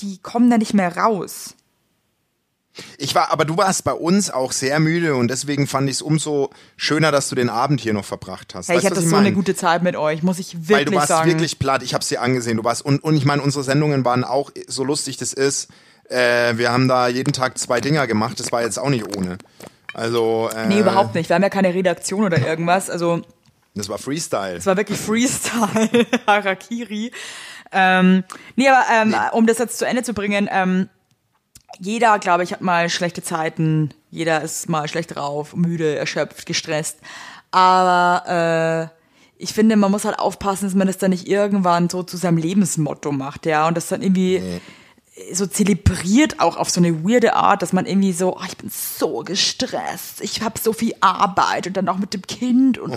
die 0.00 0.18
kommen 0.18 0.50
da 0.50 0.58
nicht 0.58 0.74
mehr 0.74 0.96
raus. 0.96 1.54
Ich 2.98 3.14
war, 3.14 3.32
aber 3.32 3.46
du 3.46 3.56
warst 3.56 3.84
bei 3.84 3.92
uns 3.94 4.30
auch 4.30 4.52
sehr 4.52 4.78
müde 4.80 5.14
und 5.14 5.28
deswegen 5.28 5.66
fand 5.66 5.88
ich 5.88 5.96
es 5.96 6.02
umso 6.02 6.50
schöner, 6.76 7.10
dass 7.10 7.30
du 7.30 7.34
den 7.34 7.48
Abend 7.48 7.80
hier 7.80 7.94
noch 7.94 8.04
verbracht 8.04 8.54
hast. 8.54 8.68
Hey, 8.68 8.76
Weißt 8.76 8.84
ich 8.84 8.90
hatte 8.90 9.00
so 9.00 9.16
eine 9.16 9.24
mein? 9.28 9.34
gute 9.34 9.54
Zeit 9.54 9.82
mit 9.82 9.96
euch, 9.96 10.22
muss 10.22 10.38
ich 10.38 10.52
wirklich 10.54 10.70
Weil 10.76 10.84
du 10.84 10.92
warst 10.94 11.08
sagen. 11.08 11.30
wirklich 11.30 11.58
platt. 11.58 11.82
Ich 11.82 11.94
hab's 11.94 12.08
dir 12.08 12.20
angesehen. 12.20 12.58
Du 12.58 12.64
warst 12.64 12.84
und 12.84 13.02
und 13.02 13.16
ich 13.16 13.24
meine, 13.24 13.40
unsere 13.40 13.64
Sendungen 13.64 14.04
waren 14.04 14.24
auch 14.24 14.50
so 14.66 14.84
lustig 14.84 15.16
das 15.16 15.32
ist. 15.32 15.68
Äh, 16.10 16.58
wir 16.58 16.70
haben 16.70 16.86
da 16.86 17.08
jeden 17.08 17.32
Tag 17.32 17.56
zwei 17.56 17.80
Dinger 17.80 18.06
gemacht. 18.06 18.38
Das 18.40 18.52
war 18.52 18.60
jetzt 18.62 18.78
auch 18.78 18.90
nicht 18.90 19.16
ohne. 19.16 19.38
Also 19.94 20.50
äh, 20.54 20.66
Nee, 20.66 20.80
überhaupt 20.80 21.14
nicht. 21.14 21.30
Wir 21.30 21.36
haben 21.36 21.42
ja 21.42 21.48
keine 21.48 21.72
Redaktion 21.72 22.24
oder 22.24 22.46
irgendwas. 22.46 22.90
Also 22.90 23.22
Das 23.74 23.88
war 23.88 23.96
Freestyle. 23.96 24.56
es 24.56 24.66
war 24.66 24.76
wirklich 24.76 24.98
Freestyle, 25.00 26.06
Harakiri. 26.26 27.10
Ähm, 27.76 28.24
nee, 28.56 28.68
aber 28.68 28.84
ähm, 28.92 29.14
um 29.32 29.46
das 29.46 29.58
jetzt 29.58 29.78
zu 29.78 29.86
Ende 29.86 30.02
zu 30.02 30.14
bringen, 30.14 30.48
ähm, 30.50 30.88
jeder, 31.78 32.18
glaube 32.18 32.42
ich, 32.42 32.52
hat 32.52 32.62
mal 32.62 32.88
schlechte 32.88 33.22
Zeiten. 33.22 33.90
Jeder 34.10 34.40
ist 34.40 34.68
mal 34.68 34.88
schlecht 34.88 35.14
drauf, 35.14 35.54
müde, 35.54 35.96
erschöpft, 35.96 36.46
gestresst. 36.46 36.98
Aber 37.50 38.90
äh, 38.90 39.42
ich 39.42 39.52
finde, 39.52 39.76
man 39.76 39.90
muss 39.90 40.06
halt 40.06 40.18
aufpassen, 40.18 40.64
dass 40.64 40.74
man 40.74 40.86
das 40.86 40.96
dann 40.96 41.10
nicht 41.10 41.28
irgendwann 41.28 41.90
so 41.90 42.02
zu 42.02 42.16
seinem 42.16 42.38
Lebensmotto 42.38 43.12
macht, 43.12 43.44
ja. 43.44 43.68
Und 43.68 43.76
das 43.76 43.88
dann 43.88 44.00
irgendwie 44.00 44.60
so 45.32 45.46
zelebriert 45.46 46.40
auch 46.40 46.56
auf 46.56 46.68
so 46.68 46.80
eine 46.80 47.04
weirde 47.04 47.34
Art, 47.34 47.62
dass 47.62 47.72
man 47.72 47.86
irgendwie 47.86 48.12
so, 48.12 48.36
oh, 48.36 48.42
ich 48.46 48.56
bin 48.56 48.70
so 48.70 49.22
gestresst, 49.24 50.20
ich 50.20 50.42
habe 50.42 50.58
so 50.60 50.72
viel 50.72 50.94
Arbeit 51.00 51.66
und 51.66 51.76
dann 51.76 51.88
auch 51.88 51.96
mit 51.96 52.12
dem 52.12 52.22
Kind 52.22 52.78
und 52.78 52.94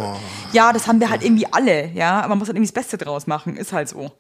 ja, 0.52 0.74
das 0.74 0.88
haben 0.88 1.00
wir 1.00 1.10
halt 1.10 1.24
irgendwie 1.24 1.48
alle, 1.52 1.88
ja, 1.92 2.26
man 2.28 2.38
muss 2.38 2.50
halt 2.50 2.58
irgendwie 2.58 2.72
das 2.72 2.84
Beste 2.84 2.98
draus 2.98 3.26
machen, 3.26 3.56
ist 3.56 3.72
halt 3.72 3.88
so. 3.88 4.12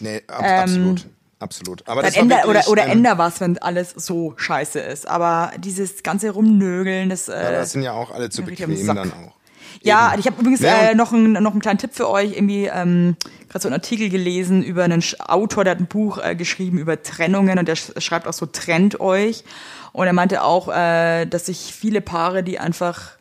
Nee, 0.00 0.22
ab, 0.26 0.42
absolut. 0.42 1.06
Absolut. 1.40 1.86
Aber 1.86 2.02
das 2.02 2.16
änder, 2.16 2.36
wirklich, 2.36 2.48
oder 2.48 2.68
oder 2.68 2.84
ähm, 2.86 2.98
änder 2.98 3.18
was, 3.18 3.40
wenn 3.40 3.58
alles 3.58 3.90
so 3.90 4.34
scheiße 4.36 4.78
ist, 4.80 5.06
aber 5.06 5.52
dieses 5.58 6.02
ganze 6.02 6.30
Rumnögeln, 6.30 7.10
das, 7.10 7.28
äh, 7.28 7.52
das 7.52 7.72
sind 7.72 7.82
ja 7.82 7.92
auch 7.92 8.12
alle 8.12 8.30
zu 8.30 8.40
Ja, 8.40 8.46
bequem 8.46 8.86
dann 8.86 9.12
auch. 9.12 9.34
Ja, 9.82 10.12
Eben. 10.12 10.20
ich 10.20 10.26
habe 10.26 10.40
übrigens 10.40 10.60
Ja, 10.60 10.90
äh, 10.90 10.94
noch, 10.94 11.12
einen, 11.12 11.32
noch 11.32 11.52
einen 11.52 11.60
kleinen 11.60 11.78
Tipp 11.78 11.90
für 11.92 12.08
euch. 12.08 12.32
Irgendwie 12.32 12.66
ähm, 12.66 13.16
gerade 13.48 13.62
so 13.62 13.68
einen 13.68 13.74
Artikel 13.74 14.08
gelesen 14.08 14.62
über 14.62 14.84
einen 14.84 15.04
Autor, 15.18 15.64
der 15.64 15.72
hat 15.72 15.80
ein 15.80 15.86
Buch 15.86 16.18
äh, 16.18 16.34
geschrieben 16.34 16.78
über 16.78 17.02
Trennungen 17.02 17.58
und 17.58 17.68
der 17.68 17.76
sch 17.76 17.92
schreibt 17.98 18.26
auch 18.26 18.32
so, 18.32 18.46
trennt 18.46 19.00
euch. 19.00 19.44
Und 19.92 20.06
er 20.06 20.12
meinte 20.12 20.42
auch, 20.42 20.68
äh, 20.68 21.26
dass 21.26 21.46
sich 21.46 21.74
viele 21.74 22.00
Paare, 22.00 22.42
die 22.42 22.58
einfach 22.58 23.12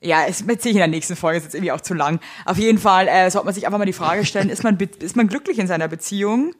ja, 0.00 0.24
es 0.26 0.42
erzähle 0.42 0.56
ich 0.56 0.66
in 0.66 0.76
der 0.76 0.86
nächsten 0.88 1.16
Folge, 1.16 1.38
ist 1.38 1.44
jetzt 1.44 1.54
irgendwie 1.54 1.72
auch 1.72 1.80
zu 1.80 1.94
lang. 1.94 2.20
Auf 2.44 2.58
jeden 2.58 2.78
Fall 2.78 3.08
äh, 3.08 3.30
sollte 3.30 3.46
man 3.46 3.54
sich 3.54 3.66
einfach 3.66 3.78
mal 3.78 3.86
die 3.86 3.92
Frage 3.92 4.24
stellen, 4.24 4.50
ist 4.50 4.62
man, 4.62 4.78
ist 4.78 5.16
man 5.16 5.28
glücklich 5.28 5.58
in 5.58 5.66
seiner 5.66 5.88
Beziehung? 5.88 6.54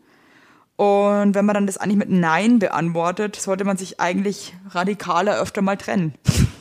Und 0.76 1.34
wenn 1.34 1.44
man 1.46 1.54
dann 1.54 1.66
das 1.66 1.78
eigentlich 1.78 1.96
mit 1.96 2.10
Nein 2.10 2.58
beantwortet, 2.58 3.36
sollte 3.36 3.64
man 3.64 3.76
sich 3.78 3.98
eigentlich 3.98 4.54
radikaler 4.70 5.40
öfter 5.40 5.62
mal 5.62 5.76
trennen. 5.76 6.14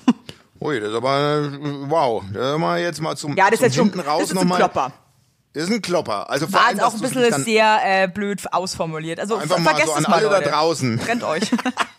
Ui, 0.61 0.79
das 0.79 0.89
ist 0.89 0.95
aber 0.95 1.51
äh, 1.53 1.89
wow. 1.89 2.23
Da 2.33 2.57
mal 2.57 2.79
jetzt 2.79 3.01
mal 3.01 3.17
zum, 3.17 3.35
Ja, 3.35 3.49
das 3.49 3.55
ist 3.55 3.59
zum 3.59 3.65
jetzt 3.65 3.75
schon 3.75 3.85
hinten 3.87 3.99
raus 3.99 4.19
das 4.21 4.29
ist 4.29 4.35
noch 4.35 4.41
ein 4.43 4.47
mal. 4.47 4.57
Klopper. 4.57 4.93
Das 5.53 5.63
ist 5.63 5.71
ein 5.71 5.81
Klopper. 5.81 6.29
Also 6.29 6.47
vor 6.47 6.59
War 6.59 6.67
allem, 6.67 6.77
jetzt 6.77 6.85
auch 6.85 6.93
ein 6.93 6.99
bisschen 6.99 7.43
sehr 7.43 7.79
äh, 7.83 8.07
blöd 8.07 8.41
ausformuliert. 8.51 9.19
Also 9.19 9.35
einfach 9.35 9.57
mal 9.59 9.75
so 9.85 9.93
an 9.93 10.03
es 10.03 10.07
mal, 10.07 10.15
alle 10.15 10.29
da 10.29 10.37
Leute. 10.39 10.49
draußen. 10.49 10.99
Trennt 10.99 11.23
euch. 11.23 11.43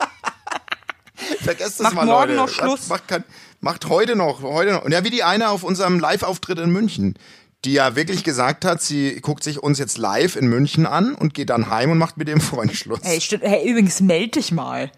Vergesst 1.47 1.77
es 1.77 1.83
Macht 1.83 1.95
mal, 1.95 2.07
morgen 2.07 2.35
Leute. 2.35 2.35
noch 2.35 2.49
Schluss. 2.49 2.89
Macht, 2.89 3.09
kein, 3.09 3.25
macht 3.61 3.89
heute 3.89 4.17
noch, 4.17 4.43
heute 4.43 4.73
noch. 4.73 4.85
Und 4.85 4.93
ja, 4.93 5.05
wie 5.05 5.11
die 5.11 5.23
eine 5.23 5.49
auf 5.51 5.63
unserem 5.63 5.99
Live-Auftritt 5.99 6.59
in 6.59 6.71
München. 6.71 7.15
die 7.65 7.73
ja 7.73 7.97
wirklich 7.97 8.23
gesagt 8.23 8.65
hat, 8.65 8.81
sie 8.83 9.21
guckt 9.23 9.43
sich 9.43 9.61
uns 9.63 9.79
jetzt 9.79 9.99
live 9.99 10.37
in 10.37 10.47
München 10.47 10.87
an 10.87 11.15
und 11.15 11.35
geht 11.35 11.51
dann 11.51 11.69
heim 11.71 11.91
und 11.91 11.99
macht 11.99 12.17
mit 12.17 12.29
dem 12.29 12.41
Freund 12.51 12.75
Schluss. 12.77 13.01
Hey, 13.03 13.19
hey, 13.19 13.69
übrigens, 13.69 14.01
meld 14.01 14.37
dich 14.37 14.53
mal. 14.53 14.91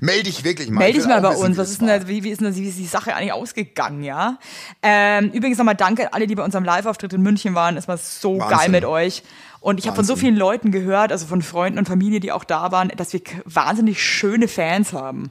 Meld 0.00 0.26
dich 0.26 0.44
wirklich 0.44 0.68
mal. 0.68 0.80
Meld 0.80 0.96
Ich 0.96 1.02
dich 1.02 1.08
mal 1.08 1.22
bei 1.22 1.30
wissen, 1.30 1.40
uns. 1.44 1.56
wie 1.56 1.58
Was 1.58 1.68
das 1.68 1.70
ist 1.70 1.80
denn 1.80 2.08
wie, 2.08 2.24
wie 2.24 2.30
ist 2.30 2.40
denn 2.40 2.48
das, 2.48 2.56
wie 2.56 2.68
ist 2.68 2.78
die 2.78 2.86
Sache 2.86 3.14
eigentlich 3.14 3.32
ausgegangen, 3.32 4.02
ja? 4.02 4.38
Ähm, 4.82 5.30
übrigens 5.30 5.56
nochmal 5.56 5.76
danke 5.76 6.02
an 6.02 6.08
alle, 6.12 6.26
die 6.26 6.34
bei 6.34 6.44
unserem 6.44 6.64
Live-Auftritt 6.64 7.12
in 7.14 7.22
München 7.22 7.54
waren. 7.54 7.78
Es 7.78 7.88
war 7.88 7.96
so 7.96 8.38
Wahnsinn. 8.38 8.58
geil 8.58 8.68
mit 8.68 8.84
euch. 8.84 9.22
Und 9.60 9.78
ich 9.78 9.86
habe 9.86 9.96
von 9.96 10.04
so 10.04 10.16
vielen 10.16 10.36
Leuten 10.36 10.70
gehört, 10.72 11.12
also 11.12 11.26
von 11.26 11.40
Freunden 11.42 11.78
und 11.78 11.86
Familie, 11.86 12.20
die 12.20 12.32
auch 12.32 12.44
da 12.44 12.72
waren, 12.72 12.88
dass 12.96 13.12
wir 13.12 13.20
wahnsinnig 13.44 14.02
schöne 14.02 14.48
Fans 14.48 14.92
haben. 14.92 15.30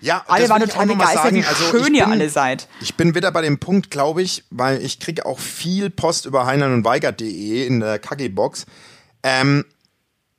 Ja, 0.00 0.24
Alle 0.28 0.48
waren 0.48 0.62
total 0.62 0.86
begeistert, 0.86 1.34
wie 1.34 1.42
sagen. 1.42 1.44
Also 1.48 1.64
schön 1.84 1.94
ihr 1.94 2.04
bin- 2.04 2.12
alle 2.12 2.30
seid. 2.30 2.68
Ich 2.80 2.94
bin 2.96 3.14
wieder 3.14 3.32
bei 3.32 3.42
dem 3.42 3.58
Punkt, 3.58 3.90
glaube 3.90 4.22
ich, 4.22 4.44
weil 4.50 4.82
ich 4.82 5.00
kriege 5.00 5.26
auch 5.26 5.38
viel 5.38 5.90
Post 5.90 6.26
über 6.26 6.46
heinlein 6.46 6.72
und 6.72 6.84
weigert.de 6.84 7.66
in 7.66 7.80
der 7.80 7.98
Kaki-Box. 7.98 8.66
Ähm, 9.22 9.64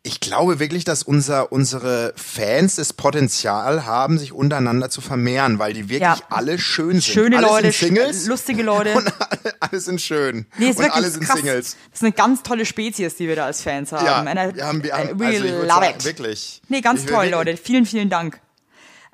ich 0.01 0.21
glaube 0.21 0.59
wirklich, 0.59 0.85
dass 0.85 1.03
unser, 1.03 1.51
unsere 1.51 2.13
Fans 2.15 2.77
das 2.77 2.93
Potenzial 2.93 3.85
haben, 3.85 4.17
sich 4.17 4.31
untereinander 4.31 4.89
zu 4.89 5.01
vermehren, 5.01 5.59
weil 5.59 5.73
die 5.73 5.89
wirklich 5.89 6.01
Ja. 6.01 6.17
alle 6.29 6.57
schön 6.57 6.91
sind. 6.93 7.03
Schöne 7.03 7.37
alle 7.37 7.47
Leute, 7.47 7.71
sind 7.73 7.95
Singles. 7.95 8.23
sch- 8.25 8.29
lustige 8.29 8.63
Leute. 8.63 8.93
Und 8.95 9.11
alle, 9.19 9.53
alle 9.59 9.79
sind 9.81 9.99
schön. 9.99 10.45
Nee, 10.57 10.69
ist 10.69 10.77
und 10.77 10.85
wirklich 10.85 10.93
alle 10.93 11.09
sind 11.11 11.25
krass. 11.25 11.35
Singles. 11.37 11.77
Das 11.91 11.99
ist 11.99 12.03
eine 12.03 12.13
ganz 12.13 12.43
tolle 12.43 12.65
Spezies, 12.65 13.17
die 13.17 13.27
wir 13.27 13.35
da 13.35 13.45
als 13.45 13.61
Fans 13.61 13.91
haben. 13.91 14.05
Ja, 14.05 14.23
wir 14.23 14.65
haben, 14.65 14.83
wir 14.83 14.93
haben 14.93 15.21
also 15.21 15.43
ich 15.45 15.67
sagen, 15.69 15.85
it. 15.97 16.05
wirklich. 16.05 16.61
Nee, 16.69 16.79
ganz 16.79 17.01
Ich 17.01 17.05
toll, 17.07 17.27
Leute. 17.27 17.57
Vielen, 17.57 17.85
vielen 17.85 18.09
Dank. 18.09 18.39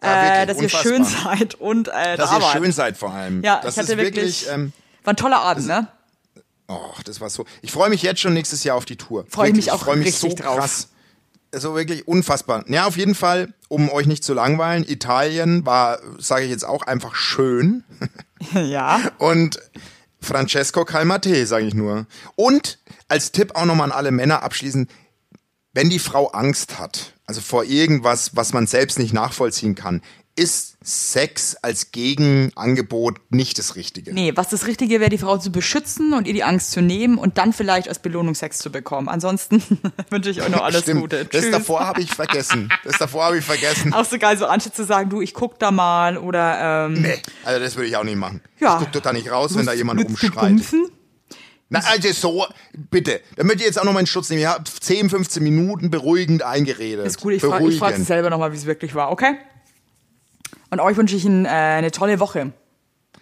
Ja, 0.03 0.41
äh, 0.43 0.45
dass 0.45 0.57
ihr 0.57 0.63
unfassbar. 0.63 0.93
schön 0.93 1.03
seid 1.05 1.55
und 1.55 1.87
äh, 1.87 2.17
Dass 2.17 2.29
da 2.29 2.37
ihr 2.37 2.41
wart. 2.43 2.57
schön 2.57 2.71
seid 2.71 2.97
vor 2.97 3.11
allem. 3.11 3.41
Ja, 3.43 3.59
das 3.61 3.75
ich 3.75 3.83
hatte 3.83 3.93
ist 3.93 3.97
wirklich, 3.97 4.47
ähm, 4.49 4.73
war 5.03 5.13
ein 5.13 5.17
toller 5.17 5.39
Abend, 5.39 5.67
ne? 5.67 5.87
Oh, 6.67 6.91
das 7.05 7.21
war 7.21 7.29
so. 7.29 7.45
Ich 7.61 7.71
freue 7.71 7.89
mich 7.89 8.01
jetzt 8.01 8.19
schon 8.21 8.33
nächstes 8.33 8.63
Jahr 8.63 8.75
auf 8.75 8.85
die 8.85 8.97
Tour. 8.97 9.25
Freu 9.29 9.43
ich 9.43 9.49
Wirklich, 9.49 9.65
mich 9.65 9.71
auch 9.71 9.77
ich 9.77 9.83
freue 9.83 9.95
mich 9.97 10.07
richtig 10.07 10.31
so 10.31 10.35
drauf. 10.35 10.57
krass. 10.57 10.89
Also 11.53 11.75
wirklich 11.75 12.07
unfassbar. 12.07 12.65
Ja, 12.67 12.85
auf 12.85 12.97
jeden 12.97 13.15
Fall, 13.15 13.53
um 13.69 13.89
euch 13.89 14.07
nicht 14.07 14.23
zu 14.23 14.33
langweilen, 14.33 14.83
Italien 14.87 15.65
war, 15.65 15.99
sage 16.17 16.43
ich 16.45 16.51
jetzt 16.51 16.65
auch, 16.65 16.81
einfach 16.83 17.15
schön. 17.15 17.83
ja. 18.53 18.99
Und 19.19 19.59
Francesco 20.19 20.83
Calmate, 20.85 21.45
sage 21.45 21.65
ich 21.65 21.73
nur. 21.73 22.07
Und 22.35 22.79
als 23.07 23.31
Tipp 23.31 23.55
auch 23.55 23.65
nochmal 23.65 23.91
an 23.91 23.97
alle 23.97 24.11
Männer 24.11 24.43
abschließend, 24.43 24.89
wenn 25.73 25.89
die 25.89 25.99
Frau 25.99 26.27
Angst 26.29 26.79
hat, 26.79 27.13
also 27.27 27.41
vor 27.41 27.63
irgendwas, 27.63 28.35
was 28.35 28.53
man 28.53 28.67
selbst 28.67 28.99
nicht 28.99 29.13
nachvollziehen 29.13 29.75
kann, 29.75 30.01
ist 30.37 30.75
Sex 30.83 31.55
als 31.61 31.91
Gegenangebot 31.91 33.19
nicht 33.29 33.57
das 33.57 33.75
Richtige. 33.77 34.13
Nee, 34.13 34.33
was 34.35 34.49
das 34.49 34.67
Richtige 34.67 34.99
wäre, 34.99 35.09
die 35.09 35.17
Frau 35.17 35.37
zu 35.37 35.49
beschützen 35.51 36.13
und 36.13 36.27
ihr 36.27 36.33
die 36.33 36.43
Angst 36.43 36.71
zu 36.71 36.81
nehmen 36.81 37.17
und 37.17 37.37
dann 37.37 37.53
vielleicht 37.53 37.87
als 37.87 37.99
Belohnung 37.99 38.35
Sex 38.35 38.57
zu 38.57 38.69
bekommen. 38.69 39.07
Ansonsten 39.07 39.63
wünsche 40.09 40.29
ich 40.29 40.41
euch 40.41 40.49
noch 40.49 40.61
alles 40.61 40.81
Stimmt. 40.81 41.01
Gute. 41.01 41.23
Das 41.25 41.41
Tschüss. 41.43 41.51
davor 41.51 41.85
habe 41.87 42.01
ich 42.01 42.11
vergessen. 42.11 42.69
Das 42.83 42.97
davor 42.97 43.23
habe 43.25 43.37
ich 43.37 43.45
vergessen. 43.45 43.93
Auch 43.93 44.03
so 44.05 44.19
geil, 44.19 44.37
so 44.37 44.45
anstatt 44.45 44.75
zu 44.75 44.83
sagen, 44.83 45.09
du, 45.09 45.21
ich 45.21 45.33
guck 45.33 45.57
da 45.57 45.71
mal 45.71 46.17
oder 46.17 46.87
ähm, 46.87 47.01
Nee, 47.01 47.21
also 47.45 47.59
das 47.61 47.75
würde 47.77 47.87
ich 47.87 47.95
auch 47.95 48.03
nicht 48.03 48.17
machen. 48.17 48.41
Ja. 48.59 48.73
Ich 48.73 48.83
guck 48.83 48.91
doch 48.91 49.01
da 49.01 49.13
nicht 49.13 49.31
raus, 49.31 49.55
wenn 49.55 49.65
da 49.65 49.73
jemand 49.73 50.01
willst 50.01 50.21
du 50.21 50.27
umschreit. 50.27 50.49
bumsen? 50.49 50.89
Na, 51.83 51.89
also 51.89 52.11
so, 52.13 52.45
bitte. 52.91 53.21
Da 53.35 53.43
möchte 53.43 53.59
ich 53.61 53.65
jetzt 53.65 53.79
auch 53.79 53.83
noch 53.85 53.97
in 53.99 54.05
Schutz 54.07 54.29
nehmen. 54.29 54.41
Ich 54.41 54.47
habe 54.47 54.63
10, 54.63 55.09
15 55.09 55.43
Minuten 55.43 55.89
beruhigend 55.89 56.43
eingeredet. 56.43 57.05
Ist 57.05 57.19
gut, 57.21 57.33
ich 57.33 57.41
frage 57.41 57.67
ich 57.69 57.77
frag 57.77 57.89
Beruhigend. 57.89 58.07
selber 58.07 58.29
nochmal, 58.29 58.51
wie 58.51 58.57
es 58.57 58.65
wirklich 58.65 58.95
war, 58.95 59.11
okay? 59.11 59.35
Und 60.71 60.79
euch 60.79 60.97
wünsche 60.97 61.15
ich 61.15 61.25
ein, 61.25 61.45
äh, 61.45 61.49
eine 61.49 61.91
tolle 61.91 62.19
Woche. 62.19 62.51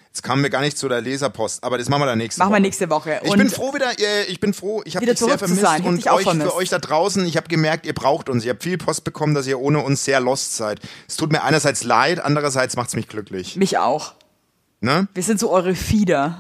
Jetzt 0.08 0.22
kamen 0.22 0.44
wir 0.44 0.52
gar 0.52 0.62
nicht 0.62 0.78
zu 0.78 0.88
der 0.88 1.02
Leserpost, 1.02 1.64
aber 1.64 1.80
das 1.80 1.90
machen 1.90 2.04
wir 2.04 2.06
dann 2.06 2.20
nächste 2.20 2.40
Machen 2.40 2.52
Woche. 2.52 2.58
wir 2.58 2.62
nächste 2.62 2.90
Woche. 2.92 3.20
Ich 3.24 3.32
Und- 3.32 3.38
bin 3.40 3.50
froh 3.50 3.74
wieder, 3.74 3.98
äh, 4.00 4.26
ich 4.26 4.40
bin 4.40 4.54
froh, 4.54 4.84
ich 4.86 4.96
habe 4.96 5.06
dich 5.08 5.18
sehr 5.18 5.40
vermisst 5.40 5.62
sein. 5.62 5.82
Ich 5.82 5.88
und 5.88 5.96
dich 5.98 6.12
euch, 6.12 6.22
vermisst. 6.24 6.52
für 6.52 6.56
euch 6.56 6.70
da 6.70 6.78
draußen, 6.78 7.26
ich 7.26 7.36
habe 7.36 7.48
gemerkt, 7.48 7.88
ihr 7.88 7.94
braucht 7.96 8.30
uns. 8.30 8.44
Ich 8.44 8.50
habe 8.50 8.60
viel 8.62 8.78
Post 8.78 9.06
bekommen, 9.06 9.34
dass 9.34 9.48
ihr 9.48 9.60
ohne 9.60 9.80
uns 9.80 10.06
sehr 10.06 10.20
lost 10.20 10.56
seid. 10.56 10.80
Es 11.08 11.16
tut 11.18 11.32
mir 11.32 11.42
einerseits 11.44 11.84
leid, 11.84 12.20
andererseits 12.24 12.76
macht's 12.76 12.96
mich 12.96 13.08
glücklich. 13.08 13.56
Mich 13.56 13.80
auch. 13.80 14.14
Ne? 14.82 15.08
Wir 15.16 15.24
sind 15.24 15.40
so 15.40 15.50
eure 15.52 15.74
Fieder. 15.74 16.40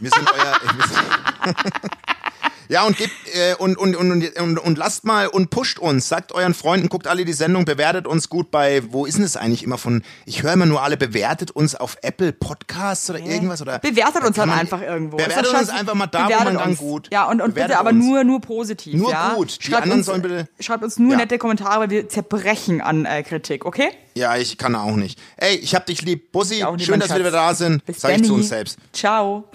Wir 0.00 0.10
sind 0.10 0.28
euer. 0.32 0.52
sind- 0.62 1.56
ja, 2.68 2.84
und 2.84 2.96
gebt 2.96 3.10
äh, 3.34 3.54
und, 3.56 3.76
und, 3.78 3.96
und, 3.96 4.36
und, 4.38 4.58
und, 4.58 4.78
lasst 4.78 5.04
mal 5.04 5.26
und 5.26 5.50
pusht 5.50 5.78
uns. 5.78 6.08
Sagt 6.08 6.32
euren 6.32 6.52
Freunden, 6.54 6.88
guckt 6.88 7.06
alle 7.06 7.24
die 7.24 7.32
Sendung, 7.32 7.64
bewertet 7.64 8.06
uns 8.06 8.28
gut 8.28 8.50
bei, 8.50 8.82
wo 8.92 9.06
ist 9.06 9.14
denn 9.14 9.22
das 9.22 9.36
eigentlich 9.36 9.62
immer 9.62 9.78
von, 9.78 10.02
ich 10.26 10.42
höre 10.42 10.52
immer 10.52 10.66
nur 10.66 10.82
alle, 10.82 10.96
bewertet 10.96 11.50
uns 11.50 11.74
auf 11.74 11.96
Apple 12.02 12.32
Podcasts 12.32 13.08
oder 13.10 13.18
irgendwas 13.20 13.62
oder. 13.62 13.78
Bewertet 13.78 14.22
uns 14.22 14.36
dann 14.36 14.50
man- 14.50 14.58
einfach 14.60 14.82
irgendwo. 14.82 15.16
Bewertet 15.16 15.52
das 15.52 15.60
uns 15.62 15.70
einfach 15.70 15.94
mal 15.94 16.06
da, 16.06 16.28
wo 16.28 16.44
man 16.44 16.54
dann 16.58 16.76
gut. 16.76 17.08
Ja, 17.10 17.24
und, 17.28 17.40
und 17.40 17.54
bitte 17.54 17.78
aber 17.78 17.92
nur, 17.92 18.22
nur 18.24 18.40
positiv. 18.40 18.94
Nur 18.94 19.10
ja? 19.10 19.32
gut. 19.34 19.58
Die 19.60 19.66
Schreibt 19.66 19.82
anderen 19.84 20.00
uns, 20.00 20.06
sollen 20.06 20.22
bitte- 20.22 20.48
Schreibt 20.60 20.84
uns 20.84 20.98
nur 20.98 21.16
nette 21.16 21.38
Kommentare, 21.38 21.80
weil 21.80 21.90
wir 21.90 22.08
zerbrechen 22.08 22.80
an 22.82 23.04
äh, 23.06 23.22
Kritik, 23.22 23.64
okay? 23.64 23.88
Ja, 24.14 24.36
ich 24.36 24.58
kann 24.58 24.74
auch 24.74 24.96
nicht. 24.96 25.18
Ey, 25.36 25.56
ich 25.56 25.74
hab 25.74 25.86
dich 25.86 26.02
lieb. 26.02 26.32
Bussi, 26.32 26.64
schön, 26.78 27.00
dass 27.00 27.08
wir 27.10 27.18
wieder 27.20 27.30
da 27.30 27.54
sind. 27.54 27.84
Bis 27.86 28.00
Sag 28.00 28.16
ich 28.16 28.24
zu 28.24 28.34
uns 28.34 28.48
selbst. 28.48 28.78
Ciao. 28.92 29.48